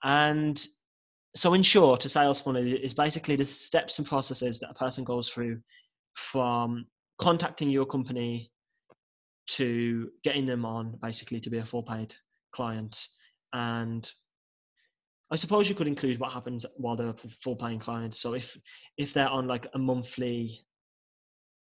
And 0.06 0.66
so, 1.36 1.54
in 1.54 1.64
short, 1.64 2.06
a 2.06 2.10
sales 2.10 2.40
funnel 2.40 2.66
is 2.66 2.94
basically 2.94 3.36
the 3.36 3.46
steps 3.46 4.00
and 4.00 4.08
processes 4.08 4.58
that 4.60 4.72
a 4.72 4.76
person 4.76 5.04
goes 5.04 5.30
through 5.30 5.60
from 6.16 6.86
contacting 7.20 7.70
your 7.70 7.86
company 7.86 8.51
to 9.48 10.10
getting 10.24 10.46
them 10.46 10.66
on 10.66 10.98
basically 11.02 11.40
to 11.40 11.50
be 11.50 11.60
a 11.60 11.66
full 11.66 11.84
paid 11.84 12.14
client. 12.52 13.08
And 13.54 14.10
I 15.32 15.36
suppose 15.36 15.70
you 15.70 15.76
could 15.76 15.88
include 15.88 16.20
what 16.20 16.32
happens 16.32 16.66
while 16.78 16.96
they're 16.96 17.10
a 17.10 17.16
full 17.44 17.56
paying 17.56 17.80
client. 17.80 18.16
So 18.16 18.34
if 18.34 18.58
if 18.98 19.14
they're 19.14 19.30
on 19.30 19.48
like 19.48 19.68
a 19.74 19.80
monthly 19.80 20.60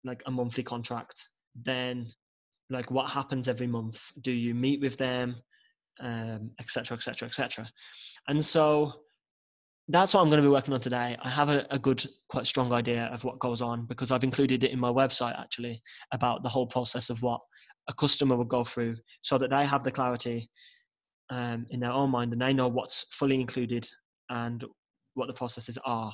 like 0.04 0.24
a 0.26 0.32
monthly 0.32 0.64
contract, 0.64 1.28
then 1.56 2.12
like 2.70 2.92
what 2.92 3.10
happens 3.10 3.48
every 3.48 3.68
month? 3.68 4.12
Do 4.22 4.32
you 4.32 4.54
meet 4.54 4.82
with 4.82 4.98
them? 4.98 5.36
um, 6.00 6.52
et 6.60 6.70
cetera, 6.70 6.98
et 6.98 7.04
cetera, 7.04 7.28
et 7.28 7.34
cetera. 7.34 7.68
And 8.28 8.44
so 8.44 8.94
that's 9.90 10.14
what 10.14 10.22
I'm 10.22 10.30
going 10.30 10.42
to 10.42 10.48
be 10.48 10.52
working 10.52 10.74
on 10.74 10.80
today. 10.80 11.16
I 11.22 11.30
have 11.30 11.50
a, 11.50 11.66
a, 11.70 11.78
good, 11.78 12.04
quite 12.30 12.48
strong 12.48 12.74
idea 12.74 13.06
of 13.14 13.24
what 13.24 13.40
goes 13.40 13.62
on 13.62 13.86
because 13.86 14.12
I've 14.12 14.24
included 14.24 14.64
it 14.64 14.72
in 14.72 14.80
my 14.80 14.90
website 14.90 15.40
actually 15.40 15.80
about 16.12 16.42
the 16.42 16.50
whole 16.50 16.66
process 16.66 17.10
of 17.10 17.22
what 17.22 17.40
a 17.88 17.94
customer 17.94 18.36
would 18.36 18.48
go 18.48 18.64
through 18.64 18.96
so 19.22 19.38
that 19.38 19.52
they 19.52 19.66
have 19.66 19.84
the 19.84 19.92
clarity 19.92 20.50
um, 21.30 21.66
in 21.70 21.80
their 21.80 21.92
own 21.92 22.10
mind 22.10 22.34
and 22.34 22.42
they 22.42 22.54
know 22.54 22.68
what's 22.68 23.14
fully 23.14 23.40
included 23.40 23.88
and 24.30 24.66
what 25.14 25.28
the 25.28 25.34
processes 25.34 25.78
are. 25.86 26.12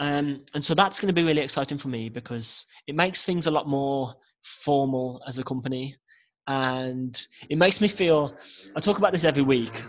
Um, 0.00 0.44
and 0.54 0.64
so 0.64 0.74
that's 0.74 0.98
going 0.98 1.14
to 1.14 1.20
be 1.20 1.26
really 1.26 1.42
exciting 1.42 1.78
for 1.78 1.88
me 1.88 2.08
because 2.08 2.66
it 2.88 2.96
makes 2.96 3.22
things 3.22 3.46
a 3.46 3.50
lot 3.50 3.68
more 3.68 4.12
formal 4.42 5.22
as 5.28 5.38
a 5.38 5.44
company 5.44 5.94
and 6.48 7.26
it 7.48 7.56
makes 7.56 7.80
me 7.80 7.88
feel. 7.88 8.36
I 8.76 8.80
talk 8.80 8.98
about 8.98 9.12
this 9.12 9.24
every 9.24 9.42
week. 9.42 9.84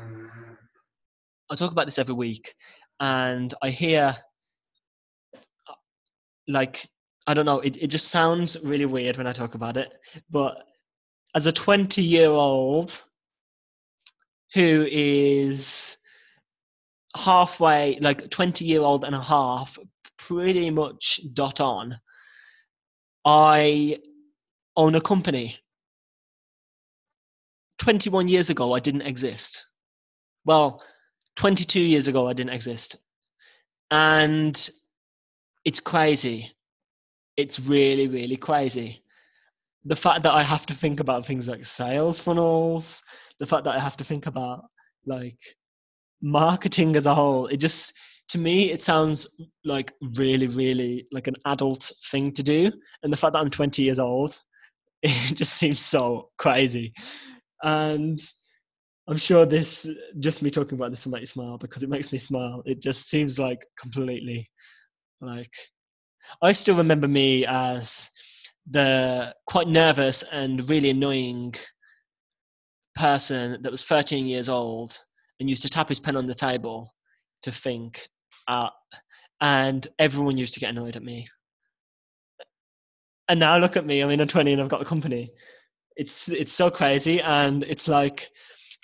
I 1.51 1.55
talk 1.55 1.71
about 1.71 1.85
this 1.85 1.99
every 1.99 2.15
week, 2.15 2.55
and 2.99 3.53
I 3.61 3.69
hear 3.69 4.15
like 6.47 6.87
I 7.27 7.33
don't 7.33 7.45
know. 7.45 7.59
It 7.59 7.77
it 7.77 7.87
just 7.87 8.09
sounds 8.09 8.57
really 8.63 8.85
weird 8.85 9.17
when 9.17 9.27
I 9.27 9.31
talk 9.31 9.55
about 9.55 9.77
it, 9.77 9.93
but 10.29 10.63
as 11.35 11.47
a 11.47 11.51
20 11.51 12.01
year 12.01 12.29
old 12.29 13.03
who 14.53 14.87
is 14.89 15.97
halfway 17.17 17.97
like 17.99 18.29
20 18.29 18.65
year 18.65 18.81
old 18.81 19.05
and 19.05 19.15
a 19.15 19.21
half 19.21 19.77
pretty 20.17 20.69
much 20.69 21.19
dot 21.33 21.59
on 21.61 21.95
i 23.25 23.97
own 24.75 24.95
a 24.95 25.01
company 25.01 25.57
21 27.77 28.27
years 28.27 28.49
ago, 28.49 28.73
I 28.73 28.79
didn't 28.79 29.01
exist. 29.01 29.65
Well, 30.45 30.81
22 31.35 31.79
years 31.79 32.07
ago, 32.07 32.27
I 32.27 32.33
didn't 32.33 32.53
exist. 32.53 32.97
And 33.91 34.69
it's 35.63 35.79
crazy. 35.79 36.51
It's 37.37 37.59
really, 37.59 38.07
really 38.07 38.37
crazy. 38.37 39.03
The 39.83 39.95
fact 39.95 40.23
that 40.23 40.33
I 40.33 40.43
have 40.43 40.65
to 40.67 40.73
think 40.73 40.99
about 40.99 41.25
things 41.25 41.47
like 41.47 41.65
sales 41.65 42.19
funnels, 42.19 43.03
the 43.39 43.45
fact 43.45 43.65
that 43.65 43.75
I 43.75 43.79
have 43.79 43.97
to 43.97 44.03
think 44.03 44.25
about 44.25 44.65
like 45.05 45.39
marketing 46.21 46.95
as 46.95 47.05
a 47.05 47.13
whole, 47.13 47.47
it 47.47 47.57
just, 47.57 47.93
to 48.29 48.37
me, 48.39 48.71
it 48.71 48.81
sounds 48.81 49.27
like 49.63 49.93
really, 50.17 50.47
really 50.47 51.07
like 51.11 51.27
an 51.27 51.35
adult 51.45 51.91
thing 52.09 52.31
to 52.31 52.41
do. 52.41 52.71
And 53.03 53.13
the 53.13 53.17
fact 53.17 53.33
that 53.33 53.39
I'm 53.39 53.51
20 53.51 53.83
years 53.83 53.99
old, 53.99 54.39
it 55.03 55.35
just 55.35 55.53
seems 55.53 55.81
so 55.81 56.29
crazy. 56.37 56.93
And 57.61 58.19
I'm 59.07 59.17
sure 59.17 59.45
this, 59.45 59.87
just 60.19 60.41
me 60.41 60.49
talking 60.49 60.77
about 60.77 60.89
this 60.91 61.05
will 61.05 61.11
make 61.11 61.21
you 61.21 61.27
smile 61.27 61.57
because 61.57 61.83
it 61.83 61.89
makes 61.89 62.11
me 62.11 62.17
smile. 62.17 62.63
It 62.65 62.81
just 62.81 63.09
seems 63.09 63.39
like 63.39 63.65
completely 63.79 64.47
like, 65.21 65.51
I 66.41 66.53
still 66.53 66.75
remember 66.75 67.07
me 67.07 67.45
as 67.45 68.09
the 68.69 69.33
quite 69.45 69.67
nervous 69.67 70.23
and 70.31 70.67
really 70.69 70.89
annoying 70.89 71.53
person 72.95 73.61
that 73.61 73.71
was 73.71 73.83
13 73.83 74.25
years 74.25 74.49
old 74.49 74.99
and 75.39 75.49
used 75.49 75.61
to 75.63 75.69
tap 75.69 75.89
his 75.89 75.99
pen 75.99 76.15
on 76.15 76.25
the 76.25 76.33
table 76.33 76.91
to 77.43 77.51
think, 77.51 78.07
uh, 78.47 78.69
and 79.41 79.87
everyone 79.99 80.37
used 80.37 80.53
to 80.55 80.59
get 80.59 80.71
annoyed 80.71 80.95
at 80.95 81.03
me. 81.03 81.27
And 83.27 83.39
now 83.39 83.57
look 83.57 83.75
at 83.75 83.85
me. 83.85 84.03
I 84.03 84.07
mean, 84.07 84.21
I'm 84.21 84.27
20 84.27 84.53
and 84.53 84.61
I've 84.61 84.69
got 84.69 84.81
a 84.81 84.85
company. 84.85 85.29
It's 85.97 86.29
it's 86.29 86.53
so 86.53 86.69
crazy, 86.69 87.21
and 87.21 87.63
it's 87.63 87.87
like 87.87 88.29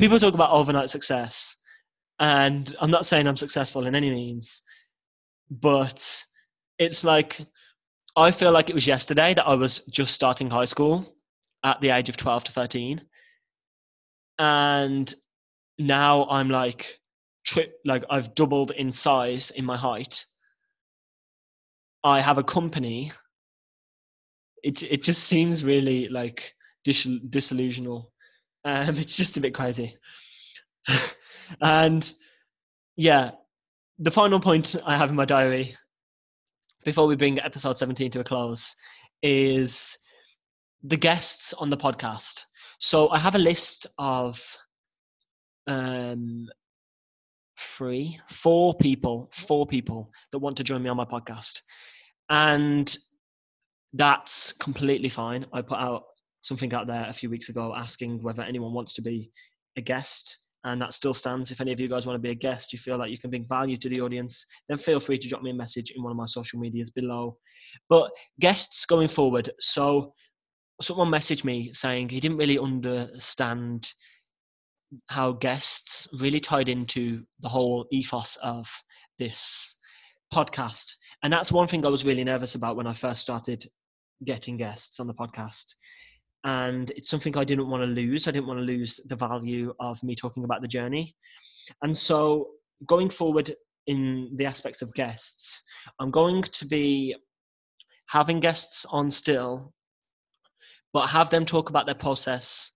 people 0.01 0.17
talk 0.17 0.33
about 0.33 0.51
overnight 0.51 0.89
success, 0.89 1.57
and 2.17 2.75
I'm 2.81 2.89
not 2.89 3.05
saying 3.05 3.27
I'm 3.27 3.37
successful 3.37 3.85
in 3.85 3.93
any 3.93 4.09
means, 4.09 4.63
but 5.51 6.23
it's 6.79 7.03
like 7.03 7.39
I 8.15 8.31
feel 8.31 8.51
like 8.51 8.69
it 8.69 8.73
was 8.73 8.87
yesterday 8.87 9.35
that 9.35 9.47
I 9.47 9.53
was 9.53 9.79
just 9.91 10.15
starting 10.15 10.49
high 10.49 10.65
school 10.65 11.15
at 11.63 11.79
the 11.81 11.91
age 11.91 12.09
of 12.09 12.17
12 12.17 12.45
to 12.45 12.51
13. 12.51 13.01
And 14.39 15.13
now 15.77 16.25
I'm 16.31 16.49
like 16.49 16.97
tri- 17.45 17.71
like 17.85 18.03
I've 18.09 18.33
doubled 18.33 18.71
in 18.71 18.91
size 18.91 19.51
in 19.51 19.63
my 19.65 19.77
height. 19.77 20.25
I 22.03 22.21
have 22.21 22.39
a 22.39 22.43
company. 22.43 23.11
It 24.63 24.81
it 24.81 25.03
just 25.03 25.25
seems 25.25 25.63
really 25.63 26.07
like 26.07 26.55
dis- 26.83 27.19
disillusional. 27.29 28.10
Um, 28.65 28.95
it's 28.97 29.17
just 29.17 29.37
a 29.37 29.41
bit 29.41 29.53
crazy. 29.53 29.95
and 31.61 32.13
yeah, 32.97 33.31
the 33.99 34.11
final 34.11 34.39
point 34.39 34.75
I 34.85 34.97
have 34.97 35.09
in 35.09 35.15
my 35.15 35.25
diary 35.25 35.75
before 36.83 37.07
we 37.07 37.15
bring 37.15 37.39
episode 37.39 37.77
17 37.77 38.11
to 38.11 38.19
a 38.21 38.23
close 38.23 38.75
is 39.21 39.97
the 40.83 40.97
guests 40.97 41.53
on 41.53 41.69
the 41.69 41.77
podcast. 41.77 42.45
So 42.79 43.09
I 43.09 43.19
have 43.19 43.35
a 43.35 43.39
list 43.39 43.85
of 43.99 44.41
um, 45.67 46.49
three, 47.59 48.19
four 48.27 48.73
people, 48.75 49.29
four 49.31 49.67
people 49.67 50.11
that 50.31 50.39
want 50.39 50.57
to 50.57 50.63
join 50.63 50.81
me 50.81 50.89
on 50.89 50.97
my 50.97 51.05
podcast. 51.05 51.61
And 52.29 52.95
that's 53.93 54.53
completely 54.53 55.09
fine. 55.09 55.45
I 55.53 55.61
put 55.61 55.77
out 55.77 56.03
something 56.41 56.73
out 56.73 56.87
there 56.87 57.05
a 57.07 57.13
few 57.13 57.29
weeks 57.29 57.49
ago 57.49 57.73
asking 57.75 58.21
whether 58.21 58.43
anyone 58.43 58.73
wants 58.73 58.93
to 58.93 59.01
be 59.01 59.29
a 59.77 59.81
guest 59.81 60.37
and 60.63 60.81
that 60.81 60.93
still 60.93 61.13
stands. 61.13 61.51
If 61.51 61.61
any 61.61 61.71
of 61.71 61.79
you 61.79 61.87
guys 61.87 62.05
want 62.05 62.15
to 62.15 62.21
be 62.21 62.31
a 62.31 62.35
guest, 62.35 62.71
you 62.71 62.79
feel 62.79 62.97
like 62.97 63.09
you 63.09 63.17
can 63.17 63.29
bring 63.29 63.47
value 63.47 63.77
to 63.77 63.89
the 63.89 64.01
audience, 64.01 64.45
then 64.69 64.77
feel 64.77 64.99
free 64.99 65.17
to 65.17 65.27
drop 65.27 65.41
me 65.41 65.51
a 65.51 65.55
message 65.55 65.91
in 65.91 66.03
one 66.03 66.11
of 66.11 66.17
my 66.17 66.25
social 66.25 66.59
medias 66.59 66.91
below. 66.91 67.37
But 67.89 68.11
guests 68.39 68.85
going 68.85 69.07
forward, 69.07 69.49
so 69.59 70.11
someone 70.81 71.09
messaged 71.09 71.43
me 71.43 71.73
saying 71.73 72.09
he 72.09 72.19
didn't 72.19 72.37
really 72.37 72.59
understand 72.59 73.91
how 75.07 75.31
guests 75.31 76.07
really 76.19 76.39
tied 76.39 76.69
into 76.69 77.23
the 77.39 77.49
whole 77.49 77.87
ethos 77.91 78.37
of 78.43 78.69
this 79.17 79.75
podcast. 80.33 80.93
And 81.23 81.31
that's 81.31 81.51
one 81.51 81.67
thing 81.67 81.85
I 81.85 81.89
was 81.89 82.05
really 82.05 82.23
nervous 82.23 82.55
about 82.55 82.75
when 82.75 82.87
I 82.87 82.93
first 82.93 83.21
started 83.21 83.65
getting 84.25 84.57
guests 84.57 84.99
on 84.99 85.07
the 85.07 85.13
podcast 85.13 85.73
and 86.43 86.89
it's 86.91 87.09
something 87.09 87.37
I 87.37 87.43
didn't 87.43 87.69
want 87.69 87.83
to 87.83 87.87
lose. 87.87 88.27
I 88.27 88.31
didn't 88.31 88.47
want 88.47 88.59
to 88.59 88.65
lose 88.65 88.99
the 89.07 89.15
value 89.15 89.73
of 89.79 90.01
me 90.03 90.15
talking 90.15 90.43
about 90.43 90.61
the 90.61 90.67
journey. 90.67 91.15
And 91.83 91.95
so, 91.95 92.49
going 92.87 93.09
forward 93.09 93.53
in 93.87 94.31
the 94.35 94.45
aspects 94.45 94.81
of 94.81 94.93
guests, 94.93 95.61
I'm 95.99 96.11
going 96.11 96.41
to 96.41 96.65
be 96.65 97.15
having 98.09 98.39
guests 98.39 98.85
on 98.85 99.11
still, 99.11 99.73
but 100.93 101.07
have 101.07 101.29
them 101.29 101.45
talk 101.45 101.69
about 101.69 101.85
their 101.85 101.95
process 101.95 102.71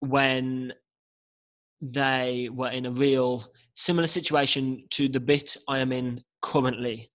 when 0.00 0.72
they 1.82 2.48
were 2.52 2.70
in 2.70 2.86
a 2.86 2.90
real 2.90 3.44
similar 3.74 4.06
situation 4.06 4.82
to 4.90 5.08
the 5.08 5.20
bit 5.20 5.56
I 5.68 5.78
am 5.80 5.92
in 5.92 6.22
currently. 6.40 7.10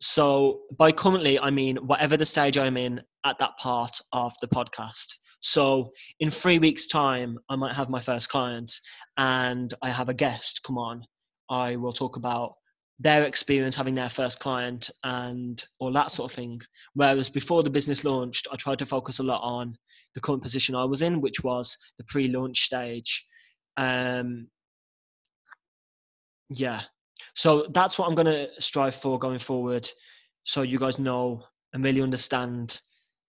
So, 0.00 0.60
by 0.78 0.92
currently, 0.92 1.40
I 1.40 1.50
mean 1.50 1.76
whatever 1.78 2.16
the 2.16 2.24
stage 2.24 2.56
I'm 2.56 2.76
in 2.76 3.02
at 3.28 3.38
that 3.38 3.56
part 3.58 4.00
of 4.12 4.34
the 4.40 4.48
podcast. 4.48 5.14
So, 5.40 5.92
in 6.20 6.30
three 6.30 6.58
weeks' 6.58 6.86
time, 6.86 7.38
I 7.48 7.56
might 7.56 7.74
have 7.74 7.88
my 7.88 8.00
first 8.00 8.28
client 8.28 8.72
and 9.16 9.72
I 9.82 9.90
have 9.90 10.08
a 10.08 10.14
guest 10.14 10.62
come 10.64 10.78
on. 10.78 11.04
I 11.50 11.76
will 11.76 11.92
talk 11.92 12.16
about 12.16 12.54
their 12.98 13.24
experience 13.24 13.76
having 13.76 13.94
their 13.94 14.08
first 14.08 14.40
client 14.40 14.90
and 15.04 15.64
all 15.78 15.92
that 15.92 16.10
sort 16.10 16.32
of 16.32 16.36
thing. 16.36 16.60
Whereas 16.94 17.30
before 17.30 17.62
the 17.62 17.70
business 17.70 18.04
launched, 18.04 18.48
I 18.52 18.56
tried 18.56 18.80
to 18.80 18.86
focus 18.86 19.20
a 19.20 19.22
lot 19.22 19.40
on 19.42 19.76
the 20.14 20.20
current 20.20 20.42
position 20.42 20.74
I 20.74 20.84
was 20.84 21.02
in, 21.02 21.20
which 21.20 21.44
was 21.44 21.76
the 21.98 22.04
pre 22.04 22.28
launch 22.28 22.62
stage. 22.62 23.24
Um, 23.76 24.48
yeah, 26.50 26.80
so 27.34 27.66
that's 27.72 27.98
what 27.98 28.08
I'm 28.08 28.16
going 28.16 28.26
to 28.26 28.48
strive 28.60 28.94
for 28.94 29.18
going 29.18 29.38
forward. 29.38 29.88
So 30.44 30.62
you 30.62 30.78
guys 30.78 30.98
know 30.98 31.44
and 31.72 31.84
really 31.84 32.02
understand 32.02 32.80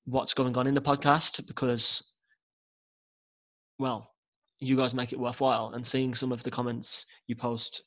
what's 0.10 0.34
going 0.34 0.58
on 0.58 0.68
in 0.68 0.74
the 0.74 0.82
podcast 0.82 1.46
because, 1.48 2.14
well, 3.78 4.12
you 4.60 4.76
guys 4.76 4.94
make 4.94 5.14
it 5.14 5.20
worthwhile. 5.20 5.72
And 5.74 5.86
seeing 5.86 6.16
some 6.16 6.32
of 6.32 6.44
the 6.44 6.52
comments 6.52 7.06
you 7.28 7.36
post 7.36 7.84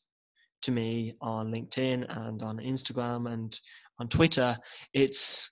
to 0.62 0.70
me 0.70 1.14
on 1.20 1.52
LinkedIn 1.52 2.06
and 2.16 2.42
on 2.42 2.58
Instagram 2.58 3.32
and 3.32 3.58
on 3.98 4.08
Twitter, 4.08 4.56
it's 4.94 5.50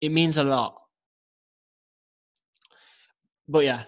it 0.00 0.12
means 0.12 0.36
a 0.36 0.44
lot. 0.44 0.76
But 3.48 3.64
yeah, 3.64 3.82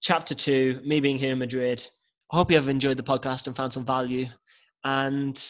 chapter 0.00 0.34
two, 0.34 0.80
me 0.84 1.00
being 1.00 1.18
here 1.18 1.32
in 1.32 1.38
Madrid. 1.38 1.86
I 2.32 2.36
hope 2.36 2.50
you 2.50 2.56
have 2.56 2.68
enjoyed 2.68 2.96
the 2.96 3.02
podcast 3.02 3.46
and 3.46 3.56
found 3.56 3.72
some 3.72 3.86
value. 3.86 4.26
And 4.84 5.40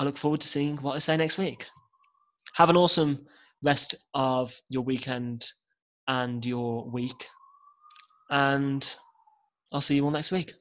I 0.00 0.04
look 0.04 0.16
forward 0.16 0.40
to 0.40 0.48
seeing 0.48 0.78
what 0.78 0.96
I 0.96 0.98
say 0.98 1.14
next 1.18 1.36
week. 1.36 1.66
Have 2.54 2.70
an 2.70 2.76
awesome 2.76 3.26
rest 3.62 3.94
of 4.14 4.58
your 4.70 4.82
weekend 4.82 5.46
and 6.08 6.44
your 6.44 6.88
week. 6.88 7.26
And 8.30 8.96
I'll 9.70 9.82
see 9.82 9.96
you 9.96 10.04
all 10.06 10.10
next 10.10 10.30
week. 10.30 10.54